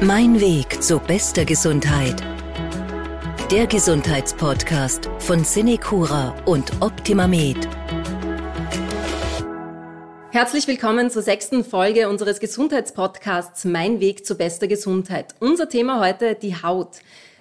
Mein 0.00 0.40
Weg 0.40 0.80
zu 0.80 1.00
bester 1.00 1.44
Gesundheit. 1.44 2.22
Der 3.50 3.66
Gesundheitspodcast 3.66 5.10
von 5.18 5.42
Cinecura 5.42 6.36
und 6.44 6.70
OptimaMed. 6.80 7.68
Herzlich 10.30 10.68
willkommen 10.68 11.10
zur 11.10 11.22
sechsten 11.22 11.64
Folge 11.64 12.08
unseres 12.08 12.38
Gesundheitspodcasts 12.38 13.64
Mein 13.64 13.98
Weg 13.98 14.24
zu 14.24 14.36
bester 14.36 14.68
Gesundheit. 14.68 15.34
Unser 15.40 15.68
Thema 15.68 15.98
heute 15.98 16.36
die 16.36 16.54
Haut. 16.54 16.98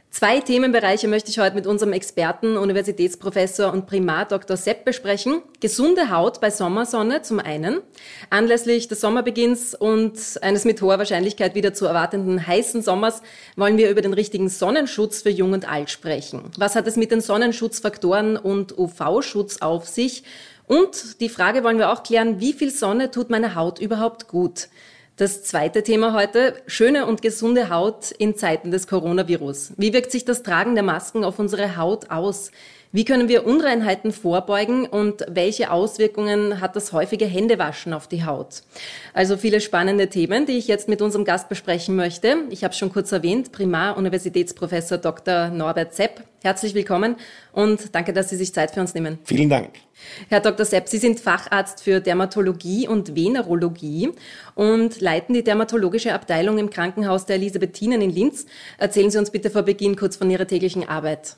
Zwei 0.09 0.39
Themenbereiche 0.39 1.07
möchte 1.07 1.29
ich 1.29 1.37
heute 1.37 1.55
mit 1.55 1.67
unserem 1.67 1.93
Experten, 1.93 2.57
Universitätsprofessor 2.57 3.71
und 3.71 3.85
Primar 3.85 4.25
Dr. 4.25 4.57
Sepp 4.57 4.83
besprechen. 4.83 5.41
Gesunde 5.59 6.09
Haut 6.09 6.41
bei 6.41 6.49
Sommersonne 6.49 7.21
zum 7.21 7.39
einen. 7.39 7.81
Anlässlich 8.29 8.87
des 8.87 9.01
Sommerbeginns 9.01 9.75
und 9.75 10.17
eines 10.41 10.65
mit 10.65 10.81
hoher 10.81 10.97
Wahrscheinlichkeit 10.97 11.53
wieder 11.53 11.73
zu 11.73 11.85
erwartenden 11.85 12.47
heißen 12.47 12.81
Sommers 12.81 13.21
wollen 13.57 13.77
wir 13.77 13.91
über 13.91 14.01
den 14.01 14.13
richtigen 14.13 14.49
Sonnenschutz 14.49 15.21
für 15.21 15.29
Jung 15.29 15.53
und 15.53 15.69
Alt 15.69 15.91
sprechen. 15.91 16.51
Was 16.57 16.75
hat 16.75 16.87
es 16.87 16.95
mit 16.95 17.11
den 17.11 17.21
Sonnenschutzfaktoren 17.21 18.37
und 18.37 18.75
UV-Schutz 18.77 19.57
auf 19.61 19.87
sich? 19.87 20.23
Und 20.65 21.21
die 21.21 21.29
Frage 21.29 21.63
wollen 21.63 21.77
wir 21.77 21.91
auch 21.91 22.01
klären, 22.01 22.39
wie 22.39 22.53
viel 22.53 22.71
Sonne 22.71 23.11
tut 23.11 23.29
meine 23.29 23.55
Haut 23.55 23.79
überhaupt 23.79 24.27
gut? 24.27 24.69
Das 25.17 25.41
zweite 25.41 25.81
Thema 25.81 26.13
heute, 26.13 26.61
schöne 26.67 27.07
und 27.07 27.23
gesunde 27.23 27.71
Haut 27.71 28.11
in 28.11 28.35
Zeiten 28.35 28.69
des 28.69 28.85
Coronavirus. 28.85 29.73
Wie 29.75 29.91
wirkt 29.91 30.11
sich 30.11 30.25
das 30.25 30.43
Tragen 30.43 30.75
der 30.75 30.83
Masken 30.83 31.23
auf 31.23 31.39
unsere 31.39 31.75
Haut 31.75 32.11
aus? 32.11 32.51
Wie 32.93 33.03
können 33.03 33.27
wir 33.27 33.45
Unreinheiten 33.45 34.13
vorbeugen 34.13 34.85
und 34.85 35.25
welche 35.27 35.71
Auswirkungen 35.71 36.61
hat 36.61 36.77
das 36.77 36.93
häufige 36.93 37.25
Händewaschen 37.25 37.93
auf 37.93 38.07
die 38.07 38.23
Haut? 38.23 38.63
Also 39.13 39.35
viele 39.35 39.59
spannende 39.59 40.07
Themen, 40.07 40.45
die 40.45 40.53
ich 40.53 40.69
jetzt 40.69 40.87
mit 40.87 41.01
unserem 41.01 41.25
Gast 41.25 41.49
besprechen 41.49 41.97
möchte. 41.97 42.37
Ich 42.49 42.63
habe 42.63 42.73
schon 42.73 42.93
kurz 42.93 43.11
erwähnt, 43.11 43.51
Primar-Universitätsprofessor 43.51 44.99
Dr. 44.99 45.49
Norbert 45.49 45.95
Sepp. 45.95 46.23
Herzlich 46.41 46.75
willkommen 46.75 47.17
und 47.51 47.93
danke, 47.93 48.13
dass 48.13 48.29
Sie 48.29 48.37
sich 48.37 48.53
Zeit 48.53 48.71
für 48.71 48.79
uns 48.79 48.93
nehmen. 48.93 49.19
Vielen 49.25 49.49
Dank. 49.49 49.71
Herr 50.29 50.39
Dr. 50.39 50.65
Sepp, 50.65 50.87
Sie 50.87 50.97
sind 50.97 51.19
Facharzt 51.19 51.83
für 51.83 51.99
Dermatologie 51.99 52.87
und 52.87 53.17
Venerologie 53.17 54.11
und 54.55 55.01
leiten 55.01 55.33
die 55.33 55.43
dermatologische 55.43 56.13
Abteilung 56.13 56.57
im 56.57 56.69
Krankenhaus 56.69 57.25
der 57.25 57.35
Elisabethinen 57.35 58.01
in 58.01 58.11
Linz. 58.11 58.45
Erzählen 58.77 59.11
Sie 59.11 59.17
uns 59.17 59.31
bitte 59.31 59.49
vor 59.49 59.63
Beginn 59.63 59.97
kurz 59.97 60.15
von 60.15 60.31
Ihrer 60.31 60.47
täglichen 60.47 60.87
Arbeit. 60.87 61.35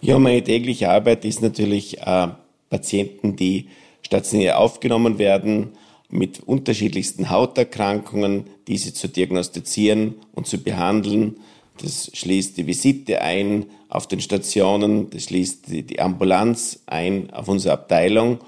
Ja, 0.00 0.18
meine 0.18 0.42
tägliche 0.42 0.90
Arbeit 0.90 1.24
ist 1.24 1.42
natürlich 1.42 1.98
äh, 2.00 2.28
Patienten, 2.70 3.36
die 3.36 3.68
stationär 4.02 4.58
aufgenommen 4.58 5.18
werden, 5.18 5.72
mit 6.10 6.40
unterschiedlichsten 6.40 7.30
Hauterkrankungen, 7.30 8.46
diese 8.68 8.94
zu 8.94 9.08
diagnostizieren 9.08 10.14
und 10.32 10.46
zu 10.46 10.62
behandeln. 10.62 11.40
Das 11.82 12.10
schließt 12.14 12.56
die 12.56 12.66
Visite 12.66 13.20
ein 13.20 13.66
auf 13.88 14.06
den 14.06 14.20
Stationen, 14.20 15.10
das 15.10 15.24
schließt 15.24 15.68
die, 15.68 15.98
Ambulanz 15.98 16.80
ein 16.86 17.30
auf 17.32 17.48
unsere 17.48 17.74
Abteilung 17.74 18.38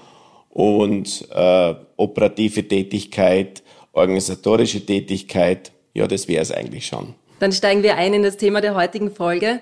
und 0.49 1.27
äh, 1.33 1.75
operative 1.97 2.67
Tätigkeit, 2.67 3.63
organisatorische 3.91 4.85
Tätigkeit, 4.85 5.71
ja, 5.93 6.07
das 6.07 6.27
wäre 6.27 6.41
es 6.41 6.51
eigentlich 6.51 6.85
schon. 6.85 7.15
Dann 7.39 7.51
steigen 7.51 7.83
wir 7.83 7.97
ein 7.97 8.13
in 8.13 8.23
das 8.23 8.37
Thema 8.37 8.61
der 8.61 8.75
heutigen 8.75 9.11
Folge, 9.11 9.59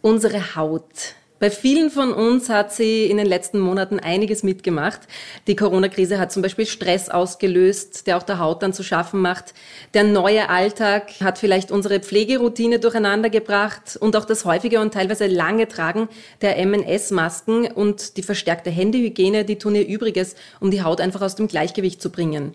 unsere 0.00 0.54
Haut. 0.54 1.14
Bei 1.40 1.50
vielen 1.50 1.90
von 1.90 2.12
uns 2.12 2.48
hat 2.48 2.72
sie 2.72 3.06
in 3.06 3.16
den 3.16 3.26
letzten 3.26 3.60
Monaten 3.60 4.00
einiges 4.00 4.42
mitgemacht. 4.42 5.02
Die 5.46 5.54
Corona-Krise 5.54 6.18
hat 6.18 6.32
zum 6.32 6.42
Beispiel 6.42 6.66
Stress 6.66 7.08
ausgelöst, 7.08 8.08
der 8.08 8.16
auch 8.16 8.24
der 8.24 8.40
Haut 8.40 8.64
dann 8.64 8.72
zu 8.72 8.82
schaffen 8.82 9.20
macht. 9.20 9.54
Der 9.94 10.02
neue 10.02 10.48
Alltag 10.48 11.12
hat 11.20 11.38
vielleicht 11.38 11.70
unsere 11.70 12.00
Pflegeroutine 12.00 12.80
durcheinander 12.80 13.30
gebracht 13.30 13.96
und 14.00 14.16
auch 14.16 14.24
das 14.24 14.44
häufige 14.44 14.80
und 14.80 14.94
teilweise 14.94 15.28
lange 15.28 15.68
Tragen 15.68 16.08
der 16.42 16.56
MNS-Masken 16.66 17.70
und 17.70 18.16
die 18.16 18.24
verstärkte 18.24 18.70
Händehygiene, 18.70 19.44
die 19.44 19.58
tun 19.58 19.76
ihr 19.76 19.86
Übriges, 19.86 20.34
um 20.58 20.72
die 20.72 20.82
Haut 20.82 21.00
einfach 21.00 21.22
aus 21.22 21.36
dem 21.36 21.46
Gleichgewicht 21.46 22.02
zu 22.02 22.10
bringen. 22.10 22.52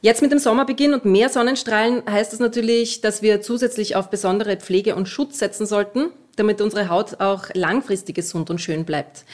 Jetzt 0.00 0.22
mit 0.22 0.32
dem 0.32 0.40
Sommerbeginn 0.40 0.92
und 0.92 1.04
mehr 1.04 1.28
Sonnenstrahlen 1.28 2.02
heißt 2.10 2.32
das 2.32 2.40
natürlich, 2.40 3.00
dass 3.00 3.22
wir 3.22 3.40
zusätzlich 3.42 3.94
auf 3.94 4.10
besondere 4.10 4.56
Pflege 4.56 4.96
und 4.96 5.08
Schutz 5.08 5.38
setzen 5.38 5.66
sollten 5.66 6.10
damit 6.36 6.60
unsere 6.60 6.88
Haut 6.88 7.20
auch 7.20 7.46
langfristig 7.54 8.16
gesund 8.16 8.50
und 8.50 8.60
schön 8.60 8.84
bleibt. 8.84 9.24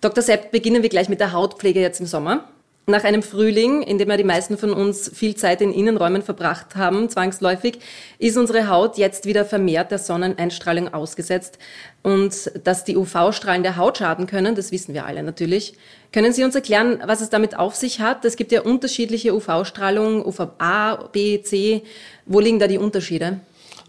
Dr. 0.00 0.22
Sepp, 0.22 0.50
beginnen 0.50 0.82
wir 0.82 0.90
gleich 0.90 1.08
mit 1.08 1.20
der 1.20 1.32
Hautpflege 1.32 1.80
jetzt 1.80 2.00
im 2.00 2.06
Sommer. 2.06 2.48
Nach 2.88 3.02
einem 3.02 3.24
Frühling, 3.24 3.82
in 3.82 3.98
dem 3.98 4.08
ja 4.08 4.16
die 4.16 4.22
meisten 4.22 4.56
von 4.56 4.72
uns 4.72 5.10
viel 5.12 5.34
Zeit 5.34 5.60
in 5.60 5.72
Innenräumen 5.72 6.22
verbracht 6.22 6.76
haben, 6.76 7.08
zwangsläufig, 7.08 7.80
ist 8.20 8.36
unsere 8.36 8.68
Haut 8.68 8.96
jetzt 8.96 9.26
wieder 9.26 9.44
vermehrt 9.44 9.90
der 9.90 9.98
Sonneneinstrahlung 9.98 10.94
ausgesetzt. 10.94 11.58
Und 12.04 12.52
dass 12.62 12.84
die 12.84 12.96
UV-Strahlen 12.96 13.64
der 13.64 13.76
Haut 13.76 13.98
schaden 13.98 14.28
können, 14.28 14.54
das 14.54 14.70
wissen 14.70 14.94
wir 14.94 15.04
alle 15.04 15.24
natürlich. 15.24 15.76
Können 16.12 16.32
Sie 16.32 16.44
uns 16.44 16.54
erklären, 16.54 17.02
was 17.04 17.20
es 17.20 17.28
damit 17.28 17.58
auf 17.58 17.74
sich 17.74 17.98
hat? 17.98 18.24
Es 18.24 18.36
gibt 18.36 18.52
ja 18.52 18.60
unterschiedliche 18.60 19.34
UV-Strahlung, 19.34 20.24
UVA, 20.24 21.08
B, 21.10 21.42
C. 21.42 21.82
Wo 22.24 22.38
liegen 22.38 22.60
da 22.60 22.68
die 22.68 22.78
Unterschiede? 22.78 23.40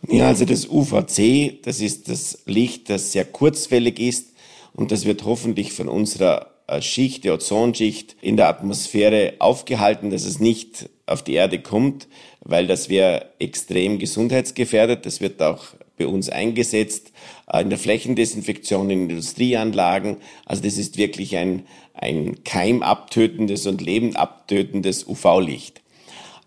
Ja, 0.08 0.28
also 0.28 0.46
das 0.46 0.68
UVC, 0.68 1.62
das 1.64 1.82
ist 1.82 2.10
das 2.10 2.44
Licht, 2.46 2.90
das 2.90 3.12
sehr 3.12 3.26
kurzwellig 3.26 4.00
ist 4.00 4.34
und 4.74 4.92
das 4.92 5.06
wird 5.06 5.26
hoffentlich 5.26 5.74
von 5.74 5.90
unserer 5.90 6.52
äh, 6.68 6.82
Schicht, 6.82 7.24
der 7.24 7.34
Ozonschicht 7.34 8.16
in 8.22 8.38
der 8.38 8.50
Atmosphäre 8.50 9.36
aufgehalten, 9.40 10.10
dass 10.10 10.26
es 10.26 10.40
nicht 10.40 10.90
auf 11.06 11.24
die 11.24 11.34
Erde 11.34 11.60
kommt, 11.60 12.08
weil 12.42 12.68
das 12.68 12.90
wäre 12.90 13.32
extrem 13.40 14.00
gesundheitsgefährdet. 14.00 15.06
Das 15.06 15.22
wird 15.22 15.42
auch 15.42 15.64
bei 15.98 16.06
uns 16.08 16.30
eingesetzt 16.30 17.12
äh, 17.52 17.62
in 17.62 17.70
der 17.70 17.80
Flächendesinfektion, 17.80 18.90
in 18.90 19.10
Industrieanlagen. 19.10 20.18
Also 20.46 20.62
das 20.64 20.78
ist 20.78 20.98
wirklich 20.98 21.38
ein, 21.38 21.66
ein 21.94 22.44
keimabtötendes 22.44 23.66
und 23.66 23.82
lebendabtötendes 23.82 25.08
UV-Licht. 25.08 25.82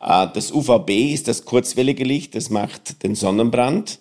Äh, 0.01 0.29
das 0.33 0.53
UVB 0.53 1.13
ist 1.13 1.29
das 1.29 1.45
kurzwellige 1.45 2.05
Licht, 2.05 2.35
das 2.35 2.51
macht 2.51 3.03
den 3.03 3.15
Sonnenbrand 3.15 3.99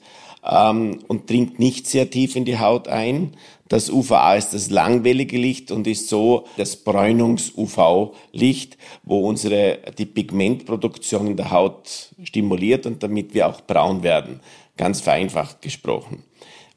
ähm, 0.50 1.00
und 1.08 1.30
dringt 1.30 1.60
nicht 1.60 1.88
sehr 1.88 2.10
tief 2.10 2.36
in 2.36 2.46
die 2.46 2.60
Haut 2.60 2.88
ein. 2.88 3.36
Das 3.68 3.92
UVA 3.92 4.36
ist 4.36 4.56
das 4.56 4.72
langwellige 4.72 5.38
Licht 5.38 5.72
und 5.72 5.86
ist 5.86 6.10
so 6.10 6.46
das 6.58 6.78
Bräunungs-UV-Licht, 6.78 8.78
wo 9.04 9.28
unsere, 9.28 9.78
die 9.96 10.08
Pigmentproduktion 10.08 11.28
in 11.28 11.38
der 11.38 11.52
Haut 11.52 12.10
stimuliert 12.24 12.88
und 12.88 13.04
damit 13.04 13.36
wir 13.36 13.48
auch 13.48 13.62
braun 13.62 14.02
werden. 14.02 14.40
Ganz 14.76 15.02
vereinfacht 15.02 15.62
gesprochen. 15.62 16.24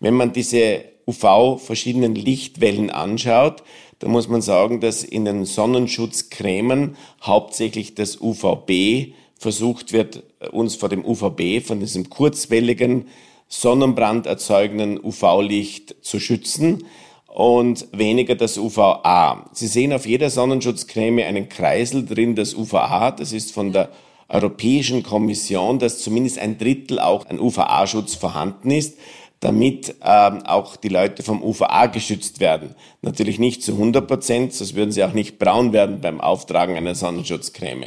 Wenn 0.01 0.15
man 0.15 0.35
diese 0.35 0.85
UV 1.07 1.59
verschiedenen 1.59 2.15
Lichtwellen 2.15 2.91
anschaut, 2.91 3.63
da 4.03 4.09
muss 4.09 4.27
man 4.27 4.43
sagen, 4.43 4.81
dass 4.81 5.05
in 5.05 5.25
den 5.25 5.45
Sonnenschutzcremen 5.45 6.97
hauptsächlich 7.23 7.95
das 7.95 8.21
UVB 8.21 9.15
versucht 9.39 9.93
wird, 9.93 10.25
uns 10.51 10.75
vor 10.75 10.89
dem 10.89 11.05
UVB, 11.05 11.65
von 11.65 11.79
diesem 11.79 12.11
kurzwelligen, 12.11 13.07
Sonnenbrand 13.47 14.27
erzeugenden 14.27 14.99
UV-Licht 14.99 15.95
zu 16.01 16.19
schützen 16.19 16.85
und 17.29 17.87
weniger 17.93 18.35
das 18.35 18.59
UVA. 18.59 19.49
Sie 19.53 19.69
sehen 19.69 19.93
auf 19.93 20.05
jeder 20.05 20.31
Sonnenschutzcreme 20.31 21.23
einen 21.23 21.49
Kreisel 21.49 22.05
drin, 22.05 22.35
das 22.35 22.55
UVA, 22.55 23.13
das 23.13 23.33
ist 23.33 23.53
von 23.53 23.73
der 23.73 23.91
Europäischen 24.29 25.05
Kommission, 25.05 25.79
dass 25.79 26.01
zumindest 26.01 26.41
ein 26.41 26.59
Drittel 26.59 26.99
auch 26.99 27.27
ein 27.27 27.39
UVA-Schutz 27.39 28.17
vorhanden 28.17 28.73
ist 28.73 28.99
damit 29.43 29.97
ähm, 30.05 30.47
auch 30.47 30.77
die 30.77 30.89
Leute 30.89 31.25
vom 31.25 31.43
UVA 31.43 31.87
geschützt 31.87 32.39
werden. 32.39 32.77
Natürlich 33.03 33.41
nicht 33.41 33.65
zu 33.65 33.73
100 33.73 34.07
Prozent, 34.07 34.55
sonst 34.55 34.77
würden 34.77 34.93
sie 34.93 35.03
auch 35.03 35.15
nicht 35.15 35.41
braun 35.41 35.73
werden 35.73 36.01
beim 36.01 36.21
Auftragen 36.21 36.77
einer 36.77 36.95
Sonnenschutzcreme. 36.95 37.87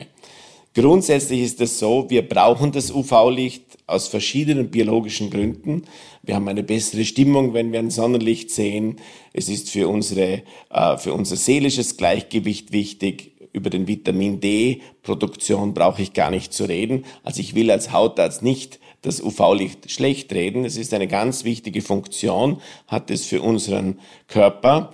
Grundsätzlich 0.74 1.40
ist 1.40 1.62
es 1.62 1.80
so, 1.80 2.10
wir 2.10 2.28
brauchen 2.28 2.74
das 2.74 2.92
UV-Licht 2.92 3.64
aus 3.88 4.10
verschiedenen 4.10 4.70
biologischen 4.70 5.30
Gründen. 5.30 5.84
Wir 6.24 6.36
haben 6.36 6.50
eine 6.50 6.64
bessere 6.64 7.06
Stimmung, 7.06 7.54
wenn 7.54 7.72
wir 7.72 7.80
ein 7.80 7.90
Sonnenlicht 7.90 8.52
sehen. 8.52 8.98
Es 9.32 9.48
ist 9.48 9.70
für 9.70 9.88
unsere, 9.88 10.44
äh, 10.72 10.98
für 10.98 11.14
unser 11.14 11.38
seelisches 11.38 11.96
Gleichgewicht 11.96 12.74
wichtig. 12.74 13.32
Über 13.54 13.70
den 13.70 13.88
Vitamin 13.88 14.42
D-Produktion 14.42 15.74
brauche 15.74 16.02
ich 16.02 16.12
gar 16.12 16.32
nicht 16.32 16.52
zu 16.52 16.66
reden. 16.66 17.06
Also 17.24 17.40
ich 17.40 17.56
will 17.56 17.72
als 17.72 17.94
Hautarzt 17.94 18.44
nicht 18.44 18.82
das 19.06 19.22
UV-Licht 19.22 19.92
schlecht 19.92 20.34
reden. 20.34 20.66
Es 20.66 20.78
ist 20.78 20.94
eine 20.94 21.08
ganz 21.08 21.44
wichtige 21.44 21.82
Funktion, 21.82 22.62
hat 22.88 23.12
es 23.12 23.26
für 23.26 23.42
unseren 23.42 24.00
Körper, 24.28 24.92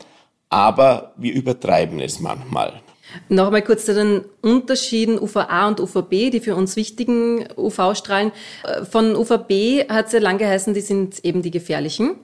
aber 0.50 1.14
wir 1.18 1.34
übertreiben 1.34 2.00
es 2.00 2.20
manchmal. 2.20 2.82
Nochmal 3.30 3.62
kurz 3.62 3.86
zu 3.86 3.94
den 3.94 4.22
Unterschieden 4.42 5.20
UVA 5.20 5.68
und 5.68 5.80
UVB, 5.80 6.32
die 6.32 6.40
für 6.40 6.56
uns 6.56 6.76
wichtigen 6.76 7.46
UV-Strahlen. 7.58 8.32
Äh, 8.64 8.86
von 8.86 9.16
UVB 9.16 9.90
hat 9.90 10.08
es 10.08 10.14
ja 10.14 10.20
lange 10.20 10.40
geheißen, 10.40 10.74
die 10.74 10.82
sind 10.82 11.24
eben 11.24 11.42
die 11.42 11.52
gefährlichen. 11.52 12.16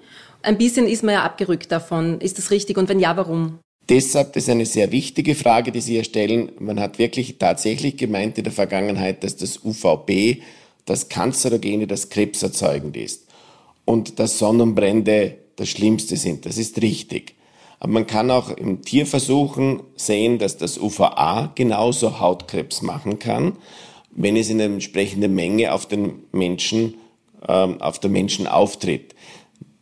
Ein 0.44 0.58
bisschen 0.58 0.88
ist 0.88 1.04
man 1.04 1.16
ja 1.16 1.24
abgerückt 1.24 1.72
davon. 1.72 2.22
Ist 2.22 2.38
das 2.38 2.52
richtig? 2.52 2.78
Und 2.78 2.90
wenn 2.90 3.00
ja, 3.00 3.18
warum? 3.18 3.60
Deshalb, 3.90 4.34
das 4.34 4.44
ist 4.44 4.50
eine 4.50 4.66
sehr 4.66 4.92
wichtige 4.92 5.34
Frage, 5.34 5.72
die 5.72 5.82
Sie 5.82 5.94
hier 5.94 6.04
stellen. 6.04 6.52
Man 6.60 6.80
hat 6.80 7.00
wirklich 7.00 7.38
tatsächlich 7.38 7.98
gemeint 7.98 8.38
in 8.38 8.44
der 8.44 8.54
Vergangenheit, 8.54 9.24
dass 9.24 9.38
das 9.38 9.64
UVB 9.64 10.42
das 10.88 11.10
Kanzerogene, 11.10 11.86
das 11.86 12.10
krebserzeugend 12.10 12.98
ist 12.98 13.28
und 13.86 14.20
dass 14.20 14.40
Sonnenbrände 14.40 15.38
das 15.56 15.70
Schlimmste 15.70 16.18
sind. 16.18 16.46
Das 16.46 16.58
ist 16.58 16.82
richtig. 16.82 17.36
Aber 17.80 17.94
man 17.94 18.08
kann 18.08 18.32
auch 18.32 18.50
im 18.50 18.82
Tierversuchen 18.82 19.82
sehen, 19.96 20.40
dass 20.40 20.58
das 20.58 20.80
UVA 20.80 21.52
genauso 21.54 22.20
Hautkrebs 22.20 22.82
machen 22.82 23.20
kann, 23.20 23.58
wenn 24.12 24.36
es 24.36 24.50
in 24.50 24.60
einer 24.60 24.74
entsprechenden 24.74 25.36
Menge 25.36 25.74
auf 25.74 25.86
den 25.86 26.24
Menschen, 26.32 26.96
ähm, 27.48 27.80
auf 27.82 28.00
den 28.00 28.14
Menschen 28.14 28.48
auftritt. 28.48 29.14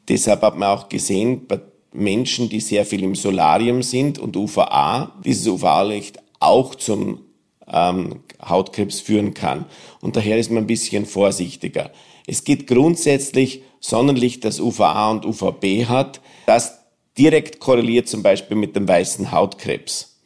Deshalb 0.09 0.41
hat 0.41 0.57
man 0.57 0.77
auch 0.77 0.89
gesehen, 0.89 1.47
bei 1.47 1.61
Menschen, 1.93 2.49
die 2.49 2.59
sehr 2.59 2.85
viel 2.85 3.03
im 3.03 3.15
Solarium 3.15 3.81
sind 3.81 4.19
und 4.19 4.35
UVA, 4.35 5.13
dieses 5.23 5.47
UVA-Licht 5.47 6.19
auch 6.39 6.75
zum 6.75 7.21
ähm, 7.71 8.21
Hautkrebs 8.41 8.99
führen 8.99 9.33
kann. 9.33 9.65
Und 10.01 10.15
daher 10.15 10.37
ist 10.37 10.51
man 10.51 10.63
ein 10.63 10.67
bisschen 10.67 11.05
vorsichtiger. 11.05 11.91
Es 12.27 12.43
geht 12.43 12.67
grundsätzlich 12.67 13.61
Sonnenlicht, 13.79 14.43
das 14.45 14.59
UVA 14.59 15.11
und 15.11 15.25
UVB 15.25 15.85
hat, 15.87 16.21
das 16.47 16.79
direkt 17.17 17.59
korreliert 17.59 18.07
zum 18.07 18.23
Beispiel 18.23 18.57
mit 18.57 18.75
dem 18.75 18.87
weißen 18.87 19.31
Hautkrebs. 19.31 20.19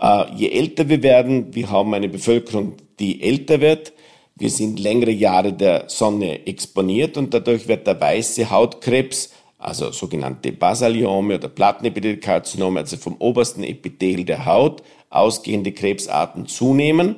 Äh, 0.00 0.34
je 0.34 0.48
älter 0.48 0.88
wir 0.88 1.02
werden, 1.02 1.54
wir 1.54 1.70
haben 1.70 1.92
eine 1.94 2.08
Bevölkerung, 2.08 2.76
die 2.98 3.22
älter 3.22 3.60
wird, 3.60 3.92
wir 4.36 4.48
sind 4.48 4.80
längere 4.80 5.10
Jahre 5.10 5.52
der 5.52 5.84
Sonne 5.88 6.46
exponiert 6.46 7.18
und 7.18 7.34
dadurch 7.34 7.68
wird 7.68 7.86
der 7.86 8.00
weiße 8.00 8.50
Hautkrebs, 8.50 9.30
also 9.60 9.92
sogenannte 9.92 10.52
Basaliome 10.52 11.36
oder 11.36 11.48
Plattenepithelkarzinome, 11.48 12.80
also 12.80 12.96
vom 12.96 13.16
obersten 13.18 13.62
Epithel 13.62 14.24
der 14.24 14.46
Haut, 14.46 14.82
ausgehende 15.10 15.72
Krebsarten 15.72 16.46
zunehmen. 16.46 17.16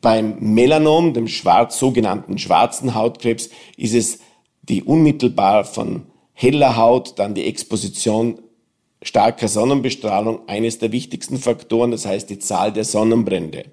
Beim 0.00 0.38
Melanom, 0.40 1.12
dem 1.12 1.28
schwarz, 1.28 1.78
sogenannten 1.78 2.38
schwarzen 2.38 2.94
Hautkrebs, 2.94 3.50
ist 3.76 3.94
es 3.94 4.18
die 4.62 4.82
unmittelbar 4.82 5.64
von 5.64 6.06
heller 6.32 6.76
Haut, 6.76 7.18
dann 7.18 7.34
die 7.34 7.46
Exposition 7.46 8.40
starker 9.02 9.48
Sonnenbestrahlung 9.48 10.48
eines 10.48 10.78
der 10.78 10.90
wichtigsten 10.90 11.38
Faktoren, 11.38 11.90
das 11.90 12.06
heißt 12.06 12.30
die 12.30 12.38
Zahl 12.38 12.72
der 12.72 12.84
Sonnenbrände. 12.84 13.64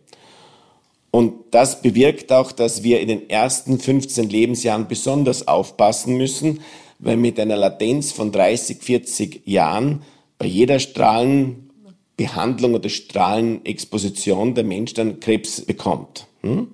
Und 1.11 1.35
das 1.51 1.81
bewirkt 1.81 2.31
auch, 2.31 2.51
dass 2.51 2.83
wir 2.83 2.99
in 2.99 3.07
den 3.07 3.29
ersten 3.29 3.79
15 3.79 4.29
Lebensjahren 4.29 4.87
besonders 4.87 5.47
aufpassen 5.47 6.17
müssen, 6.17 6.61
weil 7.03 7.17
mit 7.17 7.39
einer 7.39 7.57
Latenz 7.57 8.11
von 8.11 8.31
30, 8.31 8.81
40 8.81 9.47
Jahren 9.47 10.03
bei 10.37 10.45
jeder 10.45 10.79
Strahlenbehandlung 10.79 12.73
oder 12.73 12.89
Strahlenexposition 12.89 14.55
der 14.55 14.63
Mensch 14.63 14.93
dann 14.93 15.19
Krebs 15.19 15.61
bekommt. 15.61 16.27
Hm? 16.41 16.69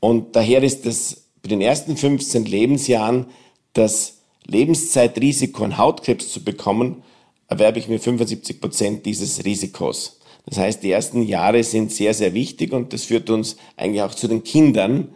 Und 0.00 0.34
daher 0.36 0.62
ist 0.62 0.86
das 0.86 1.28
bei 1.42 1.48
den 1.48 1.60
ersten 1.60 1.96
15 1.96 2.44
Lebensjahren 2.44 3.26
das 3.72 4.18
Lebenszeitrisiko 4.46 5.64
an 5.64 5.78
Hautkrebs 5.78 6.32
zu 6.32 6.42
bekommen, 6.42 7.02
erwerbe 7.48 7.78
ich 7.78 7.88
mir 7.88 7.98
75 7.98 8.60
Prozent 8.60 9.06
dieses 9.06 9.44
Risikos. 9.44 10.18
Das 10.46 10.58
heißt, 10.58 10.82
die 10.82 10.90
ersten 10.90 11.22
Jahre 11.22 11.62
sind 11.62 11.92
sehr, 11.92 12.14
sehr 12.14 12.34
wichtig 12.34 12.72
und 12.72 12.92
das 12.92 13.04
führt 13.04 13.30
uns 13.30 13.56
eigentlich 13.76 14.02
auch 14.02 14.14
zu 14.14 14.26
den 14.26 14.42
Kindern. 14.42 15.14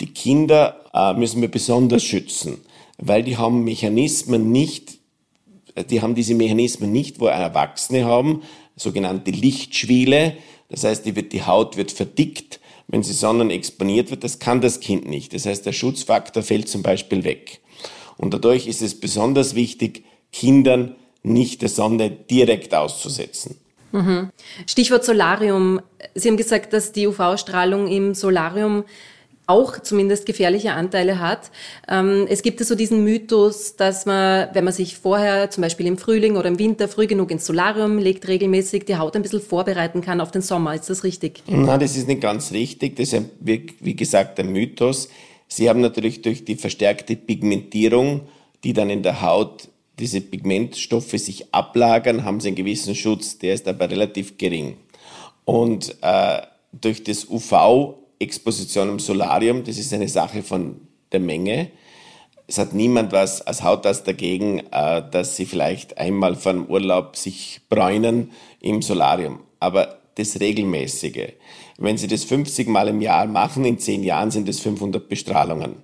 Die 0.00 0.06
Kinder 0.06 0.80
äh, 0.94 1.12
müssen 1.14 1.42
wir 1.42 1.50
besonders 1.50 2.02
schützen, 2.02 2.58
weil 2.98 3.22
die 3.22 3.36
haben 3.36 3.64
Mechanismen 3.64 4.52
nicht, 4.52 4.98
die 5.90 6.02
haben 6.02 6.14
diese 6.14 6.34
Mechanismen 6.34 6.92
nicht, 6.92 7.20
wo 7.20 7.26
Erwachsene 7.26 8.04
haben, 8.04 8.42
sogenannte 8.76 9.30
Lichtschwiele. 9.30 10.36
Das 10.68 10.84
heißt, 10.84 11.04
die, 11.04 11.16
wird, 11.16 11.32
die 11.32 11.44
Haut 11.44 11.76
wird 11.76 11.92
verdickt, 11.92 12.60
wenn 12.88 13.02
sie 13.02 13.12
sonnenexponiert 13.12 14.10
wird. 14.10 14.24
Das 14.24 14.38
kann 14.38 14.60
das 14.60 14.80
Kind 14.80 15.08
nicht. 15.08 15.34
Das 15.34 15.46
heißt, 15.46 15.64
der 15.64 15.72
Schutzfaktor 15.72 16.42
fällt 16.42 16.68
zum 16.68 16.82
Beispiel 16.82 17.24
weg. 17.24 17.60
Und 18.18 18.34
dadurch 18.34 18.66
ist 18.66 18.82
es 18.82 18.98
besonders 18.98 19.54
wichtig, 19.54 20.04
Kindern 20.32 20.96
nicht 21.22 21.62
der 21.62 21.68
Sonne 21.68 22.10
direkt 22.10 22.74
auszusetzen. 22.74 23.56
Mhm. 23.92 24.30
Stichwort 24.66 25.04
Solarium. 25.04 25.80
Sie 26.14 26.28
haben 26.28 26.36
gesagt, 26.36 26.72
dass 26.72 26.92
die 26.92 27.06
UV-Strahlung 27.06 27.86
im 27.88 28.14
Solarium 28.14 28.84
auch 29.46 29.78
zumindest 29.80 30.24
gefährliche 30.26 30.72
Anteile 30.72 31.18
hat. 31.18 31.50
Ähm, 31.88 32.26
es 32.28 32.42
gibt 32.42 32.60
ja 32.60 32.66
so 32.66 32.74
diesen 32.74 33.02
Mythos, 33.04 33.76
dass 33.76 34.06
man, 34.06 34.48
wenn 34.52 34.64
man 34.64 34.72
sich 34.72 34.96
vorher 34.96 35.50
zum 35.50 35.62
Beispiel 35.62 35.86
im 35.86 35.98
Frühling 35.98 36.36
oder 36.36 36.48
im 36.48 36.58
Winter 36.58 36.88
früh 36.88 37.06
genug 37.06 37.30
ins 37.30 37.46
Solarium 37.46 37.98
legt, 37.98 38.28
regelmäßig 38.28 38.84
die 38.84 38.96
Haut 38.96 39.16
ein 39.16 39.22
bisschen 39.22 39.40
vorbereiten 39.40 40.00
kann 40.00 40.20
auf 40.20 40.30
den 40.30 40.42
Sommer. 40.42 40.74
Ist 40.74 40.88
das 40.88 41.04
richtig? 41.04 41.42
Nein, 41.46 41.80
das 41.80 41.96
ist 41.96 42.06
nicht 42.06 42.20
ganz 42.20 42.52
richtig. 42.52 42.96
Das 42.96 43.12
ist, 43.12 43.24
wie 43.40 43.96
gesagt, 43.96 44.38
ein 44.38 44.52
Mythos. 44.52 45.08
Sie 45.48 45.68
haben 45.68 45.80
natürlich 45.80 46.22
durch 46.22 46.44
die 46.44 46.56
verstärkte 46.56 47.16
Pigmentierung, 47.16 48.22
die 48.64 48.72
dann 48.72 48.90
in 48.90 49.02
der 49.02 49.22
Haut 49.22 49.68
diese 49.98 50.20
Pigmentstoffe 50.20 51.10
sich 51.10 51.52
ablagern, 51.52 52.24
haben 52.24 52.40
sie 52.40 52.48
einen 52.48 52.56
gewissen 52.56 52.94
Schutz, 52.94 53.38
der 53.38 53.54
ist 53.54 53.68
aber 53.68 53.90
relativ 53.90 54.38
gering. 54.38 54.76
Und 55.44 55.96
äh, 56.00 56.40
durch 56.72 57.04
das 57.04 57.24
UV-Exposition 58.22 58.88
im 58.88 58.98
Solarium, 58.98 59.64
das 59.64 59.78
ist 59.78 59.92
eine 59.92 60.08
Sache 60.08 60.42
von 60.42 60.76
der 61.10 61.20
Menge. 61.20 61.70
Es 62.46 62.58
hat 62.58 62.74
niemand 62.74 63.12
was 63.12 63.42
als 63.42 63.62
Hautarzt 63.62 64.06
dagegen, 64.06 64.60
äh, 64.70 65.02
dass 65.10 65.36
sie 65.36 65.46
vielleicht 65.46 65.98
einmal 65.98 66.34
vor 66.34 66.52
dem 66.52 66.66
Urlaub 66.66 67.16
sich 67.16 67.60
bräunen 67.68 68.32
im 68.60 68.82
Solarium. 68.82 69.40
Aber 69.60 69.98
das 70.16 70.40
Regelmäßige. 70.40 71.32
Wenn 71.78 71.96
Sie 71.96 72.06
das 72.06 72.24
50 72.24 72.68
Mal 72.68 72.88
im 72.88 73.00
Jahr 73.00 73.26
machen, 73.26 73.64
in 73.64 73.78
10 73.78 74.04
Jahren 74.04 74.30
sind 74.30 74.46
es 74.48 74.60
500 74.60 75.08
Bestrahlungen. 75.08 75.76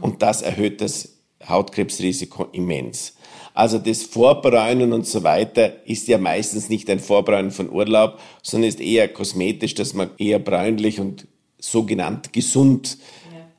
Und 0.00 0.22
das 0.22 0.40
erhöht 0.40 0.80
das 0.80 1.18
Hautkrebsrisiko 1.46 2.44
immens. 2.52 3.16
Also 3.52 3.78
das 3.78 4.02
Vorbräunen 4.02 4.92
und 4.92 5.06
so 5.06 5.24
weiter 5.24 5.86
ist 5.86 6.08
ja 6.08 6.18
meistens 6.18 6.70
nicht 6.70 6.88
ein 6.88 7.00
Vorbräunen 7.00 7.50
von 7.50 7.70
Urlaub, 7.70 8.18
sondern 8.42 8.68
ist 8.68 8.80
eher 8.80 9.08
kosmetisch, 9.08 9.74
dass 9.74 9.92
man 9.92 10.10
eher 10.18 10.38
bräunlich 10.38 11.00
und 11.00 11.26
sogenannt 11.70 12.32
gesund 12.32 12.98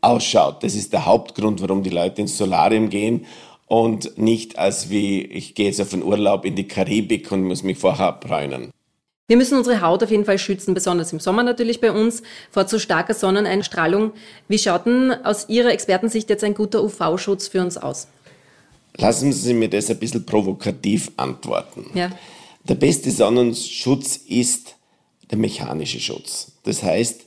ausschaut. 0.01 0.63
Das 0.63 0.75
ist 0.75 0.93
der 0.93 1.05
Hauptgrund, 1.05 1.61
warum 1.61 1.83
die 1.83 1.89
Leute 1.89 2.21
ins 2.21 2.37
Solarium 2.37 2.89
gehen 2.89 3.25
und 3.67 4.17
nicht 4.17 4.57
als 4.57 4.89
wie 4.89 5.21
ich 5.23 5.55
gehe 5.55 5.67
jetzt 5.67 5.81
auf 5.81 5.93
einen 5.93 6.03
Urlaub 6.03 6.45
in 6.45 6.55
die 6.55 6.67
Karibik 6.67 7.31
und 7.31 7.43
muss 7.43 7.63
mich 7.63 7.77
vorher 7.77 8.13
bräunen. 8.13 8.71
Wir 9.29 9.35
müssen 9.35 9.57
unsere 9.57 9.81
Haut 9.81 10.01
auf 10.03 10.09
jeden 10.09 10.23
Fall 10.23 10.37
schützen, 10.37 10.73
besonders 10.73 11.11
im 11.11 11.19
Sommer 11.19 11.43
natürlich 11.43 11.81
bei 11.81 11.91
uns, 11.91 12.23
vor 12.49 12.65
zu 12.65 12.79
starker 12.79 13.13
Sonneneinstrahlung. 13.13 14.13
Wie 14.47 14.57
schaut 14.57 14.85
denn 14.85 15.11
aus 15.11 15.49
Ihrer 15.49 15.71
Expertensicht 15.71 16.29
jetzt 16.29 16.45
ein 16.45 16.53
guter 16.53 16.81
UV-Schutz 16.81 17.49
für 17.49 17.61
uns 17.61 17.77
aus? 17.77 18.07
Lassen 18.95 19.33
Sie 19.33 19.53
mir 19.53 19.69
das 19.69 19.89
ein 19.89 19.99
bisschen 19.99 20.25
provokativ 20.25 21.11
antworten. 21.17 21.87
Ja. 21.93 22.09
Der 22.63 22.75
beste 22.75 23.11
Sonnenschutz 23.11 24.15
ist 24.15 24.75
der 25.29 25.37
mechanische 25.37 25.99
Schutz. 25.99 26.53
Das 26.63 26.81
heißt, 26.81 27.26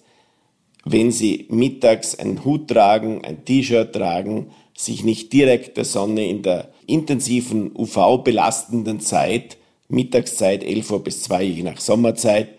wenn 0.84 1.12
Sie 1.12 1.46
mittags 1.50 2.14
einen 2.14 2.44
Hut 2.44 2.68
tragen, 2.68 3.25
ein 3.25 3.44
T-Shirt 3.44 3.92
tragen, 3.92 4.50
sich 4.76 5.04
nicht 5.04 5.32
direkt 5.32 5.76
der 5.76 5.84
Sonne 5.84 6.26
in 6.28 6.42
der 6.42 6.72
intensiven 6.87 7.70
UV-belastenden 7.76 9.00
Zeit 9.00 9.58
Mittagszeit 9.90 10.62
11 10.62 10.90
Uhr 10.90 11.04
bis 11.04 11.22
2 11.25 11.42
je 11.42 11.62
nach 11.62 11.80
Sommerzeit, 11.80 12.58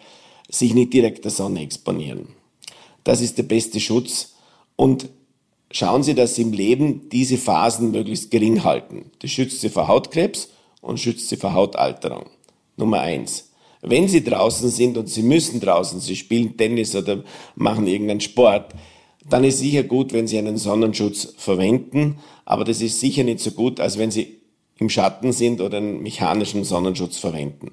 sich 0.50 0.74
nicht 0.74 0.94
direkt 0.94 1.24
der 1.24 1.32
Sonne 1.32 1.62
exponieren. 1.62 2.28
Das 3.04 3.22
ist 3.22 3.38
der 3.38 3.44
beste 3.44 3.80
Schutz 3.80 4.36
und 4.76 5.10
schauen 5.72 6.04
Sie, 6.04 6.14
dass 6.14 6.36
Sie 6.36 6.44
im 6.44 6.54
Leben 6.54 7.10
diese 7.10 7.38
Phasen 7.38 7.92
möglichst 7.92 8.32
gering 8.32 8.64
halten. 8.64 9.12
Das 9.20 9.32
schützt 9.32 9.62
Sie 9.62 9.70
vor 9.70 9.88
Hautkrebs 9.88 10.50
und 10.82 11.00
schützt 11.00 11.30
Sie 11.30 11.38
vor 11.38 11.54
Hautalterung. 11.54 12.26
Nummer 12.76 13.00
eins. 13.00 13.51
Wenn 13.82 14.08
Sie 14.08 14.24
draußen 14.24 14.70
sind 14.70 14.98
und 14.98 15.10
Sie 15.10 15.24
müssen 15.24 15.60
draußen, 15.60 16.00
Sie 16.00 16.16
spielen 16.16 16.56
Tennis 16.56 16.96
oder 16.96 17.24
machen 17.56 17.88
irgendeinen 17.88 18.22
Sport, 18.22 18.74
dann 19.30 19.44
ist 19.44 19.60
sicher 19.60 19.84
gut, 19.84 20.14
wenn 20.14 20.28
Sie 20.28 20.38
einen 20.38 20.58
Sonnenschutz 20.58 21.34
verwenden, 21.38 22.18
aber 22.46 22.64
das 22.64 22.82
ist 22.82 23.00
sicher 23.00 23.24
nicht 23.24 23.40
so 23.40 23.52
gut, 23.52 23.80
als 23.80 23.98
wenn 23.98 24.12
Sie 24.12 24.42
im 24.78 24.90
Schatten 24.90 25.32
sind 25.32 25.62
oder 25.62 25.78
einen 25.78 26.02
mechanischen 26.02 26.64
Sonnenschutz 26.64 27.18
verwenden. 27.18 27.72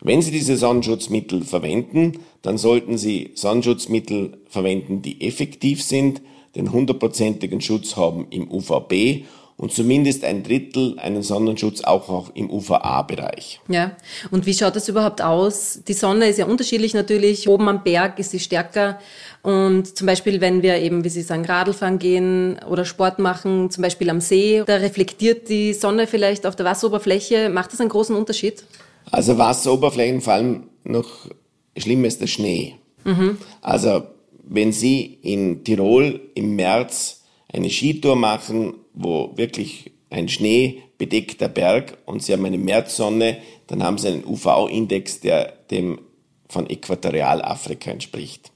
Wenn 0.00 0.22
Sie 0.22 0.30
diese 0.30 0.56
Sonnenschutzmittel 0.56 1.42
verwenden, 1.42 2.20
dann 2.42 2.58
sollten 2.58 2.98
Sie 2.98 3.30
Sonnenschutzmittel 3.34 4.38
verwenden, 4.48 5.02
die 5.02 5.22
effektiv 5.22 5.82
sind, 5.82 6.22
den 6.54 6.72
hundertprozentigen 6.72 7.60
Schutz 7.60 7.96
haben 7.96 8.26
im 8.30 8.50
UVB 8.50 9.24
und 9.58 9.72
zumindest 9.72 10.22
ein 10.24 10.42
Drittel 10.42 10.98
einen 10.98 11.22
Sonnenschutz 11.22 11.82
auch, 11.82 12.10
auch 12.10 12.30
im 12.34 12.50
UVA-Bereich. 12.50 13.60
Ja, 13.68 13.92
und 14.30 14.44
wie 14.44 14.52
schaut 14.52 14.76
das 14.76 14.88
überhaupt 14.88 15.22
aus? 15.22 15.80
Die 15.88 15.94
Sonne 15.94 16.26
ist 16.26 16.38
ja 16.38 16.44
unterschiedlich 16.44 16.92
natürlich. 16.92 17.48
Oben 17.48 17.68
am 17.68 17.82
Berg 17.82 18.18
ist 18.18 18.32
sie 18.32 18.38
stärker. 18.38 18.98
Und 19.42 19.96
zum 19.96 20.06
Beispiel, 20.06 20.40
wenn 20.40 20.62
wir 20.62 20.76
eben, 20.78 21.04
wie 21.04 21.08
Sie 21.08 21.22
sagen, 21.22 21.44
Radlfahren 21.44 21.98
gehen 21.98 22.58
oder 22.68 22.84
Sport 22.84 23.18
machen, 23.18 23.70
zum 23.70 23.82
Beispiel 23.82 24.10
am 24.10 24.20
See, 24.20 24.62
da 24.66 24.76
reflektiert 24.76 25.48
die 25.48 25.72
Sonne 25.72 26.06
vielleicht 26.06 26.46
auf 26.46 26.56
der 26.56 26.66
Wasseroberfläche. 26.66 27.48
Macht 27.48 27.72
das 27.72 27.80
einen 27.80 27.90
großen 27.90 28.16
Unterschied? 28.16 28.64
Also 29.10 29.38
Wasseroberflächen, 29.38 30.20
vor 30.20 30.32
allem 30.32 30.64
noch 30.84 31.28
schlimmer 31.76 32.08
ist 32.08 32.20
der 32.20 32.26
Schnee. 32.26 32.74
Mhm. 33.04 33.38
Also 33.62 34.02
wenn 34.42 34.72
Sie 34.72 35.18
in 35.22 35.64
Tirol 35.64 36.20
im 36.34 36.56
März 36.56 37.22
eine 37.52 37.70
Skitour 37.70 38.16
machen, 38.16 38.74
wo 38.96 39.32
wirklich 39.36 39.92
ein 40.10 40.28
schneebedeckter 40.28 41.48
Berg 41.48 41.98
und 42.06 42.22
Sie 42.22 42.32
haben 42.32 42.44
eine 42.44 42.58
Märzsonne, 42.58 43.38
dann 43.68 43.82
haben 43.82 43.98
Sie 43.98 44.08
einen 44.08 44.24
UV-Index, 44.24 45.20
der 45.20 45.52
dem 45.70 46.00
von 46.48 46.68
Äquatorialafrika 46.68 47.90
entspricht. 47.90 48.50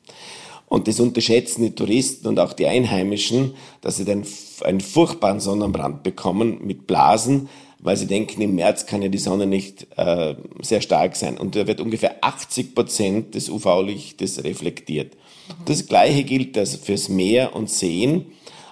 Und 0.67 0.87
das 0.87 1.01
unterschätzen 1.01 1.63
die 1.63 1.75
Touristen 1.75 2.29
und 2.29 2.39
auch 2.39 2.53
die 2.53 2.69
Einheimischen, 2.69 3.55
dass 3.81 3.97
sie 3.97 4.05
dann 4.05 4.25
einen 4.63 4.81
furchtbaren 4.81 5.41
Sonnenbrand 5.41 6.05
bekommen 6.05 6.61
mit 6.65 6.87
Blasen, 6.87 7.49
weil 7.81 7.97
sie 7.97 8.07
denken, 8.07 8.41
im 8.41 8.55
März 8.55 8.87
kann 8.87 9.03
ja 9.03 9.09
die 9.09 9.19
Sonne 9.19 9.47
nicht 9.47 9.89
äh, 9.97 10.37
sehr 10.63 10.81
stark 10.81 11.17
sein. 11.17 11.39
Und 11.39 11.57
da 11.57 11.67
wird 11.67 11.81
ungefähr 11.81 12.23
80 12.23 12.77
Prozent 12.77 13.35
des 13.35 13.49
UV-Lichtes 13.49 14.45
reflektiert. 14.45 15.17
Das 15.65 15.87
Gleiche 15.87 16.23
gilt 16.23 16.57
das 16.57 16.77
fürs 16.77 17.09
Meer 17.09 17.57
und 17.57 17.69
Seen. 17.69 18.27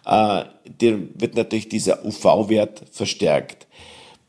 Äh, 0.09 0.45
der 0.81 0.99
wird 1.15 1.37
natürlich 1.37 1.69
dieser 1.69 2.05
UV-Wert 2.05 2.83
verstärkt. 2.91 3.67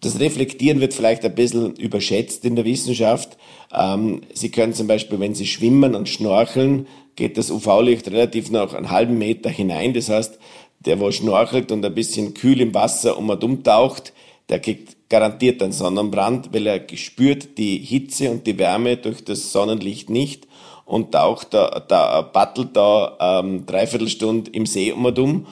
Das 0.01 0.19
Reflektieren 0.19 0.79
wird 0.79 0.93
vielleicht 0.93 1.25
ein 1.25 1.36
bisschen 1.36 1.75
überschätzt 1.75 2.45
in 2.45 2.55
der 2.55 2.65
Wissenschaft. 2.65 3.38
Ähm, 3.74 4.21
Sie 4.33 4.51
können 4.51 4.74
zum 4.74 4.88
Beispiel, 4.88 5.19
wenn 5.19 5.36
Sie 5.36 5.48
schwimmen 5.48 5.95
und 5.95 6.09
schnorcheln, 6.09 6.88
geht 7.15 7.38
das 7.38 7.50
UV-Licht 7.50 8.07
relativ 8.07 8.51
noch 8.51 8.74
einen 8.74 8.91
halben 8.91 9.17
Meter 9.17 9.50
hinein. 9.50 9.93
Das 9.93 10.09
heißt, 10.09 10.38
der, 10.79 11.00
wo 11.00 11.12
schnorchelt 11.12 11.71
und 11.71 11.86
ein 11.86 11.93
bisschen 11.93 12.33
kühl 12.33 12.62
im 12.62 12.74
Wasser 12.74 13.17
um 13.17 13.29
und 13.29 13.43
um 13.43 13.63
taucht, 13.63 14.13
der 14.48 14.59
kriegt 14.59 15.09
garantiert 15.09 15.62
einen 15.62 15.74
Sonnenbrand, 15.74 16.53
weil 16.53 16.67
er 16.67 16.81
spürt 16.95 17.57
die 17.57 17.77
Hitze 17.77 18.31
und 18.31 18.48
die 18.48 18.57
Wärme 18.57 18.98
durch 18.98 19.24
das 19.24 19.51
Sonnenlicht 19.51 20.09
nicht 20.09 20.48
und 20.86 21.12
taucht 21.12 21.53
da, 21.53 21.83
da 21.88 22.21
battelt 22.21 22.75
da 22.75 23.17
ähm, 23.19 23.65
dreiviertel 23.65 24.07
Stunde 24.07 24.51
im 24.51 24.65
See 24.65 24.91
um 24.91 25.05
und 25.05 25.19
um. 25.19 25.48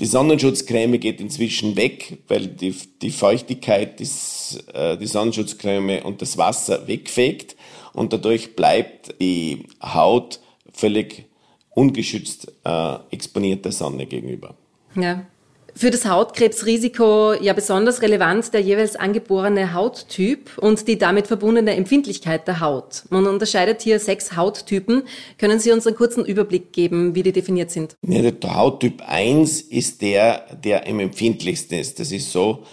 Die 0.00 0.06
Sonnenschutzcreme 0.06 0.98
geht 0.98 1.20
inzwischen 1.20 1.76
weg, 1.76 2.18
weil 2.28 2.46
die, 2.46 2.74
die 3.02 3.10
Feuchtigkeit 3.10 4.00
des, 4.00 4.64
äh, 4.72 4.96
die 4.96 5.06
Sonnenschutzcreme 5.06 6.02
und 6.02 6.22
das 6.22 6.38
Wasser 6.38 6.88
wegfegt 6.88 7.56
und 7.92 8.12
dadurch 8.12 8.56
bleibt 8.56 9.20
die 9.20 9.66
Haut 9.82 10.40
völlig 10.72 11.26
ungeschützt 11.70 12.52
äh, 12.64 12.96
exponiert 13.10 13.64
der 13.64 13.72
Sonne 13.72 14.06
gegenüber. 14.06 14.54
Ja. 14.94 15.26
Für 15.74 15.90
das 15.90 16.04
Hautkrebsrisiko 16.04 17.32
ja 17.32 17.54
besonders 17.54 18.02
relevant 18.02 18.52
der 18.52 18.60
jeweils 18.60 18.94
angeborene 18.94 19.72
Hauttyp 19.72 20.58
und 20.58 20.86
die 20.86 20.98
damit 20.98 21.26
verbundene 21.26 21.74
Empfindlichkeit 21.74 22.46
der 22.46 22.60
Haut. 22.60 23.04
Man 23.08 23.26
unterscheidet 23.26 23.80
hier 23.80 23.98
sechs 23.98 24.36
Hauttypen. 24.36 25.04
Können 25.38 25.58
Sie 25.58 25.72
uns 25.72 25.86
einen 25.86 25.96
kurzen 25.96 26.26
Überblick 26.26 26.72
geben, 26.72 27.14
wie 27.14 27.22
die 27.22 27.32
definiert 27.32 27.70
sind? 27.70 27.96
Ja, 28.06 28.30
der 28.30 28.54
Hauttyp 28.54 29.02
1 29.06 29.62
ist 29.62 30.02
der, 30.02 30.44
der 30.62 30.86
am 30.86 31.00
empfindlichsten 31.00 31.78
ist. 31.78 31.98
Das 31.98 32.12
ist 32.12 32.30
so 32.30 32.64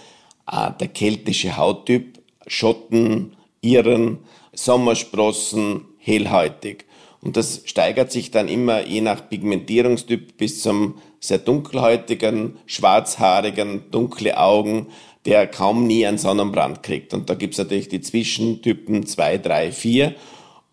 äh, 0.50 0.70
der 0.78 0.88
keltische 0.88 1.56
Hauttyp, 1.56 2.18
Schotten, 2.46 3.34
Iren, 3.62 4.18
Sommersprossen, 4.52 5.86
hellhäutig. 5.98 6.84
Und 7.22 7.36
das 7.36 7.62
steigert 7.64 8.12
sich 8.12 8.30
dann 8.30 8.48
immer 8.48 8.86
je 8.86 9.00
nach 9.00 9.28
Pigmentierungstyp 9.28 10.36
bis 10.36 10.62
zum 10.62 10.94
sehr 11.20 11.38
dunkelhäutigen, 11.38 12.58
schwarzhaarigen, 12.66 13.90
dunkle 13.90 14.38
Augen, 14.38 14.86
der 15.26 15.46
kaum 15.46 15.86
nie 15.86 16.06
einen 16.06 16.18
Sonnenbrand 16.18 16.82
kriegt. 16.82 17.12
Und 17.12 17.28
da 17.28 17.34
gibt's 17.34 17.58
natürlich 17.58 17.88
die 17.88 18.00
Zwischentypen 18.00 19.06
2, 19.06 19.38
3, 19.38 19.72
4. 19.72 20.14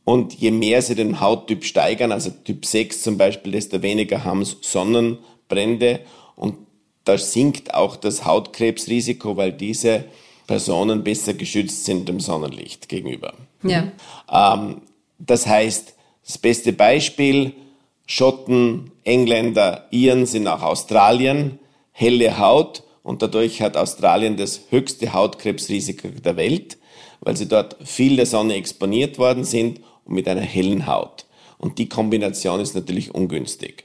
Und 0.05 0.33
je 0.35 0.51
mehr 0.51 0.81
sie 0.81 0.95
den 0.95 1.19
Hauttyp 1.19 1.65
steigern, 1.65 2.13
also 2.13 2.29
Typ 2.29 2.65
6 2.65 3.03
zum 3.03 3.17
Beispiel, 3.17 3.51
desto 3.51 3.81
weniger 3.81 4.23
haben 4.23 4.45
Sonnenbrände. 4.45 5.99
Und 6.37 6.55
da 7.03 7.17
sinkt 7.17 7.73
auch 7.73 7.97
das 7.97 8.23
Hautkrebsrisiko, 8.23 9.35
weil 9.35 9.51
diese 9.51 10.05
Personen 10.47 11.03
besser 11.03 11.33
geschützt 11.33 11.83
sind 11.83 12.07
dem 12.07 12.21
Sonnenlicht 12.21 12.87
gegenüber. 12.87 13.33
Ja. 13.63 13.91
Ähm, 14.31 14.81
das 15.19 15.45
heißt, 15.45 15.93
das 16.25 16.37
beste 16.37 16.71
Beispiel, 16.71 17.53
Schotten, 18.07 18.91
Engländer, 19.03 19.85
Iren 19.91 20.25
sind 20.25 20.43
nach 20.43 20.63
Australien, 20.63 21.59
helle 21.91 22.39
Haut 22.39 22.83
und 23.03 23.21
dadurch 23.21 23.61
hat 23.61 23.75
Australien 23.75 24.37
das 24.37 24.61
höchste 24.69 25.13
Hautkrebsrisiko 25.13 26.07
der 26.23 26.37
Welt, 26.37 26.77
weil 27.19 27.35
sie 27.35 27.49
dort 27.49 27.75
viel 27.83 28.15
der 28.15 28.25
Sonne 28.25 28.55
exponiert 28.55 29.19
worden 29.19 29.43
sind 29.43 29.81
und 30.05 30.15
mit 30.15 30.27
einer 30.27 30.41
hellen 30.41 30.87
Haut. 30.87 31.25
Und 31.57 31.79
die 31.79 31.89
Kombination 31.89 32.61
ist 32.61 32.75
natürlich 32.75 33.13
ungünstig. 33.13 33.83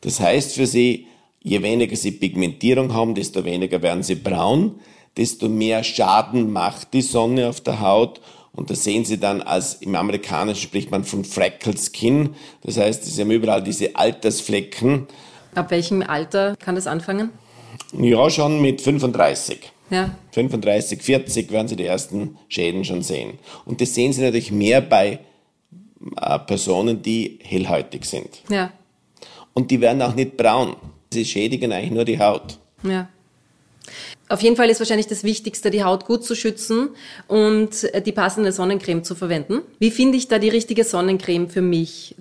Das 0.00 0.20
heißt 0.20 0.54
für 0.54 0.66
sie, 0.66 1.06
je 1.42 1.60
weniger 1.62 1.96
sie 1.96 2.12
Pigmentierung 2.12 2.94
haben, 2.94 3.14
desto 3.14 3.44
weniger 3.44 3.82
werden 3.82 4.02
sie 4.02 4.14
braun, 4.14 4.80
desto 5.18 5.50
mehr 5.50 5.84
Schaden 5.84 6.50
macht 6.50 6.94
die 6.94 7.02
Sonne 7.02 7.48
auf 7.48 7.60
der 7.60 7.80
Haut 7.80 8.22
und 8.52 8.70
das 8.70 8.84
sehen 8.84 9.04
Sie 9.04 9.18
dann 9.18 9.42
als, 9.42 9.74
im 9.74 9.94
Amerikanischen 9.94 10.60
spricht 10.62 10.90
man 10.90 11.04
von 11.04 11.24
Freckled 11.24 11.78
Skin. 11.78 12.34
Das 12.62 12.76
heißt, 12.76 13.04
Sie 13.04 13.20
haben 13.20 13.30
überall 13.30 13.62
diese 13.62 13.94
Altersflecken. 13.94 15.06
Ab 15.54 15.70
welchem 15.70 16.02
Alter 16.02 16.56
kann 16.56 16.74
das 16.74 16.86
anfangen? 16.86 17.30
Ja, 17.92 18.28
schon 18.28 18.60
mit 18.60 18.80
35. 18.80 19.72
Ja. 19.90 20.14
35, 20.32 21.02
40 21.02 21.50
werden 21.50 21.68
Sie 21.68 21.76
die 21.76 21.86
ersten 21.86 22.38
Schäden 22.48 22.84
schon 22.84 23.02
sehen. 23.02 23.38
Und 23.64 23.80
das 23.80 23.94
sehen 23.94 24.12
Sie 24.12 24.22
natürlich 24.22 24.52
mehr 24.52 24.80
bei 24.80 25.20
äh, 26.20 26.38
Personen, 26.40 27.02
die 27.02 27.38
hellhäutig 27.42 28.04
sind. 28.04 28.42
Ja. 28.48 28.72
Und 29.52 29.70
die 29.70 29.80
werden 29.80 30.00
auch 30.02 30.14
nicht 30.14 30.36
braun. 30.36 30.76
Sie 31.12 31.24
schädigen 31.24 31.72
eigentlich 31.72 31.90
nur 31.90 32.04
die 32.04 32.18
Haut. 32.18 32.58
Ja. 32.82 33.08
Auf 34.30 34.42
jeden 34.42 34.54
Fall 34.54 34.70
ist 34.70 34.78
wahrscheinlich 34.78 35.08
das 35.08 35.24
Wichtigste, 35.24 35.72
die 35.72 35.82
Haut 35.82 36.06
gut 36.06 36.24
zu 36.24 36.36
schützen 36.36 36.90
und 37.26 37.92
äh, 37.92 38.00
die 38.00 38.12
passende 38.12 38.52
Sonnencreme 38.52 39.02
zu 39.02 39.16
verwenden. 39.16 39.62
Wie 39.80 39.90
finde 39.90 40.16
ich 40.16 40.28
da 40.28 40.38
die 40.38 40.48
richtige 40.48 40.84
Sonnencreme 40.84 41.50
für 41.50 41.62
mich? 41.62 42.14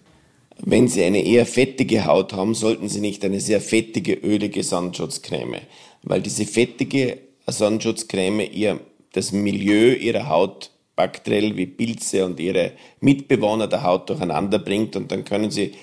Wenn 0.58 0.88
Sie 0.88 1.04
eine 1.04 1.24
eher 1.24 1.46
fettige 1.46 2.06
Haut 2.06 2.34
haben, 2.34 2.56
sollten 2.56 2.90
Sie 2.90 3.00
nicht 3.00 3.24
eine 3.24 3.40
sehr 3.40 3.62
fettige, 3.62 4.14
ölige 4.14 4.64
Sonnenschutzcreme, 4.64 5.60
weil 6.02 6.22
diese 6.22 6.46
fettige 6.46 7.20
Sonnenschutzcreme 7.46 8.42
ihr 8.52 8.80
das 9.14 9.32
Milieu 9.32 9.94
Ihrer 9.94 10.30
Haut 10.30 10.72
bakteriell 10.96 11.56
wie 11.58 11.68
Pilze 11.68 12.26
und 12.26 12.40
ihre 12.40 12.72
Mitbewohner 13.02 13.68
der 13.68 13.84
Haut 13.84 14.10
durcheinander 14.10 14.58
bringt 14.58 14.96
und 14.96 15.12
dann 15.12 15.26
können 15.26 15.52
Sie 15.52 15.74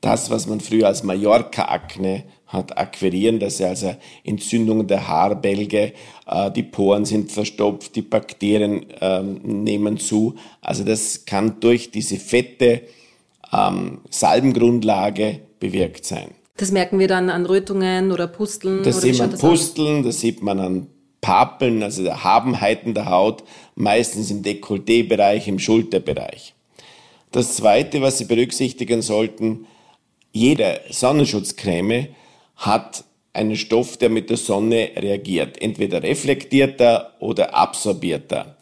das, 0.00 0.30
was 0.30 0.46
man 0.46 0.60
früher 0.60 0.86
als 0.86 1.02
Mallorca-Akne 1.02 2.22
hat 2.52 2.76
akquirieren, 2.76 3.40
dass 3.40 3.60
er 3.60 3.70
also 3.70 3.94
Entzündungen 4.24 4.86
der 4.86 5.08
Haarbälge, 5.08 5.92
äh, 6.26 6.50
die 6.50 6.62
Poren 6.62 7.04
sind 7.04 7.32
verstopft, 7.32 7.96
die 7.96 8.02
Bakterien 8.02 8.86
ähm, 9.00 9.40
nehmen 9.42 9.98
zu. 9.98 10.34
Also 10.60 10.84
das 10.84 11.24
kann 11.24 11.60
durch 11.60 11.90
diese 11.90 12.18
fette 12.18 12.82
ähm, 13.52 14.00
Salbengrundlage 14.10 15.40
bewirkt 15.58 16.04
sein. 16.04 16.32
Das 16.58 16.70
merken 16.70 16.98
wir 16.98 17.08
dann 17.08 17.30
an 17.30 17.46
Rötungen 17.46 18.12
oder 18.12 18.26
Pusteln? 18.26 18.82
Das 18.82 19.00
sieht 19.00 19.18
man 19.18 19.30
das 19.30 19.40
Pusteln, 19.40 20.02
das 20.02 20.20
sieht 20.20 20.42
man 20.42 20.60
an 20.60 20.86
Papeln, 21.22 21.82
also 21.82 22.02
der 22.02 22.22
Habenheiten 22.22 22.94
der 22.94 23.08
Haut, 23.08 23.44
meistens 23.74 24.30
im 24.30 24.42
Dekolleté-Bereich, 24.42 25.48
im 25.48 25.58
Schulterbereich. 25.58 26.54
Das 27.30 27.56
Zweite, 27.56 28.02
was 28.02 28.18
Sie 28.18 28.26
berücksichtigen 28.26 29.00
sollten, 29.00 29.66
jede 30.32 30.80
Sonnenschutzcreme 30.90 32.08
hat 32.62 33.04
einen 33.32 33.56
Stoff, 33.56 33.96
der 33.96 34.08
mit 34.08 34.30
der 34.30 34.36
Sonne 34.36 34.90
reagiert. 34.96 35.60
Entweder 35.60 36.02
reflektiert 36.02 36.80
er 36.80 37.14
oder 37.18 37.54
absorbiert 37.54 38.30
er. 38.30 38.56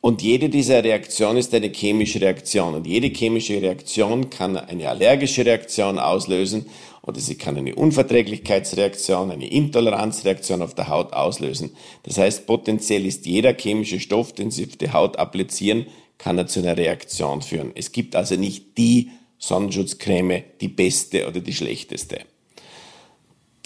Und 0.00 0.22
jede 0.22 0.48
dieser 0.48 0.84
Reaktionen 0.84 1.38
ist 1.38 1.54
eine 1.54 1.70
chemische 1.70 2.20
Reaktion. 2.20 2.74
Und 2.74 2.86
jede 2.86 3.08
chemische 3.08 3.60
Reaktion 3.60 4.30
kann 4.30 4.56
eine 4.56 4.88
allergische 4.88 5.44
Reaktion 5.44 5.98
auslösen 5.98 6.66
oder 7.02 7.20
sie 7.20 7.36
kann 7.36 7.56
eine 7.56 7.74
Unverträglichkeitsreaktion, 7.74 9.30
eine 9.30 9.50
Intoleranzreaktion 9.50 10.60
auf 10.60 10.74
der 10.74 10.88
Haut 10.88 11.14
auslösen. 11.14 11.70
Das 12.02 12.18
heißt, 12.18 12.46
potenziell 12.46 13.06
ist 13.06 13.24
jeder 13.24 13.54
chemische 13.54 13.98
Stoff, 13.98 14.34
den 14.34 14.50
Sie 14.50 14.66
auf 14.66 14.76
die 14.76 14.92
Haut 14.92 15.18
applizieren, 15.18 15.86
kann 16.18 16.36
er 16.36 16.46
zu 16.46 16.60
einer 16.60 16.76
Reaktion 16.76 17.40
führen. 17.40 17.72
Es 17.74 17.92
gibt 17.92 18.14
also 18.14 18.36
nicht 18.36 18.76
die 18.76 19.10
Sonnenschutzcreme, 19.38 20.42
die 20.60 20.68
beste 20.68 21.26
oder 21.26 21.40
die 21.40 21.54
schlechteste. 21.54 22.18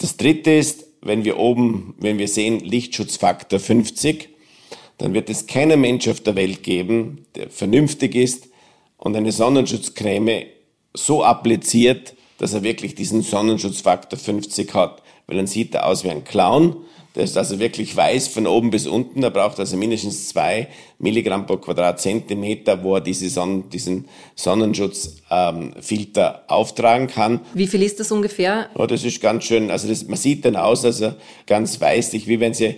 Das 0.03 0.17
dritte 0.17 0.51
ist, 0.51 0.85
wenn 1.01 1.23
wir 1.23 1.39
oben, 1.39 1.95
wenn 1.97 2.17
wir 2.17 2.27
sehen 2.27 2.59
Lichtschutzfaktor 2.59 3.57
50, 3.57 4.27
dann 4.97 5.13
wird 5.13 5.29
es 5.29 5.47
keinen 5.47 5.79
Mensch 5.79 6.09
auf 6.09 6.19
der 6.19 6.35
Welt 6.35 6.61
geben, 6.61 7.25
der 7.35 7.49
vernünftig 7.49 8.13
ist 8.13 8.49
und 8.97 9.15
eine 9.15 9.31
Sonnenschutzcreme 9.31 10.47
so 10.93 11.23
appliziert, 11.23 12.15
dass 12.37 12.53
er 12.53 12.63
wirklich 12.63 12.95
diesen 12.95 13.21
Sonnenschutzfaktor 13.21 14.19
50 14.19 14.73
hat. 14.73 15.03
Weil 15.25 15.37
dann 15.37 15.47
sieht 15.47 15.73
er 15.73 15.85
aus 15.85 16.03
wie 16.03 16.09
ein 16.09 16.25
Clown, 16.25 16.75
ist 17.21 17.37
also 17.37 17.59
wirklich 17.59 17.95
weiß 17.95 18.27
von 18.27 18.47
oben 18.47 18.71
bis 18.71 18.87
unten. 18.87 19.21
Er 19.21 19.29
braucht 19.29 19.59
also 19.59 19.77
mindestens 19.77 20.29
zwei 20.29 20.67
Milligramm 20.97 21.45
pro 21.45 21.57
Quadratzentimeter, 21.57 22.83
wo 22.83 22.95
er 22.95 23.01
diese 23.01 23.29
Sonnen, 23.29 23.69
diesen 23.69 24.05
Sonnenschutzfilter 24.35 25.19
ähm, 25.29 26.41
auftragen 26.47 27.07
kann. 27.07 27.41
Wie 27.53 27.67
viel 27.67 27.83
ist 27.83 27.99
das 27.99 28.11
ungefähr? 28.11 28.69
Ja, 28.75 28.87
das 28.87 29.03
ist 29.03 29.21
ganz 29.21 29.43
schön. 29.43 29.69
Also 29.69 29.87
das, 29.87 30.07
man 30.07 30.17
sieht 30.17 30.43
dann 30.43 30.55
aus, 30.55 30.83
also 30.83 31.13
ganz 31.45 31.79
weißlich, 31.79 32.27
wie 32.27 32.39
wenn 32.39 32.55
sie 32.55 32.77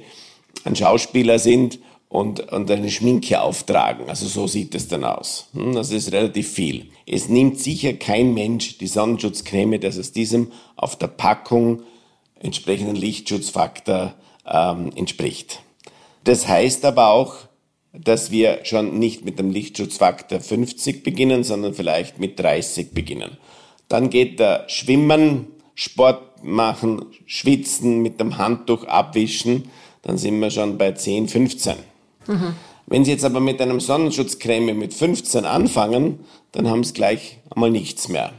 ein 0.65 0.75
Schauspieler 0.75 1.39
sind 1.39 1.79
und, 2.09 2.51
und 2.51 2.69
eine 2.69 2.91
Schminke 2.91 3.41
auftragen. 3.41 4.09
Also 4.09 4.27
so 4.27 4.47
sieht 4.47 4.75
es 4.75 4.89
dann 4.89 5.05
aus. 5.05 5.47
Hm, 5.53 5.75
das 5.75 5.91
ist 5.91 6.11
relativ 6.11 6.51
viel. 6.51 6.87
Es 7.05 7.29
nimmt 7.29 7.59
sicher 7.59 7.93
kein 7.93 8.33
Mensch 8.33 8.79
die 8.79 8.87
Sonnenschutzcreme, 8.87 9.79
das 9.79 9.97
aus 9.97 10.11
diesem 10.11 10.51
auf 10.75 10.97
der 10.97 11.07
Packung 11.07 11.83
entsprechenden 12.39 12.95
Lichtschutzfaktor 12.95 14.13
ähm, 14.47 14.91
entspricht. 14.95 15.61
Das 16.23 16.47
heißt 16.47 16.85
aber 16.85 17.09
auch, 17.09 17.35
dass 17.93 18.31
wir 18.31 18.59
schon 18.63 18.99
nicht 18.99 19.23
mit 19.23 19.39
dem 19.39 19.51
Lichtschutzfaktor 19.51 20.39
50 20.39 21.03
beginnen, 21.03 21.43
sondern 21.43 21.73
vielleicht 21.73 22.19
mit 22.19 22.39
30 22.39 22.91
beginnen. 22.91 23.37
Dann 23.87 24.09
geht 24.09 24.39
der 24.39 24.65
Schwimmen, 24.67 25.47
Sport 25.75 26.43
machen, 26.43 27.05
Schwitzen, 27.25 28.01
mit 28.01 28.19
dem 28.19 28.37
Handtuch 28.37 28.85
abwischen, 28.85 29.69
dann 30.01 30.17
sind 30.17 30.39
wir 30.39 30.51
schon 30.51 30.77
bei 30.77 30.91
10, 30.91 31.27
15. 31.27 31.75
Mhm. 32.27 32.55
Wenn 32.87 33.03
Sie 33.03 33.11
jetzt 33.11 33.25
aber 33.25 33.39
mit 33.39 33.61
einem 33.61 33.79
Sonnenschutzcreme 33.79 34.77
mit 34.77 34.93
15 34.93 35.45
anfangen, 35.45 36.19
dann 36.51 36.69
haben 36.69 36.83
Sie 36.83 36.93
gleich 36.93 37.39
einmal 37.49 37.71
nichts 37.71 38.09
mehr. 38.09 38.31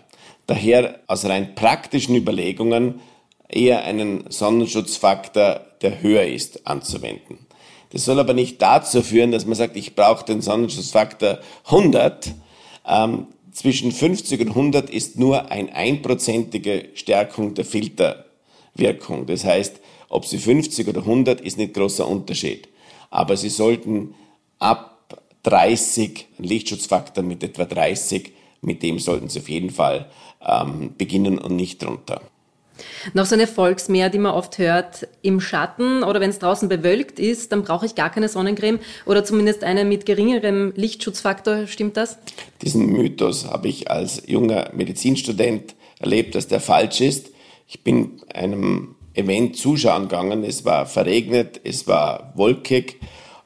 Daher 0.46 1.00
aus 1.08 1.24
rein 1.24 1.56
praktischen 1.56 2.14
Überlegungen 2.14 3.00
eher 3.48 3.84
einen 3.84 4.24
Sonnenschutzfaktor, 4.30 5.60
der 5.82 6.02
höher 6.02 6.24
ist, 6.24 6.66
anzuwenden. 6.66 7.46
Das 7.90 8.04
soll 8.04 8.18
aber 8.18 8.34
nicht 8.34 8.60
dazu 8.60 9.02
führen, 9.02 9.32
dass 9.32 9.46
man 9.46 9.54
sagt, 9.54 9.76
ich 9.76 9.94
brauche 9.94 10.24
den 10.24 10.42
Sonnenschutzfaktor 10.42 11.38
100. 11.66 12.34
Ähm, 12.86 13.26
zwischen 13.52 13.92
50 13.92 14.40
und 14.42 14.48
100 14.48 14.90
ist 14.90 15.18
nur 15.18 15.50
eine 15.50 15.74
einprozentige 15.74 16.90
Stärkung 16.94 17.54
der 17.54 17.64
Filterwirkung. 17.64 19.26
Das 19.26 19.44
heißt, 19.44 19.80
ob 20.08 20.26
sie 20.26 20.38
50 20.38 20.88
oder 20.88 21.00
100 21.00 21.40
ist 21.40 21.56
nicht 21.56 21.74
großer 21.74 22.06
Unterschied. 22.06 22.68
Aber 23.10 23.36
sie 23.36 23.48
sollten 23.48 24.14
ab 24.58 25.22
30, 25.44 26.26
ein 26.38 26.44
Lichtschutzfaktor 26.44 27.24
mit 27.24 27.42
etwa 27.42 27.64
30, 27.64 28.32
mit 28.60 28.82
dem 28.82 28.98
sollten 28.98 29.28
sie 29.28 29.38
auf 29.38 29.48
jeden 29.48 29.70
Fall 29.70 30.10
ähm, 30.46 30.94
beginnen 30.98 31.38
und 31.38 31.56
nicht 31.56 31.82
drunter. 31.82 32.20
Noch 33.14 33.26
so 33.26 33.34
eine 33.34 33.46
Volksmehr, 33.46 34.10
die 34.10 34.18
man 34.18 34.32
oft 34.32 34.58
hört, 34.58 35.08
im 35.22 35.40
Schatten 35.40 36.02
oder 36.02 36.20
wenn 36.20 36.30
es 36.30 36.38
draußen 36.38 36.68
bewölkt 36.68 37.18
ist, 37.18 37.52
dann 37.52 37.62
brauche 37.62 37.86
ich 37.86 37.94
gar 37.94 38.10
keine 38.10 38.28
Sonnencreme 38.28 38.78
oder 39.04 39.24
zumindest 39.24 39.64
eine 39.64 39.84
mit 39.84 40.06
geringerem 40.06 40.72
Lichtschutzfaktor. 40.76 41.66
Stimmt 41.66 41.96
das? 41.96 42.18
Diesen 42.62 42.86
Mythos 42.86 43.46
habe 43.46 43.68
ich 43.68 43.90
als 43.90 44.22
junger 44.26 44.70
Medizinstudent 44.74 45.74
erlebt, 45.98 46.34
dass 46.34 46.48
der 46.48 46.60
falsch 46.60 47.00
ist. 47.00 47.30
Ich 47.66 47.82
bin 47.82 48.20
einem 48.32 48.96
Event 49.14 49.56
zuschauen 49.56 50.02
gegangen. 50.02 50.44
Es 50.44 50.64
war 50.64 50.86
verregnet, 50.86 51.60
es 51.64 51.86
war 51.86 52.32
wolkig 52.36 53.00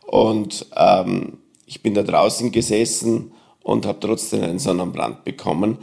und 0.06 0.66
ähm, 0.76 1.38
ich 1.66 1.82
bin 1.82 1.94
da 1.94 2.02
draußen 2.02 2.50
gesessen 2.50 3.32
und 3.62 3.86
habe 3.86 4.00
trotzdem 4.00 4.42
einen 4.42 4.58
Sonnenbrand 4.58 5.24
bekommen. 5.24 5.78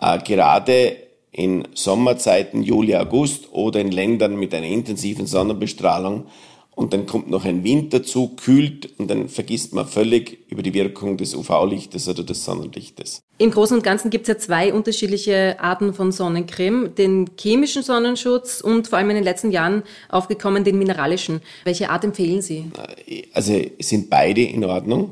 Äh, 0.00 0.18
gerade 0.20 0.96
in 1.32 1.66
Sommerzeiten, 1.74 2.62
Juli, 2.62 2.94
August 2.94 3.52
oder 3.52 3.80
in 3.80 3.90
Ländern 3.90 4.36
mit 4.38 4.54
einer 4.54 4.66
intensiven 4.66 5.26
Sonnenbestrahlung. 5.26 6.26
Und 6.74 6.94
dann 6.94 7.04
kommt 7.04 7.28
noch 7.28 7.44
ein 7.44 7.64
Wind 7.64 7.92
dazu, 7.92 8.28
kühlt 8.28 8.98
und 8.98 9.10
dann 9.10 9.28
vergisst 9.28 9.74
man 9.74 9.86
völlig 9.86 10.38
über 10.50 10.62
die 10.62 10.72
Wirkung 10.72 11.18
des 11.18 11.34
UV-Lichtes 11.34 12.08
oder 12.08 12.22
des 12.22 12.46
Sonnenlichtes. 12.46 13.22
Im 13.36 13.50
Großen 13.50 13.76
und 13.76 13.82
Ganzen 13.82 14.08
gibt 14.08 14.26
es 14.26 14.28
ja 14.28 14.38
zwei 14.38 14.72
unterschiedliche 14.72 15.56
Arten 15.60 15.92
von 15.92 16.12
Sonnencreme. 16.12 16.94
Den 16.94 17.30
chemischen 17.38 17.82
Sonnenschutz 17.82 18.62
und 18.62 18.88
vor 18.88 18.98
allem 18.98 19.10
in 19.10 19.16
den 19.16 19.24
letzten 19.24 19.50
Jahren 19.50 19.82
aufgekommen 20.08 20.64
den 20.64 20.78
mineralischen. 20.78 21.42
Welche 21.64 21.90
Art 21.90 22.04
empfehlen 22.04 22.40
Sie? 22.40 22.70
Also 23.34 23.60
sind 23.78 24.08
beide 24.08 24.42
in 24.42 24.64
Ordnung. 24.64 25.10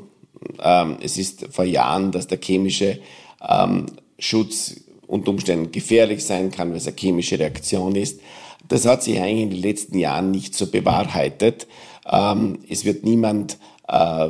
Ähm, 0.59 0.97
es 1.03 1.19
ist 1.19 1.45
vor 1.51 1.65
Jahren, 1.65 2.11
dass 2.11 2.25
der 2.25 2.39
chemische 2.41 2.99
ähm, 3.47 3.85
Schutz 4.17 4.77
unter 5.11 5.31
Umständen 5.31 5.71
gefährlich 5.71 6.23
sein 6.23 6.51
kann, 6.51 6.69
weil 6.69 6.77
es 6.77 6.87
eine 6.87 6.95
chemische 6.97 7.37
Reaktion 7.37 7.95
ist. 7.95 8.21
Das 8.67 8.85
hat 8.85 9.03
sich 9.03 9.19
eigentlich 9.19 9.41
in 9.41 9.49
den 9.49 9.61
letzten 9.61 9.97
Jahren 9.97 10.31
nicht 10.31 10.55
so 10.55 10.67
bewahrheitet. 10.67 11.67
Ähm, 12.09 12.59
es 12.69 12.85
wird 12.85 13.03
niemand 13.03 13.57
äh, 13.89 14.29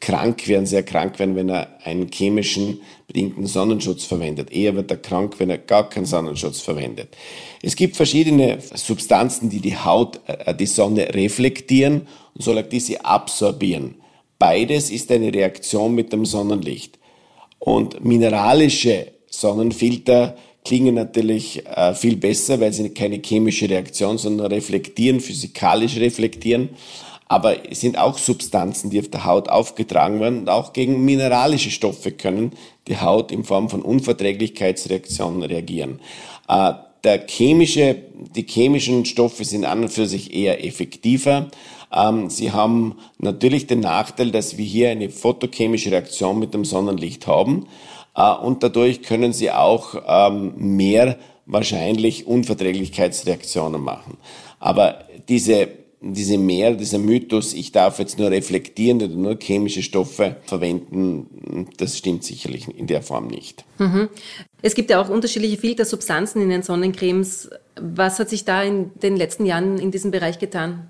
krank 0.00 0.46
werden, 0.46 0.66
sehr 0.66 0.84
krank 0.84 1.18
werden, 1.18 1.34
wenn 1.34 1.48
er 1.48 1.84
einen 1.84 2.08
chemischen 2.12 2.80
bedingten 3.08 3.46
Sonnenschutz 3.46 4.04
verwendet. 4.04 4.52
Eher 4.52 4.76
wird 4.76 4.90
er 4.92 4.98
krank, 4.98 5.34
wenn 5.38 5.50
er 5.50 5.58
gar 5.58 5.88
keinen 5.88 6.06
Sonnenschutz 6.06 6.60
verwendet. 6.60 7.08
Es 7.60 7.74
gibt 7.74 7.96
verschiedene 7.96 8.58
Substanzen, 8.60 9.50
die 9.50 9.60
die 9.60 9.76
Haut, 9.76 10.20
äh, 10.26 10.54
die 10.54 10.66
Sonne 10.66 11.12
reflektieren 11.12 12.06
und 12.34 12.44
soll 12.44 12.58
auch 12.58 12.68
diese 12.68 13.04
absorbieren. 13.04 13.96
Beides 14.38 14.90
ist 14.90 15.10
eine 15.10 15.34
Reaktion 15.34 15.94
mit 15.96 16.12
dem 16.12 16.24
Sonnenlicht. 16.24 16.98
Und 17.58 18.04
mineralische 18.04 19.15
Sonnenfilter 19.40 20.36
klingen 20.64 20.94
natürlich 20.94 21.64
äh, 21.66 21.94
viel 21.94 22.16
besser, 22.16 22.60
weil 22.60 22.72
sie 22.72 22.88
keine 22.90 23.20
chemische 23.24 23.68
Reaktion, 23.70 24.18
sondern 24.18 24.48
reflektieren, 24.48 25.20
physikalisch 25.20 25.96
reflektieren. 25.96 26.70
Aber 27.28 27.70
es 27.70 27.80
sind 27.80 27.98
auch 27.98 28.18
Substanzen, 28.18 28.90
die 28.90 29.00
auf 29.00 29.08
der 29.08 29.24
Haut 29.24 29.48
aufgetragen 29.48 30.20
werden 30.20 30.40
und 30.40 30.48
auch 30.48 30.72
gegen 30.72 31.04
mineralische 31.04 31.70
Stoffe 31.70 32.12
können 32.12 32.52
die 32.86 32.98
Haut 32.98 33.32
in 33.32 33.44
Form 33.44 33.68
von 33.68 33.82
Unverträglichkeitsreaktionen 33.82 35.42
reagieren. 35.42 36.00
Äh, 36.48 36.72
der 37.04 37.26
chemische, 37.26 37.96
die 38.34 38.46
chemischen 38.48 39.04
Stoffe 39.04 39.44
sind 39.44 39.64
an 39.64 39.82
und 39.82 39.90
für 39.90 40.06
sich 40.06 40.34
eher 40.34 40.64
effektiver. 40.64 41.48
Ähm, 41.92 42.30
sie 42.30 42.52
haben 42.52 42.96
natürlich 43.18 43.66
den 43.66 43.80
Nachteil, 43.80 44.30
dass 44.30 44.56
wir 44.58 44.64
hier 44.64 44.90
eine 44.90 45.10
photochemische 45.10 45.92
Reaktion 45.92 46.38
mit 46.38 46.54
dem 46.54 46.64
Sonnenlicht 46.64 47.26
haben. 47.26 47.66
Äh, 48.16 48.32
und 48.32 48.62
dadurch 48.62 49.02
können 49.02 49.32
sie 49.32 49.50
auch 49.50 49.94
ähm, 50.06 50.54
mehr 50.56 51.16
wahrscheinlich 51.46 52.26
Unverträglichkeitsreaktionen 52.26 53.80
machen. 53.80 54.16
Aber 54.58 55.04
diese 55.28 55.68
diese 56.00 56.38
mehr, 56.38 56.74
dieser 56.74 56.98
Mythos, 56.98 57.54
ich 57.54 57.72
darf 57.72 57.98
jetzt 57.98 58.18
nur 58.18 58.30
reflektierende 58.30 59.06
oder 59.06 59.14
nur 59.14 59.38
chemische 59.40 59.82
Stoffe 59.82 60.36
verwenden, 60.44 61.66
das 61.78 61.96
stimmt 61.96 62.24
sicherlich 62.24 62.68
in 62.68 62.86
der 62.86 63.02
Form 63.02 63.28
nicht. 63.28 63.64
Mhm. 63.78 64.08
Es 64.62 64.74
gibt 64.74 64.90
ja 64.90 65.00
auch 65.00 65.08
unterschiedliche 65.08 65.56
Filtersubstanzen 65.56 66.42
in 66.42 66.50
den 66.50 66.62
Sonnencremes. 66.62 67.50
Was 67.80 68.18
hat 68.18 68.28
sich 68.28 68.44
da 68.44 68.62
in 68.62 68.90
den 69.02 69.16
letzten 69.16 69.46
Jahren 69.46 69.78
in 69.78 69.90
diesem 69.90 70.10
Bereich 70.10 70.38
getan? 70.38 70.88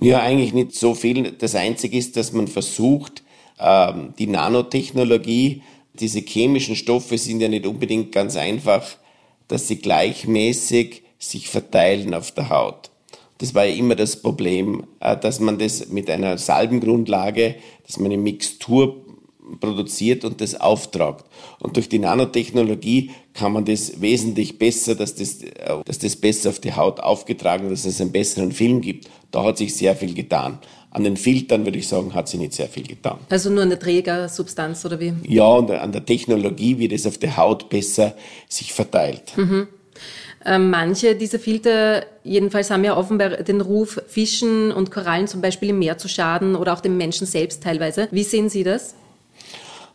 Ja, 0.00 0.20
eigentlich 0.20 0.54
nicht 0.54 0.74
so 0.74 0.94
viel. 0.94 1.32
Das 1.32 1.54
Einzige 1.54 1.96
ist, 1.96 2.16
dass 2.16 2.32
man 2.32 2.48
versucht, 2.48 3.22
ähm, 3.60 4.14
die 4.18 4.26
Nanotechnologie 4.26 5.62
diese 5.94 6.20
chemischen 6.20 6.76
Stoffe 6.76 7.18
sind 7.18 7.40
ja 7.40 7.48
nicht 7.48 7.66
unbedingt 7.66 8.12
ganz 8.12 8.36
einfach, 8.36 8.84
dass 9.48 9.68
sie 9.68 9.76
gleichmäßig 9.76 11.02
sich 11.18 11.48
verteilen 11.48 12.14
auf 12.14 12.32
der 12.32 12.50
Haut. 12.50 12.90
Das 13.38 13.54
war 13.54 13.64
ja 13.64 13.74
immer 13.74 13.94
das 13.94 14.20
Problem, 14.20 14.84
äh, 15.00 15.16
dass 15.16 15.40
man 15.40 15.58
das 15.58 15.88
mit 15.88 16.08
einer 16.10 16.38
Salbengrundlage, 16.38 17.56
dass 17.86 17.98
man 17.98 18.12
eine 18.12 18.22
Mixtur 18.22 19.04
produziert 19.60 20.24
und 20.24 20.40
das 20.40 20.58
auftragt. 20.60 21.26
Und 21.60 21.76
durch 21.76 21.88
die 21.88 21.98
Nanotechnologie 21.98 23.10
kann 23.34 23.52
man 23.52 23.64
das 23.64 24.00
wesentlich 24.00 24.58
besser, 24.58 24.94
dass 24.94 25.14
das, 25.14 25.42
äh, 25.42 25.52
dass 25.84 25.98
das 25.98 26.16
besser 26.16 26.50
auf 26.50 26.60
die 26.60 26.74
Haut 26.74 27.00
aufgetragen, 27.00 27.68
dass 27.68 27.84
es 27.84 28.00
einen 28.00 28.12
besseren 28.12 28.52
Film 28.52 28.80
gibt. 28.80 29.08
Da 29.30 29.44
hat 29.44 29.58
sich 29.58 29.74
sehr 29.74 29.96
viel 29.96 30.14
getan. 30.14 30.58
An 30.94 31.04
den 31.04 31.16
Filtern, 31.16 31.64
würde 31.66 31.78
ich 31.78 31.88
sagen, 31.88 32.14
hat 32.14 32.28
sie 32.28 32.38
nicht 32.38 32.54
sehr 32.54 32.68
viel 32.68 32.86
getan. 32.86 33.18
Also 33.28 33.50
nur 33.50 33.62
eine 33.62 33.78
Trägersubstanz 33.78 34.84
oder 34.86 34.98
wie? 35.00 35.12
Ja, 35.26 35.44
und 35.44 35.70
an 35.70 35.92
der 35.92 36.06
Technologie, 36.06 36.78
wie 36.78 36.88
das 36.88 37.04
auf 37.06 37.18
der 37.18 37.36
Haut 37.36 37.68
besser 37.68 38.14
sich 38.48 38.72
verteilt. 38.72 39.36
Mhm. 39.36 39.66
Ähm, 40.46 40.70
manche 40.70 41.16
dieser 41.16 41.38
Filter 41.38 42.04
jedenfalls 42.22 42.70
haben 42.70 42.84
ja 42.84 42.96
offenbar 42.96 43.30
den 43.30 43.60
Ruf, 43.60 44.00
Fischen 44.06 44.72
und 44.72 44.90
Korallen 44.90 45.26
zum 45.26 45.40
Beispiel 45.40 45.70
im 45.70 45.78
Meer 45.78 45.98
zu 45.98 46.08
schaden 46.08 46.54
oder 46.54 46.74
auch 46.74 46.80
dem 46.80 46.96
Menschen 46.96 47.26
selbst 47.26 47.62
teilweise. 47.62 48.08
Wie 48.10 48.22
sehen 48.22 48.48
Sie 48.48 48.62
das? 48.62 48.94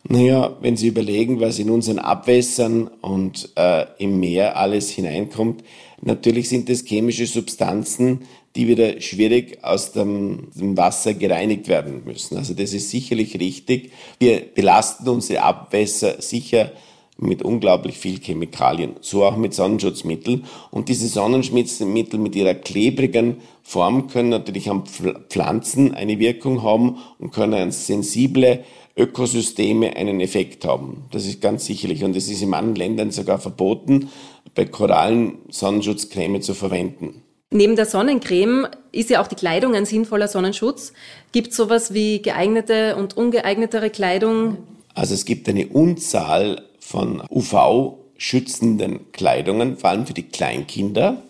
Naja, 0.08 0.56
wenn 0.60 0.76
Sie 0.76 0.88
überlegen, 0.88 1.40
was 1.40 1.58
in 1.58 1.70
unseren 1.70 1.98
Abwässern 1.98 2.88
und 3.00 3.50
äh, 3.56 3.86
im 3.98 4.18
Meer 4.18 4.56
alles 4.56 4.90
hineinkommt, 4.90 5.62
natürlich 6.00 6.48
sind 6.48 6.68
das 6.68 6.84
chemische 6.84 7.26
Substanzen, 7.26 8.22
die 8.56 8.66
wieder 8.66 9.00
schwierig 9.00 9.62
aus 9.62 9.92
dem, 9.92 10.48
dem, 10.54 10.76
Wasser 10.76 11.14
gereinigt 11.14 11.68
werden 11.68 12.02
müssen. 12.04 12.36
Also 12.36 12.54
das 12.54 12.72
ist 12.72 12.90
sicherlich 12.90 13.38
richtig. 13.38 13.92
Wir 14.18 14.40
belasten 14.40 15.08
unsere 15.08 15.42
Abwässer 15.42 16.20
sicher 16.20 16.72
mit 17.16 17.42
unglaublich 17.42 17.98
viel 17.98 18.18
Chemikalien, 18.18 18.96
so 19.02 19.24
auch 19.24 19.36
mit 19.36 19.54
Sonnenschutzmitteln. 19.54 20.46
Und 20.70 20.88
diese 20.88 21.06
Sonnenschutzmittel 21.06 22.18
mit 22.18 22.34
ihrer 22.34 22.54
klebrigen 22.54 23.36
Form 23.62 24.08
können 24.08 24.30
natürlich 24.30 24.70
am 24.70 24.84
Pflanzen 24.86 25.94
eine 25.94 26.18
Wirkung 26.18 26.62
haben 26.62 26.98
und 27.18 27.30
können 27.30 27.54
an 27.54 27.72
sensible 27.72 28.64
Ökosysteme 28.96 29.96
einen 29.96 30.20
Effekt 30.20 30.64
haben. 30.64 31.04
Das 31.12 31.26
ist 31.26 31.40
ganz 31.40 31.66
sicherlich. 31.66 32.02
Und 32.04 32.16
es 32.16 32.28
ist 32.28 32.42
in 32.42 32.48
manchen 32.48 32.74
Ländern 32.74 33.10
sogar 33.10 33.38
verboten, 33.38 34.08
bei 34.54 34.64
Korallen 34.64 35.38
Sonnenschutzcreme 35.50 36.40
zu 36.42 36.54
verwenden. 36.54 37.22
Neben 37.52 37.74
der 37.74 37.86
Sonnencreme 37.86 38.68
ist 38.92 39.10
ja 39.10 39.20
auch 39.20 39.26
die 39.26 39.34
Kleidung 39.34 39.74
ein 39.74 39.84
sinnvoller 39.84 40.28
Sonnenschutz. 40.28 40.92
Gibt 41.32 41.48
es 41.48 41.56
sowas 41.56 41.92
wie 41.92 42.22
geeignete 42.22 42.94
und 42.94 43.16
ungeeignetere 43.16 43.90
Kleidung? 43.90 44.58
Also 44.94 45.14
es 45.14 45.24
gibt 45.24 45.48
eine 45.48 45.66
Unzahl 45.66 46.62
von 46.78 47.24
UV-schützenden 47.28 49.10
Kleidungen, 49.10 49.76
vor 49.76 49.90
allem 49.90 50.06
für 50.06 50.14
die 50.14 50.28
Kleinkinder. 50.28 51.22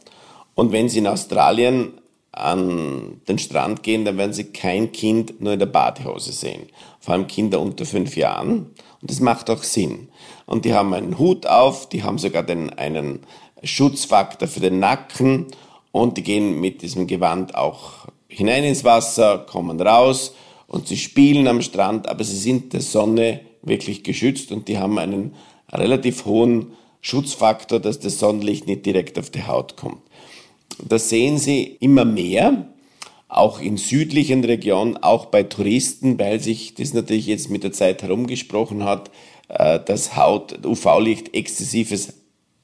Und 0.54 0.72
wenn 0.72 0.90
Sie 0.90 0.98
in 0.98 1.06
Australien 1.06 1.94
an 2.32 3.22
den 3.26 3.38
Strand 3.38 3.82
gehen, 3.82 4.04
dann 4.04 4.18
werden 4.18 4.34
Sie 4.34 4.52
kein 4.52 4.92
Kind 4.92 5.40
nur 5.40 5.54
in 5.54 5.58
der 5.58 5.66
Badehose 5.66 6.32
sehen. 6.32 6.66
Vor 7.00 7.14
allem 7.14 7.28
Kinder 7.28 7.60
unter 7.60 7.86
fünf 7.86 8.14
Jahren. 8.14 8.72
Und 9.00 9.10
das 9.10 9.20
macht 9.20 9.48
auch 9.48 9.62
Sinn. 9.62 10.08
Und 10.44 10.66
die 10.66 10.74
haben 10.74 10.92
einen 10.92 11.18
Hut 11.18 11.46
auf, 11.46 11.88
die 11.88 12.02
haben 12.02 12.18
sogar 12.18 12.42
den, 12.42 12.68
einen 12.68 13.20
Schutzfaktor 13.64 14.48
für 14.48 14.60
den 14.60 14.80
Nacken 14.80 15.46
und 15.92 16.16
die 16.16 16.22
gehen 16.22 16.60
mit 16.60 16.82
diesem 16.82 17.06
Gewand 17.06 17.54
auch 17.54 18.06
hinein 18.28 18.64
ins 18.64 18.84
Wasser, 18.84 19.38
kommen 19.38 19.80
raus 19.80 20.34
und 20.66 20.86
sie 20.86 20.96
spielen 20.96 21.48
am 21.48 21.62
Strand, 21.62 22.08
aber 22.08 22.24
sie 22.24 22.36
sind 22.36 22.72
der 22.72 22.80
Sonne 22.80 23.40
wirklich 23.62 24.02
geschützt 24.02 24.52
und 24.52 24.68
die 24.68 24.78
haben 24.78 24.98
einen 24.98 25.34
relativ 25.72 26.24
hohen 26.24 26.72
Schutzfaktor, 27.00 27.80
dass 27.80 27.98
das 27.98 28.18
Sonnenlicht 28.18 28.66
nicht 28.66 28.86
direkt 28.86 29.18
auf 29.18 29.30
die 29.30 29.46
Haut 29.46 29.76
kommt. 29.76 30.02
Das 30.86 31.08
sehen 31.08 31.38
Sie 31.38 31.76
immer 31.80 32.04
mehr, 32.04 32.66
auch 33.28 33.60
in 33.60 33.76
südlichen 33.76 34.44
Regionen, 34.44 34.96
auch 34.96 35.26
bei 35.26 35.44
Touristen, 35.44 36.18
weil 36.18 36.40
sich 36.40 36.74
das 36.74 36.94
natürlich 36.94 37.26
jetzt 37.26 37.50
mit 37.50 37.62
der 37.62 37.72
Zeit 37.72 38.02
herumgesprochen 38.02 38.84
hat, 38.84 39.10
äh, 39.48 39.78
dass 39.80 40.16
Haut, 40.16 40.64
UV-Licht, 40.64 41.34
exzessives 41.34 42.14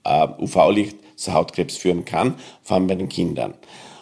äh, 0.05 0.27
UV-Licht 0.39 0.97
zu 1.17 1.33
Hautkrebs 1.33 1.77
führen 1.77 2.05
kann, 2.05 2.35
vor 2.63 2.77
allem 2.77 2.87
bei 2.87 2.95
den 2.95 3.09
Kindern. 3.09 3.55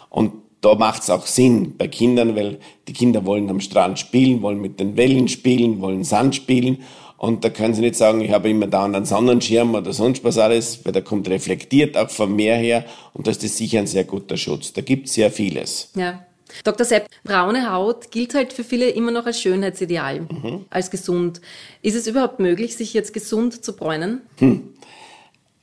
Und 0.09 0.33
da 0.61 0.75
macht 0.75 1.03
es 1.03 1.09
auch 1.09 1.27
Sinn 1.27 1.75
bei 1.77 1.87
Kindern, 1.87 2.35
weil 2.35 2.59
die 2.87 2.93
Kinder 2.93 3.25
wollen 3.25 3.49
am 3.49 3.59
Strand 3.59 3.99
spielen, 3.99 4.41
wollen 4.41 4.59
mit 4.59 4.79
den 4.79 4.97
Wellen 4.97 5.27
spielen, 5.27 5.81
wollen 5.81 6.03
Sand 6.03 6.35
spielen. 6.35 6.79
Und 7.17 7.43
da 7.43 7.49
können 7.49 7.73
sie 7.73 7.81
nicht 7.81 7.95
sagen, 7.95 8.21
ich 8.21 8.31
habe 8.31 8.49
immer 8.49 8.67
da 8.67 8.83
einen 8.83 9.05
Sonnenschirm 9.05 9.75
oder 9.75 9.93
sonst 9.93 10.23
was 10.23 10.37
alles, 10.37 10.83
weil 10.83 10.91
der 10.91 11.01
kommt 11.01 11.29
reflektiert 11.29 11.95
auch 11.97 12.09
vom 12.09 12.35
Meer 12.35 12.57
her 12.57 12.85
und 13.13 13.27
das 13.27 13.37
ist 13.37 13.57
sicher 13.57 13.79
ein 13.79 13.87
sehr 13.87 14.03
guter 14.03 14.37
Schutz. 14.37 14.73
Da 14.73 14.81
gibt 14.81 15.07
es 15.07 15.13
sehr 15.13 15.31
vieles. 15.31 15.91
Ja. 15.95 16.25
Dr. 16.63 16.85
Sepp, 16.85 17.09
braune 17.23 17.71
Haut 17.71 18.11
gilt 18.11 18.33
halt 18.33 18.53
für 18.53 18.63
viele 18.63 18.89
immer 18.89 19.11
noch 19.11 19.25
als 19.25 19.41
Schönheitsideal, 19.41 20.21
mhm. 20.21 20.65
als 20.69 20.91
gesund. 20.91 21.41
Ist 21.81 21.95
es 21.95 22.07
überhaupt 22.07 22.39
möglich, 22.39 22.75
sich 22.75 22.93
jetzt 22.93 23.13
gesund 23.13 23.63
zu 23.63 23.75
bräunen? 23.75 24.21
Hm. 24.37 24.73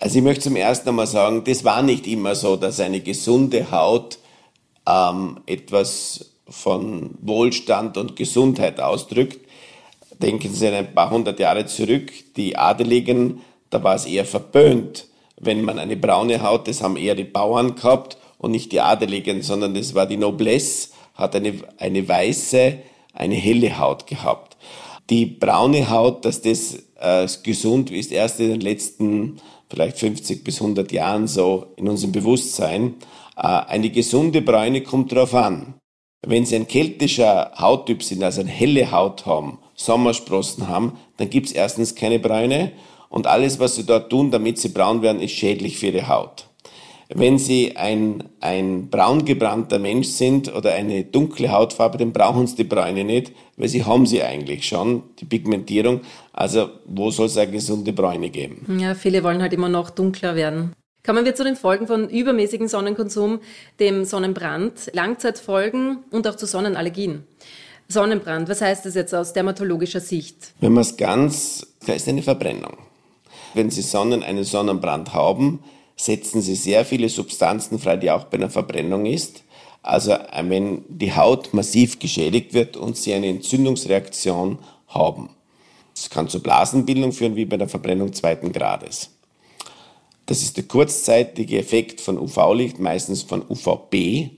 Also 0.02 0.18
ich 0.18 0.24
möchte 0.24 0.42
zum 0.42 0.56
ersten 0.56 0.88
einmal 0.88 1.06
sagen, 1.06 1.44
das 1.44 1.62
war 1.62 1.80
nicht 1.80 2.08
immer 2.08 2.34
so, 2.34 2.56
dass 2.56 2.80
eine 2.80 2.98
gesunde 2.98 3.70
Haut 3.70 4.18
ähm, 4.84 5.38
etwas 5.46 6.32
von 6.48 7.10
Wohlstand 7.20 7.96
und 7.96 8.16
Gesundheit 8.16 8.80
ausdrückt. 8.80 9.38
Denken 10.18 10.52
Sie 10.52 10.66
ein 10.66 10.92
paar 10.92 11.10
hundert 11.10 11.38
Jahre 11.38 11.66
zurück, 11.66 12.10
die 12.36 12.56
Adeligen, 12.56 13.42
da 13.70 13.84
war 13.84 13.94
es 13.94 14.04
eher 14.04 14.24
verböhnt, 14.24 15.06
wenn 15.38 15.62
man 15.62 15.78
eine 15.78 15.96
braune 15.96 16.42
Haut, 16.42 16.66
das 16.66 16.82
haben 16.82 16.96
eher 16.96 17.14
die 17.14 17.22
Bauern 17.22 17.76
gehabt 17.76 18.16
und 18.38 18.50
nicht 18.50 18.72
die 18.72 18.80
Adeligen, 18.80 19.42
sondern 19.42 19.72
das 19.72 19.94
war 19.94 20.06
die 20.06 20.16
Noblesse, 20.16 20.88
hat 21.14 21.36
eine, 21.36 21.54
eine 21.78 22.08
weiße, 22.08 22.76
eine 23.14 23.36
helle 23.36 23.78
Haut 23.78 24.08
gehabt. 24.08 24.56
Die 25.10 25.26
braune 25.26 25.90
Haut, 25.90 26.24
dass 26.24 26.42
das 26.42 26.74
äh, 26.98 27.28
gesund 27.44 27.92
ist, 27.92 28.10
erst 28.10 28.40
in 28.40 28.48
den 28.48 28.60
letzten 28.60 29.38
vielleicht 29.72 29.98
50 29.98 30.44
bis 30.44 30.60
100 30.60 30.92
Jahren 30.92 31.26
so 31.26 31.68
in 31.76 31.88
unserem 31.88 32.12
Bewusstsein. 32.12 32.96
Äh, 33.36 33.46
eine 33.46 33.88
gesunde 33.88 34.42
Bräune 34.42 34.82
kommt 34.82 35.12
darauf 35.12 35.34
an. 35.34 35.74
Wenn 36.24 36.44
Sie 36.44 36.56
ein 36.56 36.68
keltischer 36.68 37.52
Hauttyp 37.58 38.02
sind, 38.02 38.22
also 38.22 38.42
eine 38.42 38.50
helle 38.50 38.92
Haut 38.92 39.24
haben, 39.24 39.58
Sommersprossen 39.74 40.68
haben, 40.68 40.98
dann 41.16 41.30
gibt 41.30 41.46
es 41.46 41.52
erstens 41.52 41.94
keine 41.94 42.18
Bräune 42.18 42.72
und 43.08 43.26
alles, 43.26 43.58
was 43.58 43.76
Sie 43.76 43.84
dort 43.84 44.10
tun, 44.10 44.30
damit 44.30 44.58
sie 44.58 44.68
braun 44.68 45.00
werden, 45.00 45.22
ist 45.22 45.32
schädlich 45.32 45.78
für 45.78 45.86
Ihre 45.86 46.08
Haut. 46.08 46.48
Wenn 47.08 47.38
Sie 47.38 47.76
ein, 47.76 48.24
ein 48.40 48.88
braun 48.88 49.24
gebrannter 49.24 49.78
Mensch 49.78 50.08
sind 50.08 50.54
oder 50.54 50.74
eine 50.74 51.04
dunkle 51.04 51.50
Hautfarbe, 51.50 51.98
dann 51.98 52.12
brauchen 52.12 52.46
Sie 52.46 52.56
die 52.56 52.64
Bräune 52.64 53.04
nicht, 53.04 53.32
weil 53.56 53.68
Sie 53.68 53.84
haben 53.84 54.06
sie 54.06 54.22
eigentlich 54.22 54.66
schon, 54.66 55.02
die 55.18 55.24
Pigmentierung. 55.24 56.02
Also 56.32 56.70
wo 56.86 57.10
soll 57.10 57.26
es 57.26 57.36
eine 57.36 57.52
gesunde 57.52 57.92
Bräune 57.92 58.30
geben? 58.30 58.78
Ja, 58.80 58.94
viele 58.94 59.22
wollen 59.22 59.42
halt 59.42 59.52
immer 59.52 59.68
noch 59.68 59.90
dunkler 59.90 60.34
werden. 60.34 60.72
Kommen 61.04 61.24
wir 61.24 61.34
zu 61.34 61.44
den 61.44 61.56
Folgen 61.56 61.86
von 61.86 62.08
übermäßigem 62.08 62.68
Sonnenkonsum, 62.68 63.40
dem 63.80 64.04
Sonnenbrand, 64.04 64.90
Langzeitfolgen 64.92 65.98
und 66.10 66.26
auch 66.28 66.36
zu 66.36 66.46
Sonnenallergien. 66.46 67.24
Sonnenbrand, 67.88 68.48
was 68.48 68.60
heißt 68.60 68.86
das 68.86 68.94
jetzt 68.94 69.14
aus 69.14 69.32
dermatologischer 69.32 70.00
Sicht? 70.00 70.54
Wenn 70.60 70.72
man 70.72 70.82
es 70.82 70.96
ganz, 70.96 71.66
da 71.86 71.92
ist 71.92 72.08
eine 72.08 72.22
Verbrennung. 72.22 72.78
Wenn 73.54 73.70
Sie 73.70 73.82
Sonnen, 73.82 74.22
einen 74.22 74.44
Sonnenbrand 74.44 75.12
haben, 75.12 75.62
setzen 75.96 76.40
sie 76.40 76.54
sehr 76.54 76.84
viele 76.84 77.08
Substanzen 77.08 77.78
frei, 77.78 77.96
die 77.96 78.10
auch 78.10 78.24
bei 78.24 78.38
einer 78.38 78.50
Verbrennung 78.50 79.06
ist. 79.06 79.44
Also 79.82 80.16
wenn 80.42 80.84
die 80.88 81.14
Haut 81.14 81.52
massiv 81.52 81.98
geschädigt 81.98 82.54
wird 82.54 82.76
und 82.76 82.96
sie 82.96 83.12
eine 83.14 83.28
Entzündungsreaktion 83.28 84.58
haben. 84.88 85.30
Das 86.02 86.10
kann 86.10 86.28
zur 86.28 86.42
Blasenbildung 86.42 87.12
führen, 87.12 87.36
wie 87.36 87.44
bei 87.44 87.56
der 87.56 87.68
Verbrennung 87.68 88.12
zweiten 88.12 88.52
Grades. 88.52 89.10
Das 90.26 90.42
ist 90.42 90.56
der 90.56 90.64
kurzzeitige 90.64 91.58
Effekt 91.58 92.00
von 92.00 92.18
UV-Licht, 92.18 92.78
meistens 92.78 93.22
von 93.22 93.42
UVB. 93.48 94.30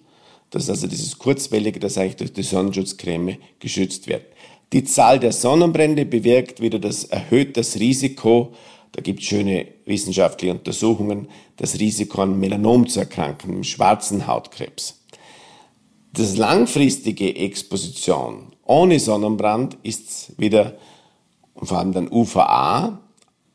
Das 0.50 0.64
ist 0.64 0.70
also 0.70 0.86
dieses 0.86 1.18
kurzwellige, 1.18 1.80
das 1.80 1.98
eigentlich 1.98 2.16
durch 2.16 2.32
die 2.32 2.42
Sonnenschutzcreme 2.42 3.38
geschützt 3.58 4.08
wird. 4.08 4.26
Die 4.72 4.84
Zahl 4.84 5.18
der 5.18 5.32
Sonnenbrände 5.32 6.04
bewirkt 6.04 6.60
wieder 6.60 6.78
das 6.78 7.04
erhöht 7.04 7.56
das 7.56 7.76
Risiko 7.76 8.54
da 8.94 9.02
gibt 9.02 9.22
es 9.22 9.26
schöne 9.26 9.66
wissenschaftliche 9.86 10.52
Untersuchungen, 10.52 11.26
das 11.56 11.80
Risiko 11.80 12.22
an 12.22 12.38
Melanom 12.38 12.86
zu 12.88 13.00
erkranken, 13.00 13.52
im 13.52 13.64
schwarzen 13.64 14.28
Hautkrebs. 14.28 15.02
Das 16.12 16.36
langfristige 16.36 17.34
Exposition 17.34 18.52
ohne 18.64 19.00
Sonnenbrand 19.00 19.76
ist 19.82 20.38
wieder 20.38 20.78
vor 21.66 21.78
allem 21.78 21.92
dann 21.92 22.10
UVA. 22.10 22.98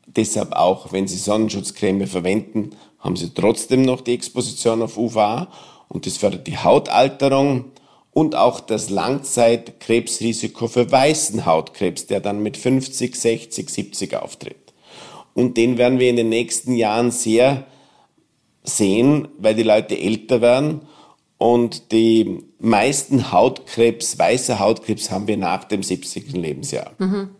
Deshalb 0.06 0.52
auch, 0.52 0.92
wenn 0.92 1.06
Sie 1.06 1.16
Sonnenschutzcreme 1.16 2.06
verwenden, 2.06 2.70
haben 2.98 3.16
Sie 3.16 3.30
trotzdem 3.30 3.82
noch 3.82 4.00
die 4.00 4.14
Exposition 4.14 4.82
auf 4.82 4.96
UVA 4.96 5.48
und 5.88 6.06
das 6.06 6.18
fördert 6.18 6.46
die 6.46 6.58
Hautalterung 6.58 7.66
und 8.12 8.34
auch 8.34 8.60
das 8.60 8.90
Langzeitkrebsrisiko 8.90 10.68
für 10.68 10.90
weißen 10.90 11.46
Hautkrebs, 11.46 12.06
der 12.06 12.20
dann 12.20 12.42
mit 12.42 12.56
50, 12.56 13.14
60, 13.14 13.70
70 13.70 14.16
auftritt. 14.16 14.74
Und 15.34 15.56
den 15.56 15.78
werden 15.78 15.98
wir 15.98 16.10
in 16.10 16.16
den 16.16 16.28
nächsten 16.28 16.74
Jahren 16.74 17.10
sehr 17.10 17.66
sehen, 18.64 19.28
weil 19.38 19.54
die 19.54 19.62
Leute 19.62 19.98
älter 19.98 20.40
werden. 20.40 20.82
Und 21.38 21.92
die 21.92 22.44
meisten 22.58 23.32
Hautkrebs, 23.32 24.18
weißer 24.18 24.58
Hautkrebs 24.58 25.10
haben 25.10 25.26
wir 25.26 25.36
nach 25.36 25.64
dem 25.64 25.82
70. 25.82 26.32
Lebensjahr. 26.32 26.92
Mhm. 26.98 27.30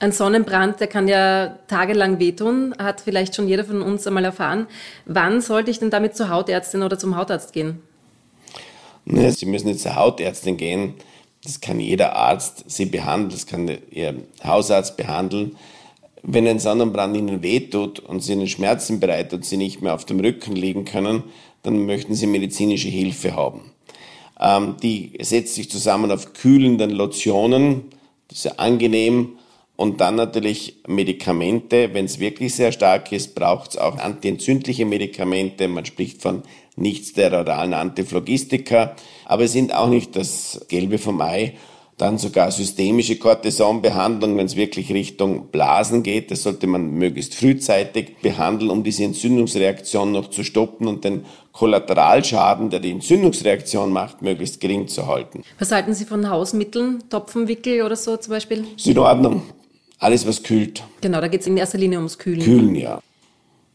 Ein 0.00 0.12
Sonnenbrand, 0.12 0.78
der 0.80 0.86
kann 0.86 1.08
ja 1.08 1.58
tagelang 1.66 2.20
wehtun, 2.20 2.74
hat 2.78 3.00
vielleicht 3.00 3.34
schon 3.34 3.48
jeder 3.48 3.64
von 3.64 3.82
uns 3.82 4.06
einmal 4.06 4.24
erfahren. 4.24 4.68
Wann 5.06 5.40
sollte 5.40 5.70
ich 5.70 5.80
denn 5.80 5.90
damit 5.90 6.16
zur 6.16 6.28
Hautärztin 6.28 6.82
oder 6.82 6.98
zum 6.98 7.16
Hautarzt 7.16 7.52
gehen? 7.52 7.80
Ja, 9.06 9.30
Sie 9.30 9.46
müssen 9.46 9.68
jetzt 9.68 9.82
zur 9.82 9.96
Hautärztin 9.96 10.56
gehen. 10.56 10.94
Das 11.42 11.60
kann 11.60 11.80
jeder 11.80 12.14
Arzt 12.14 12.64
Sie 12.68 12.86
behandeln, 12.86 13.30
das 13.30 13.46
kann 13.46 13.70
Ihr 13.90 14.22
Hausarzt 14.44 14.96
behandeln. 14.96 15.56
Wenn 16.22 16.46
ein 16.46 16.58
Sonnenbrand 16.58 17.16
ihnen 17.16 17.42
wehtut 17.42 18.00
und 18.00 18.20
sie 18.20 18.32
ihnen 18.32 18.48
Schmerzen 18.48 19.00
bereitet 19.00 19.32
und 19.32 19.44
sie 19.44 19.56
nicht 19.56 19.82
mehr 19.82 19.94
auf 19.94 20.04
dem 20.04 20.20
Rücken 20.20 20.54
liegen 20.56 20.84
können, 20.84 21.22
dann 21.62 21.86
möchten 21.86 22.14
sie 22.14 22.26
medizinische 22.26 22.88
Hilfe 22.88 23.36
haben. 23.36 23.70
Ähm, 24.40 24.76
die 24.82 25.12
setzt 25.20 25.54
sich 25.54 25.70
zusammen 25.70 26.10
auf 26.10 26.32
kühlenden 26.32 26.90
Lotionen, 26.90 27.84
das 28.28 28.38
ist 28.38 28.44
ja 28.44 28.52
angenehm, 28.56 29.38
und 29.78 30.00
dann 30.00 30.16
natürlich 30.16 30.82
Medikamente. 30.88 31.94
Wenn 31.94 32.06
es 32.06 32.18
wirklich 32.18 32.52
sehr 32.52 32.72
stark 32.72 33.12
ist, 33.12 33.36
braucht 33.36 33.70
es 33.70 33.76
auch 33.78 33.96
antientzündliche 33.96 34.84
Medikamente. 34.84 35.68
Man 35.68 35.84
spricht 35.84 36.20
von 36.20 36.42
nicht 36.74 37.06
steroidalen 37.06 37.74
Antiphlogistika, 37.74 38.96
aber 39.24 39.44
es 39.44 39.52
sind 39.52 39.72
auch 39.72 39.88
nicht 39.88 40.16
das 40.16 40.66
Gelbe 40.68 40.98
vom 40.98 41.20
Ei. 41.20 41.54
dann 41.96 42.18
sogar 42.18 42.50
systemische 42.50 43.18
Cortisonbehandlung, 43.18 44.36
wenn 44.36 44.46
es 44.46 44.56
wirklich 44.56 44.92
Richtung 44.92 45.48
Blasen 45.48 46.02
geht. 46.02 46.32
Das 46.32 46.42
sollte 46.42 46.66
man 46.66 46.92
möglichst 46.94 47.36
frühzeitig 47.36 48.16
behandeln, 48.20 48.70
um 48.70 48.82
diese 48.82 49.04
Entzündungsreaktion 49.04 50.10
noch 50.10 50.30
zu 50.30 50.42
stoppen 50.42 50.88
und 50.88 51.04
den 51.04 51.24
Kollateralschaden, 51.52 52.70
der 52.70 52.80
die 52.80 52.90
Entzündungsreaktion 52.90 53.92
macht, 53.92 54.22
möglichst 54.22 54.60
gering 54.60 54.88
zu 54.88 55.06
halten. 55.06 55.44
Was 55.58 55.70
halten 55.70 55.94
Sie 55.94 56.04
von 56.04 56.28
Hausmitteln, 56.30 57.04
Topfenwickel 57.10 57.82
oder 57.82 57.96
so 57.96 58.16
zum 58.16 58.32
Beispiel? 58.32 58.64
Ist 58.76 58.86
in 58.86 58.98
Ordnung. 58.98 59.42
Alles, 59.98 60.26
was 60.26 60.42
kühlt. 60.42 60.84
Genau, 61.00 61.20
da 61.20 61.28
geht 61.28 61.40
es 61.40 61.46
in 61.46 61.56
erster 61.56 61.78
Linie 61.78 61.98
ums 61.98 62.18
Kühlen. 62.18 62.42
Kühlen, 62.42 62.74
ja. 62.74 63.00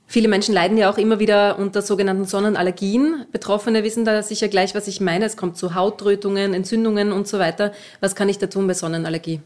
Viele 0.07 0.27
Menschen 0.27 0.53
leiden 0.53 0.77
ja 0.77 0.91
auch 0.91 0.97
immer 0.97 1.19
wieder 1.19 1.57
unter 1.57 1.81
sogenannten 1.81 2.25
Sonnenallergien. 2.25 3.25
Betroffene 3.31 3.83
wissen 3.83 4.05
da 4.05 4.21
sicher 4.21 4.47
gleich, 4.47 4.75
was 4.75 4.87
ich 4.87 5.01
meine. 5.01 5.25
Es 5.25 5.37
kommt 5.37 5.57
zu 5.57 5.75
Hautrötungen, 5.75 6.53
Entzündungen 6.53 7.11
und 7.11 7.27
so 7.27 7.39
weiter. 7.39 7.71
Was 7.99 8.15
kann 8.15 8.29
ich 8.29 8.37
da 8.37 8.47
tun 8.47 8.67
bei 8.67 8.73
Sonnenallergie? 8.73 9.39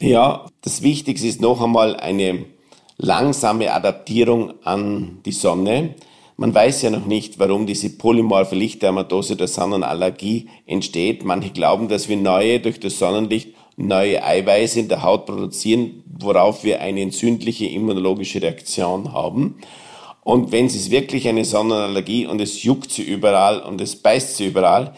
Ja, 0.00 0.46
das 0.62 0.82
Wichtigste 0.82 1.26
ist 1.26 1.42
noch 1.42 1.60
einmal 1.60 1.96
eine 1.96 2.46
langsame 2.96 3.72
Adaptierung 3.72 4.54
an 4.64 5.18
die 5.26 5.32
Sonne. 5.32 5.94
Man 6.38 6.54
weiß 6.54 6.80
ja 6.80 6.88
noch 6.88 7.04
nicht, 7.04 7.38
warum 7.38 7.66
diese 7.66 7.90
polymorphe 7.90 8.54
Lichtdermatose 8.54 9.36
der 9.36 9.48
Sonnenallergie 9.48 10.48
entsteht. 10.64 11.22
Manche 11.22 11.50
glauben, 11.50 11.88
dass 11.88 12.08
wir 12.08 12.16
neue 12.16 12.60
durch 12.60 12.80
das 12.80 12.98
Sonnenlicht 12.98 13.54
neue 13.86 14.22
Eiweiße 14.22 14.80
in 14.80 14.88
der 14.88 15.02
Haut 15.02 15.26
produzieren, 15.26 16.02
worauf 16.18 16.64
wir 16.64 16.80
eine 16.80 17.00
entzündliche 17.00 17.66
immunologische 17.66 18.42
Reaktion 18.42 19.12
haben. 19.12 19.56
Und 20.22 20.52
wenn 20.52 20.66
es 20.66 20.74
ist 20.74 20.90
wirklich 20.90 21.26
eine 21.28 21.44
Sonnenallergie 21.44 22.26
und 22.26 22.40
es 22.40 22.62
juckt 22.62 22.90
sie 22.90 23.02
überall 23.02 23.60
und 23.60 23.80
es 23.80 23.96
beißt 23.96 24.36
sie 24.36 24.46
überall, 24.46 24.94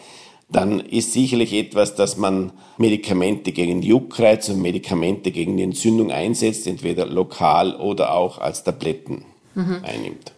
dann 0.49 0.81
ist 0.81 1.13
sicherlich 1.13 1.53
etwas, 1.53 1.95
dass 1.95 2.17
man 2.17 2.51
Medikamente 2.77 3.51
gegen 3.51 3.81
Juckreiz 3.81 4.49
und 4.49 4.61
Medikamente 4.61 5.31
gegen 5.31 5.57
die 5.57 5.63
Entzündung 5.63 6.11
einsetzt, 6.11 6.67
entweder 6.67 7.05
lokal 7.05 7.75
oder 7.75 8.13
auch 8.13 8.37
als 8.37 8.63
Tabletten 8.63 9.25
mhm. 9.55 9.77
einnimmt. 9.83 10.33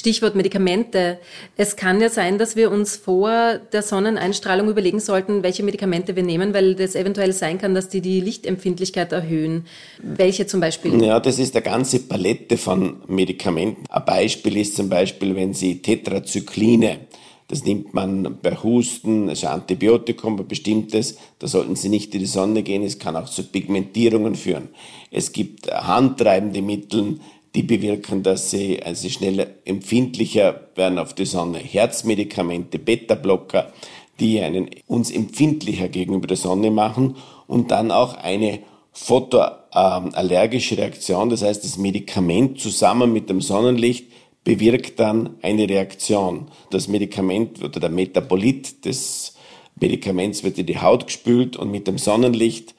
Stichwort 0.00 0.34
Medikamente. 0.34 1.18
Es 1.56 1.76
kann 1.76 2.00
ja 2.00 2.08
sein, 2.08 2.38
dass 2.38 2.56
wir 2.56 2.70
uns 2.70 2.96
vor 2.96 3.60
der 3.72 3.82
Sonneneinstrahlung 3.82 4.68
überlegen 4.68 4.98
sollten, 4.98 5.42
welche 5.42 5.62
Medikamente 5.62 6.16
wir 6.16 6.22
nehmen, 6.22 6.54
weil 6.54 6.74
das 6.74 6.94
eventuell 6.94 7.32
sein 7.32 7.58
kann, 7.58 7.74
dass 7.74 7.90
die 7.90 8.00
die 8.00 8.20
Lichtempfindlichkeit 8.20 9.12
erhöhen. 9.12 9.66
Welche 10.02 10.46
zum 10.46 10.60
Beispiel? 10.60 11.02
Ja, 11.02 11.20
das 11.20 11.38
ist 11.38 11.54
eine 11.54 11.62
ganze 11.62 12.00
Palette 12.00 12.56
von 12.56 13.02
Medikamenten. 13.08 13.84
Ein 13.90 14.04
Beispiel 14.06 14.56
ist 14.56 14.74
zum 14.74 14.88
Beispiel, 14.88 15.36
wenn 15.36 15.54
Sie 15.54 15.82
Tetrazykline 15.82 17.00
das 17.50 17.64
nimmt 17.64 17.94
man 17.94 18.38
bei 18.40 18.54
Husten, 18.54 19.28
also 19.28 19.48
Antibiotikum, 19.48 20.36
bei 20.36 20.44
bestimmtes. 20.44 21.18
Da 21.40 21.48
sollten 21.48 21.74
Sie 21.74 21.88
nicht 21.88 22.14
in 22.14 22.20
die 22.20 22.26
Sonne 22.26 22.62
gehen. 22.62 22.84
Es 22.84 23.00
kann 23.00 23.16
auch 23.16 23.28
zu 23.28 23.42
Pigmentierungen 23.42 24.36
führen. 24.36 24.68
Es 25.10 25.32
gibt 25.32 25.68
handtreibende 25.68 26.62
Mittel, 26.62 27.18
die 27.54 27.62
bewirken, 27.62 28.22
dass 28.22 28.50
sie 28.50 28.82
also 28.82 29.08
schneller 29.08 29.46
empfindlicher 29.64 30.68
werden 30.76 30.98
auf 30.98 31.14
die 31.14 31.26
Sonne. 31.26 31.58
Herzmedikamente, 31.58 32.78
Beta-Blocker, 32.78 33.72
die 34.20 34.40
einen 34.40 34.70
uns 34.86 35.10
empfindlicher 35.10 35.88
gegenüber 35.88 36.26
der 36.26 36.36
Sonne 36.36 36.70
machen 36.70 37.16
und 37.46 37.70
dann 37.70 37.90
auch 37.90 38.14
eine 38.14 38.60
photoallergische 38.92 40.78
Reaktion. 40.78 41.30
Das 41.30 41.42
heißt, 41.42 41.64
das 41.64 41.78
Medikament 41.78 42.60
zusammen 42.60 43.12
mit 43.12 43.30
dem 43.30 43.40
Sonnenlicht 43.40 44.06
bewirkt 44.44 45.00
dann 45.00 45.36
eine 45.42 45.68
Reaktion. 45.68 46.48
Das 46.70 46.88
Medikament 46.88 47.62
oder 47.62 47.80
der 47.80 47.90
Metabolit 47.90 48.84
des 48.84 49.34
Medikaments 49.80 50.44
wird 50.44 50.58
in 50.58 50.66
die 50.66 50.80
Haut 50.80 51.06
gespült 51.06 51.56
und 51.56 51.70
mit 51.70 51.86
dem 51.86 51.98
Sonnenlicht 51.98 52.74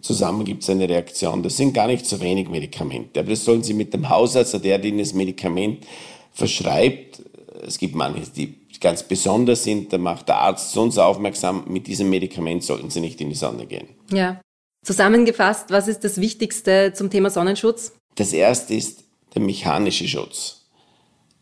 zusammen 0.00 0.44
gibt 0.44 0.62
es 0.62 0.70
eine 0.70 0.88
Reaktion. 0.88 1.42
Das 1.42 1.56
sind 1.56 1.72
gar 1.72 1.86
nicht 1.86 2.06
so 2.06 2.20
wenig 2.20 2.48
Medikamente, 2.48 3.20
aber 3.20 3.30
das 3.30 3.44
sollen 3.44 3.62
Sie 3.62 3.74
mit 3.74 3.92
dem 3.92 4.08
Hausarzt, 4.08 4.62
der 4.64 4.82
Ihnen 4.84 4.98
das 4.98 5.14
Medikament 5.14 5.86
verschreibt, 6.32 7.22
es 7.66 7.78
gibt 7.78 7.94
manche, 7.94 8.22
die 8.30 8.54
ganz 8.80 9.02
besonders 9.02 9.64
sind, 9.64 9.92
da 9.92 9.98
macht 9.98 10.28
der 10.28 10.36
Arzt 10.36 10.76
uns 10.76 10.98
aufmerksam, 10.98 11.64
mit 11.66 11.86
diesem 11.86 12.10
Medikament 12.10 12.62
sollten 12.62 12.90
Sie 12.90 13.00
nicht 13.00 13.20
in 13.20 13.30
die 13.30 13.34
Sonne 13.34 13.66
gehen. 13.66 13.88
Ja. 14.12 14.40
Zusammengefasst, 14.84 15.70
was 15.70 15.88
ist 15.88 16.04
das 16.04 16.20
Wichtigste 16.20 16.92
zum 16.94 17.10
Thema 17.10 17.30
Sonnenschutz? 17.30 17.92
Das 18.14 18.32
erste 18.32 18.74
ist 18.74 19.04
der 19.34 19.42
mechanische 19.42 20.06
Schutz. 20.06 20.66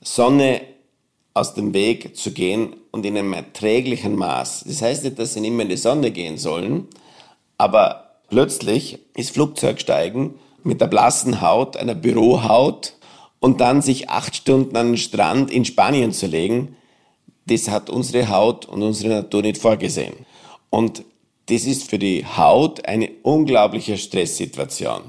Sonne 0.01 0.63
aus 1.35 1.55
dem 1.55 1.75
Weg 1.75 2.17
zu 2.17 2.31
gehen 2.31 2.77
und 2.93 3.05
in 3.05 3.19
einem 3.19 3.33
erträglichen 3.33 4.15
Maß. 4.15 4.65
Das 4.67 4.81
heißt 4.81 5.05
nicht, 5.05 5.19
dass 5.19 5.35
Sie 5.35 5.41
nicht 5.41 5.53
mehr 5.53 5.65
in 5.65 5.71
die 5.71 5.77
Sonne 5.77 6.11
gehen 6.13 6.39
sollen, 6.39 6.89
aber 7.59 8.14
Plötzlich 8.29 8.99
ist 9.17 9.31
Flugzeugsteigen 9.31 10.35
mit 10.63 10.81
der 10.81 10.87
blassen 10.87 11.41
Haut, 11.41 11.77
einer 11.77 11.95
Bürohaut 11.95 12.95
und 13.39 13.61
dann 13.61 13.83
sich 13.83 14.09
acht 14.09 14.35
Stunden 14.35 14.77
an 14.77 14.89
den 14.89 14.97
Strand 14.97 15.51
in 15.51 15.65
Spanien 15.65 16.13
zu 16.13 16.27
legen, 16.27 16.77
das 17.47 17.69
hat 17.69 17.91
unsere 17.91 18.31
Haut 18.31 18.67
und 18.67 18.83
unsere 18.83 19.15
Natur 19.15 19.43
nicht 19.43 19.59
vorgesehen. 19.59 20.15
Und 20.71 21.05
das 21.47 21.65
ist 21.67 21.91
für 21.91 21.99
die 21.99 22.25
Haut 22.25 22.87
eine 22.87 23.11
unglaubliche 23.23 23.99
Stresssituation. 23.99 25.03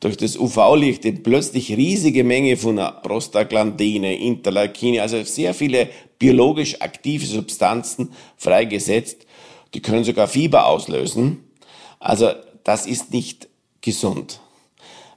Durch 0.00 0.16
das 0.16 0.36
UV-Licht 0.36 1.04
wird 1.04 1.22
plötzlich 1.22 1.76
riesige 1.76 2.24
Menge 2.24 2.56
von 2.56 2.76
Prostaglandine, 3.02 4.16
Interleukine, 4.16 5.02
also 5.02 5.22
sehr 5.22 5.54
viele 5.54 5.88
biologisch 6.18 6.80
aktive 6.80 7.26
Substanzen 7.26 8.12
freigesetzt. 8.36 9.26
Die 9.74 9.80
können 9.80 10.04
sogar 10.04 10.26
Fieber 10.26 10.66
auslösen. 10.66 11.44
Also 12.00 12.30
das 12.64 12.86
ist 12.86 13.12
nicht 13.12 13.48
gesund. 13.80 14.40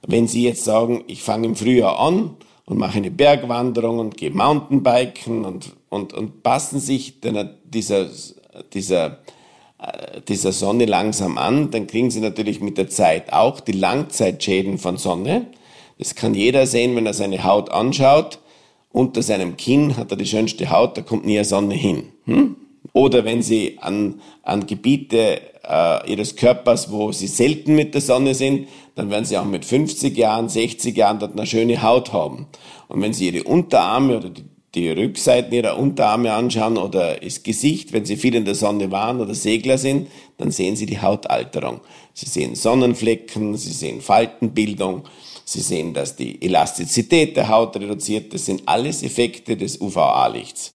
Wenn 0.05 0.27
Sie 0.27 0.43
jetzt 0.43 0.63
sagen, 0.63 1.03
ich 1.07 1.23
fange 1.23 1.47
im 1.47 1.55
Frühjahr 1.55 1.99
an 1.99 2.35
und 2.65 2.77
mache 2.77 2.97
eine 2.97 3.11
Bergwanderung 3.11 3.99
und 3.99 4.17
gehe 4.17 4.29
Mountainbiken 4.29 5.45
und, 5.45 5.73
und, 5.89 6.13
und 6.13 6.43
passen 6.43 6.79
sich 6.79 7.19
dieser, 7.21 7.45
dieser, 8.73 9.19
äh, 9.79 10.21
dieser 10.27 10.51
Sonne 10.51 10.85
langsam 10.85 11.37
an, 11.37 11.71
dann 11.71 11.87
kriegen 11.87 12.11
Sie 12.11 12.19
natürlich 12.19 12.59
mit 12.61 12.77
der 12.77 12.89
Zeit 12.89 13.33
auch 13.33 13.59
die 13.59 13.71
Langzeitschäden 13.71 14.77
von 14.77 14.97
Sonne. 14.97 15.47
Das 15.97 16.13
kann 16.13 16.35
jeder 16.35 16.67
sehen, 16.67 16.95
wenn 16.95 17.05
er 17.05 17.13
seine 17.13 17.43
Haut 17.43 17.71
anschaut. 17.71 18.39
Unter 18.91 19.21
seinem 19.21 19.57
Kinn 19.57 19.97
hat 19.97 20.11
er 20.11 20.17
die 20.17 20.25
schönste 20.25 20.69
Haut, 20.69 20.97
da 20.97 21.01
kommt 21.01 21.25
nie 21.25 21.37
eine 21.37 21.45
Sonne 21.45 21.75
hin. 21.75 22.11
Hm? 22.25 22.55
Oder 22.97 23.25
wenn 23.25 23.43
Sie 23.43 23.77
an, 23.79 24.21
an 24.41 24.65
Gebiete 24.65 25.39
äh, 25.63 26.11
Ihres 26.11 26.35
Körpers, 26.35 26.91
wo 26.91 27.11
Sie 27.11 27.27
selten 27.27 27.75
mit 27.75 27.93
der 27.93 28.01
Sonne 28.01 28.33
sind, 28.33 28.69
dann 28.95 29.11
werden 29.11 29.23
Sie 29.23 29.37
auch 29.37 29.45
mit 29.45 29.65
50 29.65 30.17
Jahren, 30.17 30.49
60 30.49 30.97
Jahren 30.97 31.19
dort 31.19 31.33
eine 31.33 31.45
schöne 31.45 31.83
Haut 31.83 32.11
haben. 32.11 32.47
Und 32.87 32.99
wenn 33.03 33.13
Sie 33.13 33.29
Ihre 33.29 33.43
Unterarme 33.43 34.17
oder 34.17 34.29
die, 34.31 34.45
die 34.73 34.89
Rückseiten 34.89 35.53
Ihrer 35.53 35.77
Unterarme 35.77 36.33
anschauen 36.33 36.75
oder 36.75 37.17
das 37.17 37.43
Gesicht, 37.43 37.93
wenn 37.93 38.03
Sie 38.03 38.17
viel 38.17 38.33
in 38.33 38.45
der 38.45 38.55
Sonne 38.55 38.89
waren 38.89 39.21
oder 39.21 39.35
Segler 39.35 39.77
sind, 39.77 40.07
dann 40.39 40.49
sehen 40.49 40.75
Sie 40.75 40.87
die 40.87 40.99
Hautalterung. 40.99 41.81
Sie 42.15 42.25
sehen 42.25 42.55
Sonnenflecken, 42.55 43.57
Sie 43.57 43.73
sehen 43.73 44.01
Faltenbildung, 44.01 45.03
Sie 45.45 45.61
sehen, 45.61 45.93
dass 45.93 46.15
die 46.15 46.41
Elastizität 46.41 47.37
der 47.37 47.49
Haut 47.49 47.75
reduziert. 47.75 48.33
Das 48.33 48.47
sind 48.47 48.63
alles 48.65 49.03
Effekte 49.03 49.55
des 49.55 49.79
UVA-Lichts. 49.79 50.73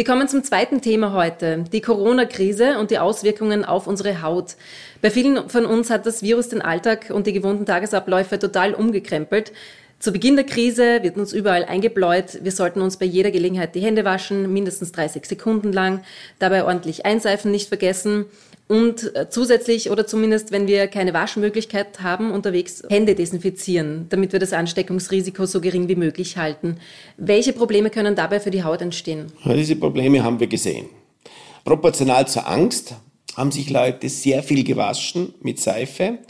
Wir 0.00 0.06
kommen 0.06 0.28
zum 0.28 0.42
zweiten 0.42 0.80
Thema 0.80 1.12
heute, 1.12 1.62
die 1.74 1.82
Corona-Krise 1.82 2.78
und 2.78 2.90
die 2.90 2.98
Auswirkungen 2.98 3.66
auf 3.66 3.86
unsere 3.86 4.22
Haut. 4.22 4.56
Bei 5.02 5.10
vielen 5.10 5.50
von 5.50 5.66
uns 5.66 5.90
hat 5.90 6.06
das 6.06 6.22
Virus 6.22 6.48
den 6.48 6.62
Alltag 6.62 7.10
und 7.10 7.26
die 7.26 7.34
gewohnten 7.34 7.66
Tagesabläufe 7.66 8.38
total 8.38 8.72
umgekrempelt. 8.72 9.52
Zu 10.00 10.12
Beginn 10.12 10.34
der 10.34 10.46
Krise 10.46 11.02
wird 11.02 11.18
uns 11.18 11.34
überall 11.34 11.66
eingebläut, 11.66 12.42
wir 12.42 12.52
sollten 12.52 12.80
uns 12.80 12.96
bei 12.96 13.04
jeder 13.04 13.30
Gelegenheit 13.30 13.74
die 13.74 13.82
Hände 13.82 14.02
waschen, 14.02 14.50
mindestens 14.50 14.92
30 14.92 15.26
Sekunden 15.26 15.74
lang, 15.74 16.00
dabei 16.38 16.64
ordentlich 16.64 17.04
einseifen 17.04 17.50
nicht 17.50 17.68
vergessen 17.68 18.24
und 18.66 19.14
äh, 19.14 19.28
zusätzlich 19.28 19.90
oder 19.90 20.06
zumindest, 20.06 20.52
wenn 20.52 20.66
wir 20.66 20.86
keine 20.86 21.12
Waschmöglichkeit 21.12 22.00
haben, 22.00 22.30
unterwegs 22.30 22.82
Hände 22.88 23.14
desinfizieren, 23.14 24.06
damit 24.08 24.32
wir 24.32 24.38
das 24.38 24.54
Ansteckungsrisiko 24.54 25.44
so 25.44 25.60
gering 25.60 25.86
wie 25.88 25.96
möglich 25.96 26.38
halten. 26.38 26.78
Welche 27.18 27.52
Probleme 27.52 27.90
können 27.90 28.14
dabei 28.14 28.40
für 28.40 28.50
die 28.50 28.64
Haut 28.64 28.80
entstehen? 28.80 29.30
Diese 29.44 29.76
Probleme 29.76 30.24
haben 30.24 30.40
wir 30.40 30.46
gesehen. 30.46 30.86
Proportional 31.62 32.26
zur 32.26 32.48
Angst 32.48 32.94
haben 33.36 33.52
sich 33.52 33.68
Leute 33.68 34.08
sehr 34.08 34.42
viel 34.42 34.64
gewaschen 34.64 35.34
mit 35.42 35.60
Seife, 35.60 36.20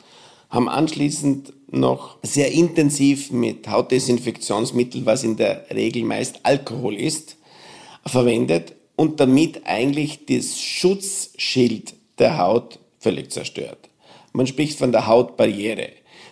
haben 0.49 0.69
anschließend 0.69 1.53
noch 1.73 2.19
sehr 2.23 2.51
intensiv 2.53 3.31
mit 3.31 3.69
Hautdesinfektionsmittel, 3.69 5.07
was 5.07 5.25
in 5.25 5.37
der 5.37 5.67
Regel 5.71 6.05
meist 6.05 6.41
Alkohol 6.43 6.97
ist, 6.97 7.37
verwendet 8.07 8.75
und 8.97 9.21
damit 9.21 9.63
eigentlich 9.65 10.27
das 10.27 10.61
Schutzschild 10.61 11.95
der 12.19 12.39
Haut 12.39 12.79
völlig 12.99 13.31
zerstört. 13.33 13.89
Man 14.33 14.47
spricht 14.47 14.79
von 14.79 14.93
der 14.93 15.07
Hautbarriere. 15.07 15.89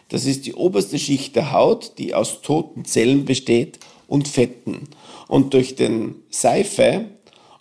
Das 0.08 0.24
ist 0.24 0.46
die 0.46 0.54
oberste 0.54 0.98
Schicht 0.98 1.36
der 1.36 1.52
Haut, 1.52 1.94
die 1.98 2.14
aus 2.14 2.40
toten 2.42 2.84
Zellen 2.84 3.24
besteht 3.24 3.78
und 4.06 4.28
Fetten. 4.28 4.88
Und 5.28 5.54
durch 5.54 5.76
den 5.76 6.16
Seife 6.30 7.06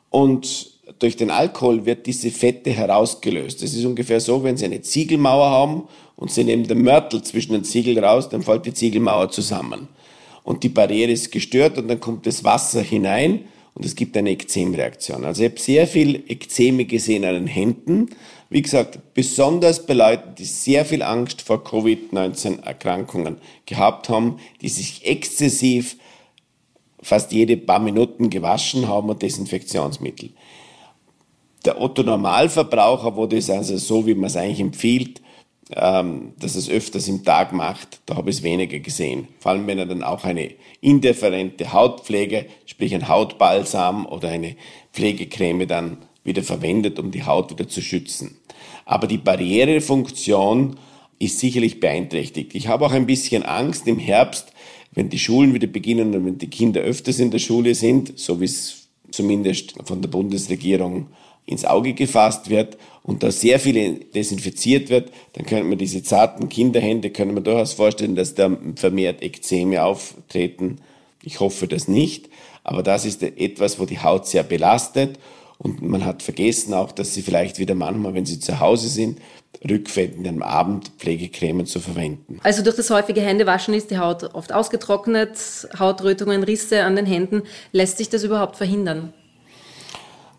und 0.09 0.76
durch 0.99 1.15
den 1.15 1.29
Alkohol 1.29 1.86
wird 1.86 2.05
diese 2.05 2.31
Fette 2.31 2.71
herausgelöst. 2.71 3.62
Das 3.62 3.73
ist 3.73 3.86
ungefähr 3.86 4.19
so, 4.19 4.43
wenn 4.43 4.57
Sie 4.57 4.65
eine 4.65 4.81
Ziegelmauer 4.81 5.49
haben 5.49 5.88
und 6.15 6.31
Sie 6.31 6.43
nehmen 6.43 6.67
den 6.67 6.81
Mörtel 6.81 7.21
zwischen 7.21 7.53
den 7.53 7.63
Ziegeln 7.63 8.03
raus, 8.03 8.29
dann 8.29 8.41
fällt 8.41 8.65
die 8.65 8.73
Ziegelmauer 8.73 9.29
zusammen. 9.29 9.88
Und 10.43 10.63
die 10.63 10.69
Barriere 10.69 11.12
ist 11.12 11.31
gestört 11.31 11.77
und 11.77 11.88
dann 11.88 11.99
kommt 11.99 12.25
das 12.25 12.43
Wasser 12.43 12.81
hinein 12.81 13.45
und 13.73 13.86
es 13.86 13.95
gibt 13.95 14.17
eine 14.17 14.31
Ekzemreaktion. 14.31 15.23
Also 15.23 15.43
ich 15.43 15.51
habe 15.51 15.60
sehr 15.60 15.88
viel 15.88 16.23
Ekzeme 16.27 16.86
gesehen 16.86 17.25
an 17.25 17.36
den 17.36 17.47
Händen. 17.47 18.10
Wie 18.49 18.62
gesagt, 18.62 19.13
besonders 19.13 19.86
bei 19.86 19.93
Leuten, 19.93 20.36
die 20.36 20.45
sehr 20.45 20.86
viel 20.86 21.03
Angst 21.03 21.41
vor 21.41 21.63
Covid-19-Erkrankungen 21.63 23.38
gehabt 23.65 24.10
haben, 24.10 24.39
die 24.62 24.69
sich 24.69 25.05
exzessiv 25.05 25.97
fast 27.01 27.31
jede 27.31 27.57
paar 27.57 27.79
Minuten 27.79 28.29
gewaschen 28.29 28.88
haben 28.88 29.10
und 29.10 29.21
Desinfektionsmittel. 29.21 30.31
Der 31.67 31.82
Otto 31.82 32.01
Normalverbraucher, 32.01 33.17
wo 33.17 33.25
das 33.25 33.49
also 33.49 33.75
so, 33.77 34.08
wie 34.08 34.15
man 34.15 34.27
es 34.27 34.38
eigentlich 34.38 34.62
empfiehlt, 34.62 35.21
ähm, 35.75 36.32
dass 36.39 36.56
es 36.56 36.69
öfters 36.69 37.10
im 37.10 37.25
Tag 37.25 37.51
macht, 37.51 37.99
da 38.06 38.15
habe 38.15 38.30
ich 38.30 38.38
es 38.38 38.43
weniger 38.43 38.80
gesehen. 38.80 39.27
Vor 39.39 39.51
allem, 39.51 39.67
wenn 39.67 39.77
er 39.77 39.86
dann 39.86 40.01
auch 40.01 40.23
eine 40.23 40.51
indifferente 40.80 41.73
Hautpflege, 41.73 42.45
sprich 42.65 42.95
ein 42.95 43.10
Hautbalsam 43.10 44.06
oder 44.06 44.30
eine 44.30 44.56
Pflegecreme 44.93 45.67
dann 45.67 45.97
wieder 46.23 46.41
verwendet, 46.41 46.99
um 46.99 47.12
die 47.12 47.25
Haut 47.25 47.51
wieder 47.51 47.67
zu 47.67 47.82
schützen. 47.82 48.38
Aber 48.86 49.08
die 49.08 49.17
Barrierefunktion 49.17 50.77
ist 51.19 51.39
sicherlich 51.39 51.82
beeinträchtigt. 51.82 52.56
Ich 52.56 52.69
habe 52.69 52.86
auch 52.86 52.93
ein 52.93 53.08
bisschen 53.08 53.43
Angst 53.43 53.88
im 53.88 53.99
Herbst, 53.99 54.53
wenn 54.93 55.10
die 55.10 55.19
Schulen 55.19 55.53
wieder 55.53 55.67
beginnen 55.67 56.15
und 56.15 56.25
wenn 56.25 56.38
die 56.38 56.49
Kinder 56.49 56.80
öfters 56.80 57.19
in 57.19 57.30
der 57.30 57.39
Schule 57.39 57.75
sind, 57.75 58.17
so 58.17 58.39
wie 58.39 58.45
es 58.45 58.88
zumindest 59.12 59.73
von 59.84 60.01
der 60.01 60.08
Bundesregierung 60.08 61.08
ins 61.47 61.65
Auge 61.65 61.93
gefasst 61.93 62.51
wird 62.51 62.77
und 63.01 63.23
da 63.23 63.31
sehr 63.31 63.60
viel 63.60 64.05
desinfiziert 64.13 64.89
wird, 64.89 65.12
dann 65.33 65.45
könnte 65.45 65.63
man 65.63 65.77
diese 65.77 66.03
zarten 66.03 66.49
Kinderhände, 66.49 67.10
können 67.10 67.33
wir 67.33 67.41
durchaus 67.41 67.73
vorstellen, 67.73 68.15
dass 68.15 68.36
da 68.36 68.55
vermehrt 68.75 69.23
Ekzeme 69.23 69.83
auftreten. 69.83 70.77
Ich 71.23 71.39
hoffe 71.39 71.67
das 71.67 71.88
nicht, 71.88 72.29
aber 72.63 72.83
das 72.83 73.05
ist 73.05 73.23
etwas, 73.23 73.79
wo 73.79 73.86
die 73.86 73.99
Haut 73.99 74.27
sehr 74.27 74.43
belastet 74.43 75.17
und 75.57 75.81
man 75.81 76.05
hat 76.05 76.21
vergessen 76.21 76.73
auch, 76.73 76.91
dass 76.91 77.13
sie 77.13 77.21
vielleicht 77.21 77.60
wieder 77.60 77.75
manchmal, 77.75 78.13
wenn 78.13 78.25
sie 78.25 78.39
zu 78.39 78.60
Hause 78.60 78.89
sind, 78.89 79.19
rückfettend 79.67 80.27
am 80.27 80.43
Abend 80.43 80.91
Pflegecremen 80.97 81.65
zu 81.65 81.79
verwenden. 81.79 82.39
Also 82.43 82.62
durch 82.62 82.75
das 82.75 82.89
häufige 82.89 83.21
Händewaschen 83.21 83.73
ist 83.73 83.89
die 83.89 83.97
Haut 83.97 84.36
oft 84.36 84.53
ausgetrocknet, 84.53 85.38
Hautrötungen, 85.79 86.43
Risse 86.43 86.83
an 86.83 86.95
den 86.95 87.05
Händen. 87.05 87.43
Lässt 87.71 87.97
sich 87.97 88.10
das 88.10 88.23
überhaupt 88.23 88.57
verhindern? 88.57 89.13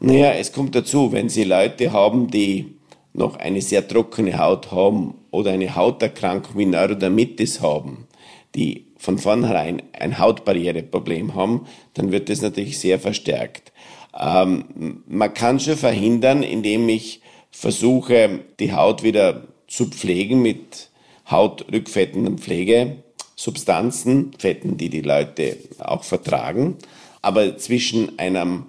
Naja, 0.00 0.32
es 0.32 0.52
kommt 0.52 0.74
dazu, 0.74 1.12
wenn 1.12 1.28
Sie 1.28 1.44
Leute 1.44 1.92
haben, 1.92 2.30
die 2.30 2.76
noch 3.12 3.36
eine 3.36 3.60
sehr 3.60 3.86
trockene 3.86 4.38
Haut 4.38 4.70
haben 4.70 5.14
oder 5.30 5.50
eine 5.50 5.74
Hauterkrankung 5.74 6.56
wie 6.56 6.66
Neurodermitis 6.66 7.60
haben, 7.60 8.06
die 8.54 8.86
von 8.96 9.18
vornherein 9.18 9.82
ein 9.92 10.18
Hautbarriereproblem 10.18 11.34
haben, 11.34 11.66
dann 11.94 12.12
wird 12.12 12.28
das 12.28 12.42
natürlich 12.42 12.78
sehr 12.78 13.00
verstärkt. 13.00 13.72
Ähm, 14.18 15.02
man 15.06 15.34
kann 15.34 15.58
schon 15.58 15.76
verhindern, 15.76 16.42
indem 16.42 16.88
ich 16.88 17.20
versuche, 17.50 18.40
die 18.60 18.72
Haut 18.72 19.02
wieder 19.02 19.48
zu 19.66 19.86
pflegen 19.86 20.42
mit 20.42 20.90
hautrückfettenden 21.28 22.38
Pflegesubstanzen, 22.38 24.30
Fetten, 24.38 24.76
die 24.76 24.90
die 24.90 25.02
Leute 25.02 25.56
auch 25.78 26.04
vertragen. 26.04 26.76
Aber 27.20 27.58
zwischen 27.58 28.18
einem 28.18 28.66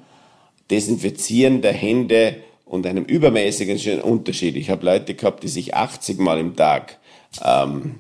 Desinfizieren 0.72 1.62
der 1.62 1.74
Hände 1.74 2.38
und 2.66 2.86
einem 2.86 3.04
übermäßigen 3.04 4.02
Unterschied. 4.02 4.56
Ich 4.56 4.70
habe 4.70 4.86
Leute 4.86 5.16
gehabt, 5.16 5.44
die 5.44 5.48
sich 5.48 5.76
80 5.76 6.20
Mal 6.20 6.40
im 6.40 6.56
Tag 6.56 7.00
ähm, 7.44 8.00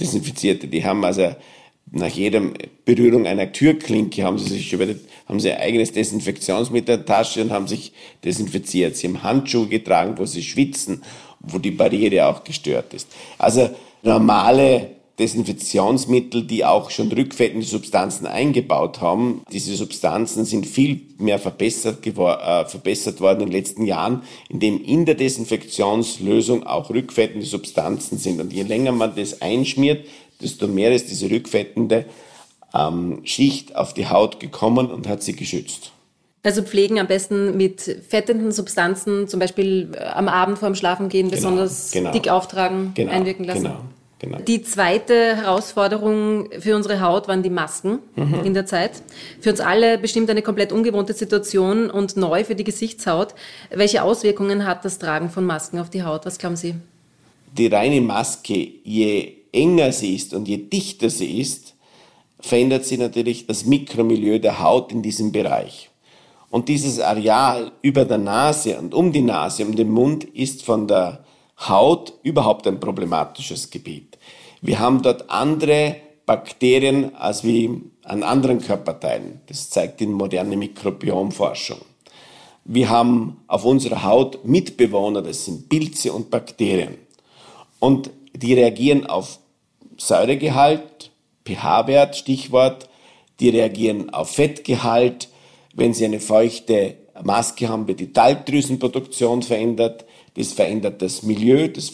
desinfizierte. 0.00 0.66
Die 0.66 0.84
haben 0.84 1.04
also 1.04 1.34
nach 1.90 2.08
jeder 2.08 2.42
Berührung 2.84 3.26
einer 3.26 3.52
Türklinke 3.52 4.22
haben 4.24 4.38
sie 4.38 4.50
sich 4.50 4.72
über 4.72 4.86
haben 5.26 5.40
sie 5.40 5.52
ein 5.52 5.60
eigenes 5.60 5.92
Desinfektionsmittel 5.92 6.94
in 6.96 7.04
der 7.04 7.06
Tasche 7.06 7.42
und 7.42 7.50
haben 7.50 7.68
sich 7.68 7.92
desinfiziert. 8.24 8.96
Sie 8.96 9.08
haben 9.08 9.22
Handschuhe 9.22 9.68
getragen, 9.68 10.14
wo 10.16 10.24
sie 10.24 10.42
schwitzen, 10.42 11.02
wo 11.40 11.58
die 11.58 11.70
Barriere 11.70 12.26
auch 12.26 12.44
gestört 12.44 12.94
ist. 12.94 13.08
Also 13.36 13.70
normale 14.02 14.97
Desinfektionsmittel, 15.18 16.44
die 16.44 16.64
auch 16.64 16.90
schon 16.90 17.10
rückfettende 17.10 17.66
Substanzen 17.66 18.26
eingebaut 18.26 19.00
haben. 19.00 19.42
Diese 19.52 19.74
Substanzen 19.74 20.44
sind 20.44 20.66
viel 20.66 21.00
mehr 21.18 21.38
verbessert, 21.38 22.06
äh, 22.06 22.64
verbessert 22.64 23.20
worden 23.20 23.40
in 23.40 23.46
den 23.46 23.52
letzten 23.52 23.84
Jahren, 23.84 24.22
indem 24.48 24.82
in 24.82 25.06
der 25.06 25.16
Desinfektionslösung 25.16 26.64
auch 26.64 26.90
rückfettende 26.90 27.46
Substanzen 27.46 28.18
sind. 28.18 28.40
Und 28.40 28.52
je 28.52 28.62
länger 28.62 28.92
man 28.92 29.14
das 29.16 29.42
einschmiert, 29.42 30.06
desto 30.40 30.68
mehr 30.68 30.94
ist 30.94 31.10
diese 31.10 31.30
rückfettende 31.30 32.04
ähm, 32.74 33.20
Schicht 33.24 33.74
auf 33.74 33.94
die 33.94 34.08
Haut 34.08 34.40
gekommen 34.40 34.90
und 34.90 35.08
hat 35.08 35.22
sie 35.22 35.34
geschützt. 35.34 35.92
Also 36.44 36.62
pflegen 36.62 37.00
am 37.00 37.08
besten 37.08 37.56
mit 37.56 37.80
fettenden 38.08 38.52
Substanzen, 38.52 39.26
zum 39.26 39.40
Beispiel 39.40 39.90
äh, 39.94 40.04
am 40.04 40.28
Abend 40.28 40.58
vorm 40.58 40.76
Schlafengehen 40.76 41.28
genau, 41.28 41.36
besonders 41.36 41.90
genau, 41.90 42.12
dick 42.12 42.28
auftragen, 42.28 42.92
genau, 42.94 43.10
einwirken 43.10 43.44
lassen. 43.44 43.64
Genau. 43.64 43.80
Genau. 44.20 44.38
Die 44.38 44.62
zweite 44.62 45.36
Herausforderung 45.36 46.48
für 46.58 46.74
unsere 46.74 47.00
Haut 47.00 47.28
waren 47.28 47.44
die 47.44 47.50
Masken 47.50 48.00
mhm. 48.16 48.40
in 48.44 48.52
der 48.52 48.66
Zeit. 48.66 49.02
Für 49.40 49.50
uns 49.50 49.60
alle 49.60 49.96
bestimmt 49.96 50.28
eine 50.28 50.42
komplett 50.42 50.72
ungewohnte 50.72 51.12
Situation 51.12 51.88
und 51.88 52.16
neu 52.16 52.42
für 52.42 52.56
die 52.56 52.64
Gesichtshaut. 52.64 53.34
Welche 53.70 54.02
Auswirkungen 54.02 54.66
hat 54.66 54.84
das 54.84 54.98
Tragen 54.98 55.30
von 55.30 55.44
Masken 55.46 55.78
auf 55.78 55.88
die 55.88 56.02
Haut? 56.02 56.26
Was 56.26 56.38
glauben 56.38 56.56
Sie? 56.56 56.74
Die 57.56 57.68
reine 57.68 58.00
Maske, 58.00 58.72
je 58.82 59.34
enger 59.52 59.92
sie 59.92 60.16
ist 60.16 60.34
und 60.34 60.48
je 60.48 60.58
dichter 60.58 61.10
sie 61.10 61.40
ist, 61.40 61.74
verändert 62.40 62.84
sich 62.84 62.98
natürlich 62.98 63.46
das 63.46 63.64
Mikromilieu 63.64 64.38
der 64.38 64.60
Haut 64.60 64.92
in 64.92 65.02
diesem 65.02 65.32
Bereich. 65.32 65.90
Und 66.50 66.68
dieses 66.68 67.00
Areal 67.00 67.72
über 67.82 68.04
der 68.04 68.18
Nase 68.18 68.78
und 68.78 68.94
um 68.94 69.12
die 69.12 69.22
Nase, 69.22 69.64
um 69.64 69.76
den 69.76 69.90
Mund 69.90 70.24
ist 70.24 70.64
von 70.64 70.88
der 70.88 71.24
Haut 71.60 72.14
überhaupt 72.22 72.66
ein 72.66 72.80
problematisches 72.80 73.70
Gebiet. 73.70 74.18
Wir 74.60 74.78
haben 74.78 75.02
dort 75.02 75.30
andere 75.30 75.96
Bakterien 76.26 77.14
als 77.16 77.44
wie 77.44 77.82
an 78.04 78.22
anderen 78.22 78.60
Körperteilen. 78.60 79.40
Das 79.46 79.70
zeigt 79.70 80.00
die 80.00 80.06
moderne 80.06 80.56
Mikrobiomforschung. 80.56 81.78
Wir 82.64 82.90
haben 82.90 83.38
auf 83.46 83.64
unserer 83.64 84.02
Haut 84.04 84.44
Mitbewohner, 84.44 85.22
das 85.22 85.46
sind 85.46 85.68
Pilze 85.68 86.12
und 86.12 86.30
Bakterien. 86.30 86.98
Und 87.78 88.10
die 88.34 88.54
reagieren 88.54 89.06
auf 89.06 89.38
Säuregehalt, 89.96 91.10
pH-Wert, 91.44 92.16
Stichwort. 92.16 92.88
Die 93.40 93.48
reagieren 93.48 94.10
auf 94.10 94.30
Fettgehalt. 94.30 95.28
Wenn 95.74 95.94
sie 95.94 96.04
eine 96.04 96.20
feuchte 96.20 96.96
Maske 97.22 97.68
haben, 97.68 97.86
wird 97.88 98.00
die 98.00 98.12
Talgdrüsenproduktion 98.12 99.42
verändert. 99.42 100.04
Das 100.34 100.52
verändert 100.52 101.02
das 101.02 101.22
Milieu, 101.22 101.68
das 101.68 101.92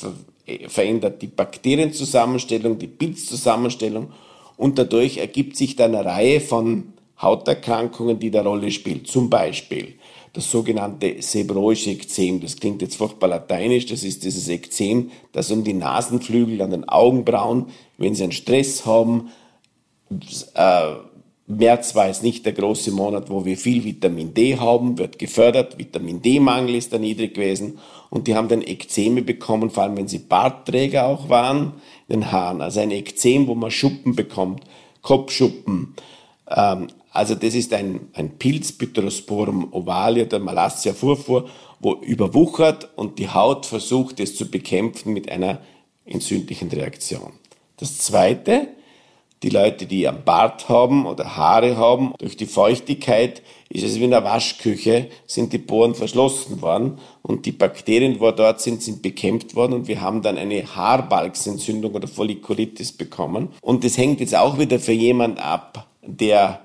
verändert 0.69 1.23
die 1.23 1.29
Bakterienzusammenstellung, 1.29 2.79
die 2.79 2.87
Pilzzusammenstellung 2.87 4.13
und 4.57 4.79
dadurch 4.79 5.19
ergibt 5.19 5.57
sich 5.57 5.77
dann 5.77 5.95
eine 5.95 6.05
Reihe 6.05 6.41
von 6.41 6.93
Hauterkrankungen, 7.21 8.19
die 8.19 8.31
da 8.31 8.43
Rolle 8.43 8.71
spielen. 8.71 9.05
Zum 9.05 9.31
Beispiel 9.31 9.95
das 10.35 10.51
sogenannte 10.51 11.23
sebroische 11.23 11.91
Ekzem. 11.91 12.41
Das 12.41 12.57
klingt 12.57 12.83
jetzt 12.83 12.97
furchtbar 12.97 13.29
lateinisch. 13.29 13.87
Das 13.87 14.03
ist 14.03 14.25
dieses 14.25 14.49
Ekzem, 14.49 15.11
das 15.33 15.51
um 15.51 15.63
die 15.63 15.75
Nasenflügel, 15.75 16.61
an 16.61 16.73
den 16.73 16.89
Augenbrauen, 16.89 17.67
wenn 17.99 18.15
Sie 18.15 18.25
einen 18.25 18.33
Stress 18.33 18.85
haben, 18.85 19.31
äh, 20.55 20.95
März 21.47 21.95
war 21.95 22.07
jetzt 22.07 22.23
nicht 22.23 22.47
der 22.47 22.55
große 22.55 22.91
Monat, 22.91 23.29
wo 23.29 23.45
wir 23.45 23.59
viel 23.59 23.85
Vitamin 23.85 24.33
D 24.33 24.57
haben, 24.59 24.97
wird 24.97 25.19
gefördert. 25.19 25.79
Vitamin 25.79 26.23
D-Mangel 26.23 26.75
ist 26.75 26.93
da 26.93 26.99
niedrig 26.99 27.35
gewesen. 27.35 27.79
Und 28.09 28.27
die 28.27 28.35
haben 28.35 28.49
dann 28.49 28.63
Ekzeme 28.63 29.21
bekommen, 29.21 29.71
vor 29.71 29.83
allem 29.83 29.97
wenn 29.97 30.09
sie 30.09 30.21
Bartträger 30.21 31.07
auch 31.07 31.29
waren, 31.29 31.75
in 32.09 32.21
den 32.21 32.33
Haaren. 32.33 32.63
Also 32.63 32.81
ein 32.81 32.91
Ekzem, 32.91 33.47
wo 33.47 33.55
man 33.55 33.71
Schuppen 33.71 34.17
bekommt, 34.17 34.65
Kopfschuppen. 35.03 35.95
Ähm, 36.49 36.89
also 37.11 37.35
das 37.35 37.55
ist 37.55 37.75
ein, 37.75 38.09
ein 38.15 38.39
Pilz, 38.39 38.73
Pityrosporum 38.73 39.73
ovalia, 39.73 40.25
der 40.25 40.41
Malassia 40.41 40.95
furfur, 40.95 41.49
wo 41.79 41.95
überwuchert 41.95 42.89
und 42.97 43.19
die 43.19 43.29
Haut 43.29 43.67
versucht, 43.67 44.19
es 44.19 44.35
zu 44.35 44.51
bekämpfen 44.51 45.13
mit 45.13 45.31
einer 45.31 45.61
entzündlichen 46.07 46.71
Reaktion. 46.71 47.33
Das 47.77 47.99
zweite, 47.99 48.69
die 49.45 49.51
Leute, 49.51 49.85
die 49.85 50.09
am 50.09 50.25
Bart 50.25 50.71
haben 50.71 51.05
oder 51.05 51.37
Haare 51.37 51.77
haben, 51.77 52.15
durch 52.19 52.35
die 52.35 52.47
Feuchtigkeit 52.47 53.43
ist 53.69 53.85
es 53.85 54.01
wie 54.01 54.05
in 54.05 54.11
der 54.11 54.25
Waschküche, 54.25 55.09
sind 55.27 55.53
die 55.53 55.59
Poren 55.59 55.95
verschlossen 55.95 56.63
worden 56.63 56.99
und 57.21 57.45
die 57.45 57.53
Bakterien, 57.53 58.15
die 58.15 58.19
dort 58.19 58.63
sind, 58.63 58.83
sind 58.83 59.03
bekämpft 59.03 59.55
worden 59.55 59.75
und 59.75 59.87
wir 59.87 60.01
haben 60.01 60.23
dann 60.23 60.39
eine 60.39 60.75
Haarbalgsentzündung 60.75 61.93
oder 61.93 62.09
Follikulitis 62.09 62.93
bekommen. 62.93 63.51
Und 63.61 63.85
das 63.85 63.99
hängt 63.99 64.21
jetzt 64.21 64.35
auch 64.35 64.59
wieder 64.59 64.79
für 64.79 64.93
jemand 64.93 65.39
ab, 65.39 65.89
der 66.01 66.61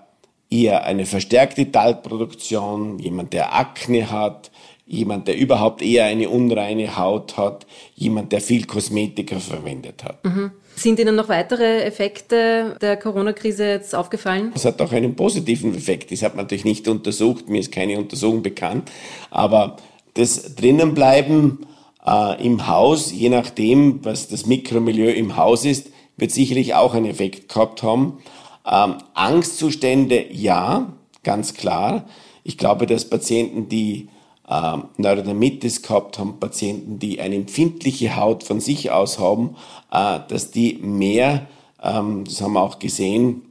eher 0.49 0.85
eine 0.85 1.05
verstärkte 1.05 1.69
Talgproduktion, 1.69 2.97
jemand, 2.99 3.33
der 3.33 3.53
Akne 3.53 4.09
hat, 4.09 4.51
jemand, 4.85 5.27
der 5.27 5.37
überhaupt 5.37 5.81
eher 5.81 6.05
eine 6.05 6.29
unreine 6.29 6.95
Haut 6.95 7.35
hat, 7.35 7.67
jemand, 7.95 8.31
der 8.31 8.39
viel 8.39 8.65
Kosmetika 8.65 9.37
verwendet 9.39 10.05
hat. 10.05 10.23
Mhm. 10.23 10.51
Sind 10.79 10.97
Ihnen 10.97 11.17
noch 11.17 11.27
weitere 11.27 11.83
Effekte 11.83 12.77
der 12.79 12.95
Corona-Krise 12.95 13.65
jetzt 13.65 13.93
aufgefallen? 13.93 14.53
Es 14.55 14.63
hat 14.63 14.81
auch 14.81 14.93
einen 14.93 15.13
positiven 15.13 15.75
Effekt. 15.75 16.09
Das 16.09 16.23
hat 16.23 16.37
man 16.37 16.45
natürlich 16.45 16.63
nicht 16.63 16.87
untersucht, 16.87 17.49
mir 17.49 17.59
ist 17.59 17.73
keine 17.73 17.97
Untersuchung 17.97 18.43
bekannt, 18.43 18.89
aber 19.29 19.75
das 20.13 20.55
Drinnenbleiben 20.55 21.65
äh, 22.07 22.45
im 22.45 22.65
Haus, 22.67 23.11
je 23.11 23.27
nachdem, 23.27 24.05
was 24.05 24.29
das 24.29 24.45
Mikromilieu 24.45 25.11
im 25.11 25.35
Haus 25.35 25.65
ist, 25.65 25.89
wird 26.15 26.31
sicherlich 26.31 26.75
auch 26.75 26.93
einen 26.93 27.07
Effekt 27.07 27.49
gehabt 27.49 27.83
haben. 27.83 28.19
Ähm, 28.65 28.99
Angstzustände, 29.13 30.27
ja, 30.31 30.93
ganz 31.23 31.55
klar. 31.55 32.05
Ich 32.45 32.57
glaube, 32.57 32.85
dass 32.85 33.03
Patienten, 33.03 33.67
die 33.67 34.07
ähm, 34.49 34.85
Neurodermitis 34.97 35.81
gehabt 35.81 36.17
haben, 36.17 36.39
Patienten, 36.39 36.99
die 36.99 37.21
eine 37.21 37.35
empfindliche 37.35 38.15
Haut 38.15 38.43
von 38.43 38.59
sich 38.59 38.91
aus 38.91 39.19
haben, 39.19 39.55
äh, 39.91 40.19
dass 40.27 40.51
die 40.51 40.75
mehr, 40.75 41.47
ähm, 41.81 42.23
das 42.25 42.41
haben 42.41 42.53
wir 42.53 42.61
auch 42.61 42.79
gesehen, 42.79 43.43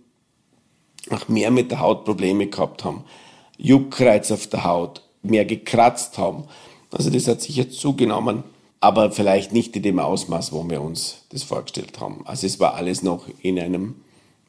auch 1.11 1.28
mehr 1.28 1.51
mit 1.51 1.70
der 1.70 1.80
Haut 1.80 2.05
Probleme 2.05 2.49
gehabt 2.49 2.84
haben. 2.84 3.05
Juckreiz 3.57 4.30
auf 4.30 4.46
der 4.49 4.64
Haut, 4.64 5.03
mehr 5.22 5.44
gekratzt 5.44 6.18
haben. 6.18 6.44
Also 6.90 7.11
das 7.11 7.28
hat 7.28 7.42
sicher 7.42 7.70
zugenommen, 7.70 8.44
aber 8.80 9.11
vielleicht 9.11 9.53
nicht 9.53 9.76
in 9.76 9.82
dem 9.82 9.99
Ausmaß, 9.99 10.53
wo 10.53 10.68
wir 10.68 10.82
uns 10.82 11.24
das 11.30 11.42
vorgestellt 11.42 12.01
haben. 12.01 12.22
Also 12.24 12.46
es 12.46 12.61
war 12.61 12.74
alles 12.74 13.03
noch 13.03 13.26
in 13.40 13.59
einem 13.59 13.96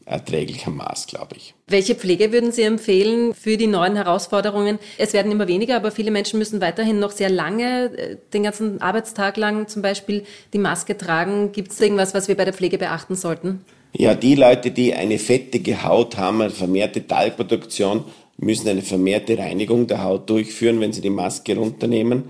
erträglichem 0.10 0.76
Maß, 0.76 1.08
glaube 1.08 1.36
ich. 1.38 1.54
Welche 1.68 1.96
Pflege 1.96 2.32
würden 2.32 2.52
Sie 2.52 2.64
empfehlen 2.64 3.34
für 3.34 3.58
die 3.58 3.68
neuen 3.68 3.96
Herausforderungen? 3.96 4.80
Es 4.98 5.14
werden 5.14 5.32
immer 5.32 5.48
weniger, 5.48 5.76
aber 5.76 5.92
viele 5.92 6.12
Menschen 6.12 6.40
müssen 6.40 6.62
weiterhin 6.62 7.00
noch 7.00 7.12
sehr 7.12 7.30
lange, 7.30 7.92
äh, 7.96 8.18
den 8.34 8.44
ganzen 8.44 8.82
Arbeitstag 8.82 9.38
lang 9.38 9.68
zum 9.68 9.82
Beispiel, 9.82 10.24
die 10.54 10.58
Maske 10.58 10.98
tragen. 10.98 11.52
Gibt 11.52 11.72
es 11.72 11.80
irgendwas, 11.80 12.14
was 12.14 12.28
wir 12.28 12.36
bei 12.36 12.46
der 12.46 12.54
Pflege 12.54 12.78
beachten 12.78 13.16
sollten? 13.16 13.64
Ja, 13.94 14.16
die 14.16 14.36
Leute, 14.36 14.72
die 14.72 14.94
eine 14.94 15.20
fettige 15.20 15.84
Haut 15.84 16.18
haben, 16.18 16.42
eine 16.42 16.52
vermehrte 16.52 17.06
Talgproduktion, 17.06 18.04
müssen 18.38 18.68
eine 18.70 18.82
vermehrte 18.82 19.38
Reinigung 19.38 19.88
der 19.88 20.04
Haut 20.04 20.30
durchführen, 20.30 20.80
wenn 20.80 20.94
sie 20.94 21.02
die 21.02 21.10
Maske 21.10 21.56
runternehmen. 21.56 22.26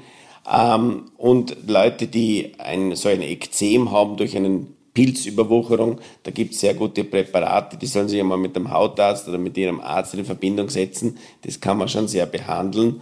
Ähm, 0.51 1.11
und 1.17 1.55
Leute, 1.67 2.07
die 2.07 2.53
ein, 2.57 2.95
so 2.95 3.09
ein 3.09 3.21
Ekzem 3.21 3.91
haben 3.91 4.17
durch 4.17 4.35
einen 4.35 4.75
Pilzüberwucherung. 4.93 5.99
Da 6.23 6.31
gibt 6.31 6.53
es 6.53 6.59
sehr 6.59 6.73
gute 6.73 7.03
Präparate, 7.03 7.77
die 7.77 7.85
sollen 7.85 8.09
sich 8.09 8.19
einmal 8.19 8.37
mit 8.37 8.55
dem 8.55 8.71
Hautarzt 8.71 9.27
oder 9.27 9.37
mit 9.37 9.57
ihrem 9.57 9.79
Arzt 9.79 10.13
in 10.13 10.25
Verbindung 10.25 10.69
setzen. 10.69 11.17
Das 11.41 11.59
kann 11.59 11.77
man 11.77 11.87
schon 11.87 12.07
sehr 12.07 12.25
behandeln. 12.25 13.01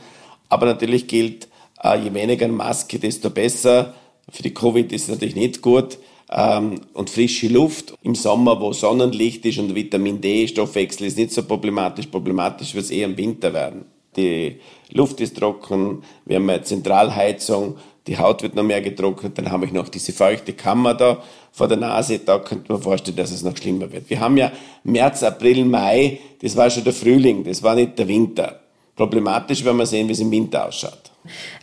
Aber 0.50 0.66
natürlich 0.66 1.08
gilt, 1.08 1.48
äh, 1.84 2.00
je 2.00 2.14
weniger 2.14 2.48
Maske, 2.48 3.00
desto 3.00 3.30
besser. 3.30 3.94
Für 4.30 4.44
die 4.44 4.54
Covid 4.54 4.92
ist 4.92 5.04
es 5.04 5.10
natürlich 5.10 5.36
nicht 5.36 5.62
gut. 5.62 5.98
Ähm, 6.30 6.82
und 6.94 7.10
frische 7.10 7.48
Luft 7.48 7.94
im 8.04 8.14
Sommer, 8.14 8.60
wo 8.60 8.74
Sonnenlicht 8.74 9.46
ist 9.46 9.60
und 9.60 9.76
Vitamin 9.76 10.20
D-Stoffwechsel 10.20 11.08
ist 11.08 11.18
nicht 11.18 11.32
so 11.32 11.44
problematisch. 11.44 12.08
Problematisch 12.08 12.74
wird 12.74 12.86
es 12.86 12.92
eher 12.92 13.06
im 13.06 13.18
Winter 13.18 13.54
werden. 13.54 13.86
Die 14.18 14.60
Luft 14.92 15.22
ist 15.22 15.38
trocken, 15.38 16.04
wir 16.26 16.38
haben 16.38 16.50
eine 16.50 16.64
Zentralheizung, 16.64 17.78
die 18.08 18.18
Haut 18.18 18.41
wird 18.41 18.55
noch 18.55 18.64
mehr 18.64 18.82
getrocknet, 18.82 19.38
dann 19.38 19.51
habe 19.51 19.66
ich 19.66 19.74
noch 19.74 19.89
diese 19.89 20.14
feuchte 20.14 20.53
Kammer 20.53 20.93
da 20.93 21.22
vor 21.51 21.68
der 21.68 21.78
Nase, 21.78 22.20
da 22.20 22.39
könnte 22.39 22.72
man 22.72 22.82
vorstellen, 22.82 23.18
dass 23.18 23.32
es 23.32 23.43
noch 23.43 23.55
schlimmer 23.58 23.91
wird. 23.91 24.10
Wir 24.10 24.20
haben 24.20 24.38
ja 24.38 24.51
März, 24.84 25.24
April, 25.24 25.66
Mai, 25.66 26.20
das 26.41 26.55
war 26.55 26.70
schon 26.70 26.84
der 26.84 26.93
Frühling, 26.93 27.43
das 27.43 27.64
war 27.64 27.76
nicht 27.76 27.99
der 27.99 28.08
Winter. 28.08 28.60
Problematisch, 28.98 29.64
wenn 29.64 29.78
wir 29.78 29.86
sehen, 29.86 30.08
wie 30.08 30.14
es 30.14 30.20
im 30.20 30.32
Winter 30.32 30.68
ausschaut. 30.68 31.12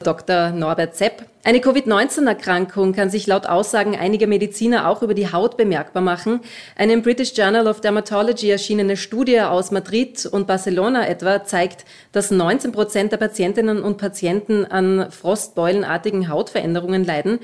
Dr. 0.03 0.51
Norbert 0.51 0.95
Zepp. 0.95 1.27
Eine 1.43 1.61
Covid-19-Erkrankung 1.61 2.93
kann 2.93 3.11
sich 3.11 3.27
laut 3.27 3.47
Aussagen 3.47 3.97
einiger 3.97 4.27
Mediziner 4.27 4.89
auch 4.89 5.03
über 5.03 5.15
die 5.15 5.33
Haut 5.33 5.57
bemerkbar 5.57 6.03
machen. 6.03 6.41
Eine 6.77 6.93
im 6.93 7.03
British 7.03 7.33
Journal 7.37 7.67
of 7.67 7.81
Dermatology 7.81 8.51
erschienene 8.51 8.97
Studie 8.97 9.41
aus 9.41 9.73
Madrid 9.73 10.27
und 10.27 10.47
Barcelona 10.47 11.09
etwa 11.09 11.45
zeigt, 11.45 11.85
dass 12.13 12.31
19 12.31 12.71
Prozent 12.71 13.11
der 13.11 13.17
Patientinnen 13.17 13.83
und 13.83 13.99
Patienten 13.99 14.65
an 14.65 15.11
frostbeulenartigen 15.11 16.29
Hautveränderungen 16.29 17.05
leiden. 17.05 17.41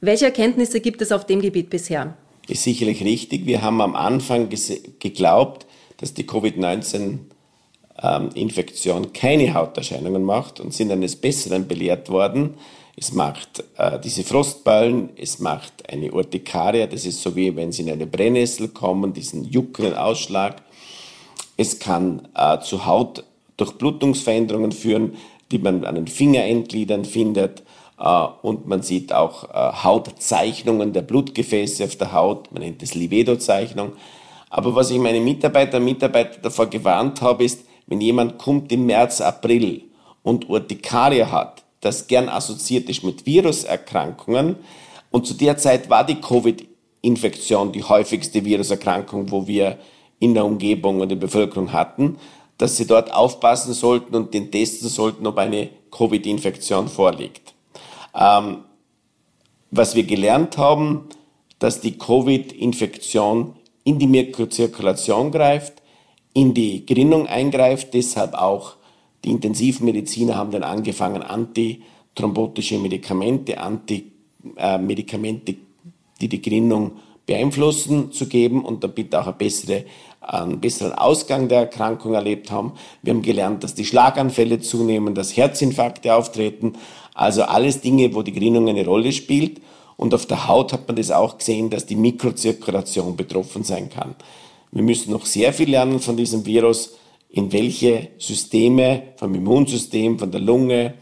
Welche 0.00 0.24
Erkenntnisse 0.24 0.80
gibt 0.80 1.02
es 1.02 1.12
auf 1.12 1.26
dem 1.26 1.42
Gebiet 1.42 1.68
bisher? 1.68 2.16
Ist 2.48 2.62
sicherlich 2.62 3.04
richtig. 3.04 3.46
Wir 3.46 3.62
haben 3.62 3.80
am 3.82 3.94
Anfang 3.94 4.48
geglaubt, 4.48 5.66
dass 5.98 6.14
die 6.14 6.24
Covid-19 6.24 7.18
ähm, 8.04 8.28
Infektion 8.34 9.12
keine 9.12 9.54
Hauterscheinungen 9.54 10.22
macht 10.22 10.60
und 10.60 10.74
sind 10.74 10.92
eines 10.92 11.16
Besseren 11.16 11.66
belehrt 11.66 12.10
worden. 12.10 12.54
Es 12.96 13.12
macht 13.12 13.64
äh, 13.76 13.98
diese 13.98 14.22
Frostballen, 14.22 15.10
es 15.16 15.38
macht 15.38 15.88
eine 15.90 16.12
Urtikaria, 16.12 16.86
das 16.86 17.06
ist 17.06 17.22
so 17.22 17.34
wie 17.34 17.56
wenn 17.56 17.72
Sie 17.72 17.82
in 17.82 17.90
eine 17.90 18.06
Brennnessel 18.06 18.68
kommen, 18.68 19.12
diesen 19.12 19.44
juckenden 19.44 19.94
Ausschlag. 19.94 20.62
Es 21.56 21.78
kann 21.78 22.28
äh, 22.34 22.60
zu 22.60 22.84
Hautdurchblutungsveränderungen 22.84 24.72
führen, 24.72 25.16
die 25.50 25.58
man 25.58 25.84
an 25.84 25.94
den 25.94 26.06
Fingerendgliedern 26.06 27.04
findet. 27.04 27.62
Uh, 27.96 28.26
und 28.42 28.66
man 28.66 28.82
sieht 28.82 29.12
auch 29.12 29.44
uh, 29.44 29.84
Hautzeichnungen 29.84 30.92
der 30.92 31.02
Blutgefäße 31.02 31.84
auf 31.84 31.94
der 31.94 32.12
Haut, 32.12 32.50
man 32.50 32.62
nennt 32.62 32.82
das 32.82 32.96
Livedo-Zeichnung. 32.96 33.92
Aber 34.50 34.74
was 34.74 34.90
ich 34.90 34.98
meine 34.98 35.20
Mitarbeiter 35.20 35.78
und 35.78 35.84
Mitarbeiter 35.84 36.40
davor 36.42 36.66
gewarnt 36.66 37.22
habe, 37.22 37.44
ist, 37.44 37.64
wenn 37.86 38.00
jemand 38.00 38.38
kommt 38.38 38.72
im 38.72 38.86
März, 38.86 39.20
April 39.20 39.82
und 40.22 40.48
Urtikaria 40.48 41.30
hat, 41.30 41.64
das 41.80 42.06
gern 42.06 42.28
assoziiert 42.28 42.88
ist 42.88 43.04
mit 43.04 43.26
Viruserkrankungen, 43.26 44.56
und 45.10 45.28
zu 45.28 45.34
der 45.34 45.56
Zeit 45.56 45.88
war 45.88 46.04
die 46.04 46.20
Covid-Infektion 46.20 47.70
die 47.70 47.84
häufigste 47.84 48.44
Viruserkrankung, 48.44 49.30
wo 49.30 49.46
wir 49.46 49.78
in 50.18 50.34
der 50.34 50.44
Umgebung 50.44 51.00
und 51.00 51.08
der 51.08 51.16
Bevölkerung 51.16 51.72
hatten, 51.72 52.18
dass 52.58 52.76
sie 52.76 52.86
dort 52.86 53.12
aufpassen 53.12 53.74
sollten 53.74 54.14
und 54.16 54.34
den 54.34 54.50
testen 54.50 54.88
sollten, 54.88 55.26
ob 55.26 55.38
eine 55.38 55.68
Covid-Infektion 55.92 56.88
vorliegt. 56.88 57.54
Ähm, 58.12 58.64
was 59.70 59.94
wir 59.94 60.04
gelernt 60.04 60.58
haben, 60.58 61.08
dass 61.58 61.80
die 61.80 61.96
Covid-Infektion 61.96 63.54
in 63.84 63.98
die 63.98 64.06
Mikrozirkulation 64.06 65.30
greift, 65.30 65.73
in 66.34 66.52
die 66.52 66.84
Gerinnung 66.84 67.26
eingreift. 67.26 67.94
Deshalb 67.94 68.34
auch 68.34 68.74
die 69.24 69.30
Intensivmediziner 69.30 70.36
haben 70.36 70.50
dann 70.50 70.64
angefangen, 70.64 71.22
antithrombotische 71.22 72.78
Medikamente, 72.78 73.58
Antimedikamente, 73.58 75.56
die 76.20 76.28
die 76.28 76.42
Gerinnung 76.42 76.92
beeinflussen, 77.24 78.12
zu 78.12 78.26
geben 78.26 78.64
und 78.64 78.84
damit 78.84 79.14
auch 79.14 79.26
eine 79.26 79.32
bessere, 79.32 79.84
einen 80.20 80.60
besseren 80.60 80.92
Ausgang 80.92 81.48
der 81.48 81.60
Erkrankung 81.60 82.12
erlebt 82.12 82.50
haben. 82.50 82.74
Wir 83.02 83.14
haben 83.14 83.22
gelernt, 83.22 83.64
dass 83.64 83.74
die 83.74 83.86
Schlaganfälle 83.86 84.60
zunehmen, 84.60 85.14
dass 85.14 85.36
Herzinfarkte 85.36 86.14
auftreten. 86.14 86.74
Also 87.14 87.44
alles 87.44 87.80
Dinge, 87.80 88.14
wo 88.14 88.22
die 88.22 88.32
Gerinnung 88.32 88.68
eine 88.68 88.84
Rolle 88.84 89.12
spielt. 89.12 89.62
Und 89.96 90.12
auf 90.12 90.26
der 90.26 90.48
Haut 90.48 90.72
hat 90.72 90.86
man 90.88 90.96
das 90.96 91.10
auch 91.10 91.38
gesehen, 91.38 91.70
dass 91.70 91.86
die 91.86 91.96
Mikrozirkulation 91.96 93.16
betroffen 93.16 93.62
sein 93.62 93.88
kann. 93.88 94.16
Wir 94.74 94.82
müssen 94.82 95.12
noch 95.12 95.24
sehr 95.24 95.52
viel 95.52 95.70
lernen 95.70 96.00
von 96.00 96.16
diesem 96.16 96.44
Virus, 96.44 96.96
in 97.30 97.52
welche 97.52 98.08
Systeme 98.18 99.02
vom 99.16 99.32
Immunsystem, 99.32 100.18
von 100.18 100.32
der 100.32 100.40
Lunge, 100.40 100.94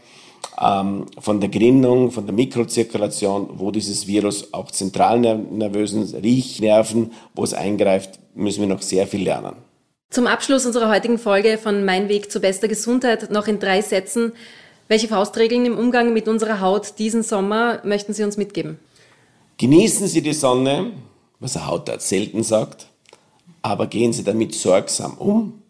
ähm, 0.61 1.07
von 1.17 1.39
der 1.39 1.49
Gerinnung, 1.49 2.11
von 2.11 2.27
der 2.27 2.35
Mikrozirkulation, 2.35 3.49
wo 3.55 3.71
dieses 3.71 4.05
Virus 4.05 4.53
auch 4.53 4.69
zentralnervösen 4.69 6.03
Riechnerven, 6.03 7.13
wo 7.33 7.43
es 7.43 7.55
eingreift, 7.55 8.19
müssen 8.35 8.61
wir 8.61 8.67
noch 8.67 8.83
sehr 8.83 9.07
viel 9.07 9.23
lernen. 9.23 9.55
Zum 10.11 10.27
Abschluss 10.27 10.67
unserer 10.67 10.89
heutigen 10.89 11.17
Folge 11.17 11.57
von 11.57 11.83
Mein 11.83 12.09
Weg 12.09 12.31
zu 12.31 12.39
bester 12.39 12.67
Gesundheit 12.67 13.31
noch 13.31 13.47
in 13.47 13.57
drei 13.57 13.81
Sätzen. 13.81 14.33
Welche 14.87 15.07
Faustregeln 15.07 15.65
im 15.65 15.79
Umgang 15.79 16.13
mit 16.13 16.27
unserer 16.27 16.61
Haut 16.61 16.99
diesen 16.99 17.23
Sommer 17.23 17.81
möchten 17.83 18.13
Sie 18.13 18.23
uns 18.23 18.37
mitgeben? 18.37 18.77
Genießen 19.57 20.05
Sie 20.07 20.21
die 20.21 20.33
Sonne, 20.33 20.91
was 21.39 21.53
der 21.53 21.65
Hautarzt 21.65 22.07
selten 22.07 22.43
sagt 22.43 22.92
aber 23.63 23.87
gehen 23.87 24.13
Sie 24.13 24.23
damit 24.23 24.53
sorgsam 24.53 25.17
um 25.17 25.63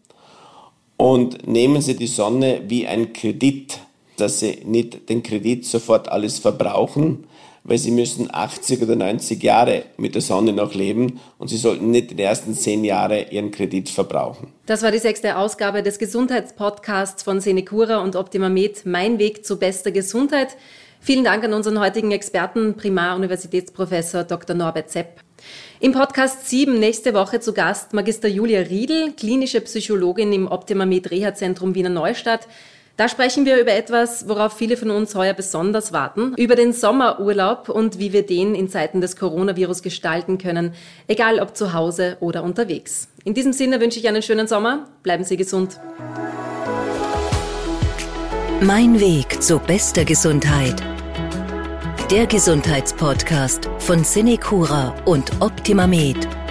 und 0.97 1.47
nehmen 1.47 1.81
Sie 1.81 1.95
die 1.95 2.07
Sonne 2.07 2.63
wie 2.67 2.85
ein 2.85 3.13
Kredit, 3.13 3.79
dass 4.17 4.41
Sie 4.41 4.59
nicht 4.65 5.09
den 5.09 5.23
Kredit 5.23 5.65
sofort 5.65 6.09
alles 6.09 6.39
verbrauchen, 6.39 7.25
weil 7.63 7.77
Sie 7.77 7.91
müssen 7.91 8.33
80 8.33 8.81
oder 8.81 8.95
90 8.95 9.41
Jahre 9.41 9.85
mit 9.97 10.15
der 10.15 10.21
Sonne 10.21 10.53
noch 10.53 10.73
leben 10.73 11.19
und 11.37 11.47
Sie 11.47 11.57
sollten 11.57 11.91
nicht 11.91 12.11
den 12.11 12.19
ersten 12.19 12.53
zehn 12.55 12.83
Jahren 12.83 13.25
Ihren 13.29 13.51
Kredit 13.51 13.89
verbrauchen. 13.89 14.47
Das 14.65 14.81
war 14.81 14.91
die 14.91 14.99
sechste 14.99 15.37
Ausgabe 15.37 15.83
des 15.83 15.99
Gesundheitspodcasts 15.99 17.23
von 17.23 17.39
Senecura 17.39 17.99
und 17.99 18.15
Optimamed, 18.15 18.85
Mein 18.85 19.19
Weg 19.19 19.45
zu 19.45 19.57
bester 19.57 19.91
Gesundheit. 19.91 20.57
Vielen 20.99 21.23
Dank 21.23 21.43
an 21.43 21.53
unseren 21.53 21.79
heutigen 21.79 22.11
Experten, 22.11 22.75
Primar-Universitätsprofessor 22.75 24.23
Dr. 24.23 24.55
Norbert 24.55 24.89
Zepp. 24.89 25.22
Im 25.79 25.91
Podcast 25.91 26.49
7 26.49 26.79
nächste 26.79 27.13
Woche 27.13 27.39
zu 27.39 27.53
Gast 27.53 27.93
Magister 27.93 28.27
Julia 28.27 28.61
Riedel, 28.61 29.11
klinische 29.13 29.59
Psychologin 29.61 30.31
im 30.31 30.47
Optima 30.47 30.85
Med 30.85 31.11
Reha 31.11 31.33
Zentrum 31.33 31.75
Wiener 31.75 31.89
Neustadt. 31.89 32.47
Da 32.95 33.09
sprechen 33.09 33.45
wir 33.45 33.59
über 33.59 33.71
etwas, 33.73 34.27
worauf 34.27 34.53
viele 34.53 34.77
von 34.77 34.91
uns 34.91 35.15
heuer 35.15 35.33
besonders 35.33 35.91
warten, 35.91 36.35
über 36.37 36.55
den 36.55 36.73
Sommerurlaub 36.73 37.69
und 37.69 37.97
wie 37.97 38.13
wir 38.13 38.23
den 38.23 38.53
in 38.53 38.69
Zeiten 38.69 39.01
des 39.01 39.15
Coronavirus 39.15 39.81
gestalten 39.81 40.37
können, 40.37 40.73
egal 41.07 41.39
ob 41.39 41.57
zu 41.57 41.73
Hause 41.73 42.17
oder 42.19 42.43
unterwegs. 42.43 43.07
In 43.23 43.33
diesem 43.33 43.51
Sinne 43.51 43.81
wünsche 43.81 43.99
ich 43.99 44.07
einen 44.07 44.21
schönen 44.21 44.47
Sommer, 44.47 44.87
bleiben 45.01 45.23
Sie 45.23 45.37
gesund. 45.37 45.79
Mein 48.61 48.99
Weg 48.99 49.41
zu 49.41 49.59
bester 49.59 50.05
Gesundheit 50.05 50.92
der 52.13 52.27
Gesundheitspodcast 52.27 53.71
von 53.79 54.03
Cinecura 54.03 54.93
und 55.05 55.31
Optima 55.41 55.87
Med. 55.87 56.42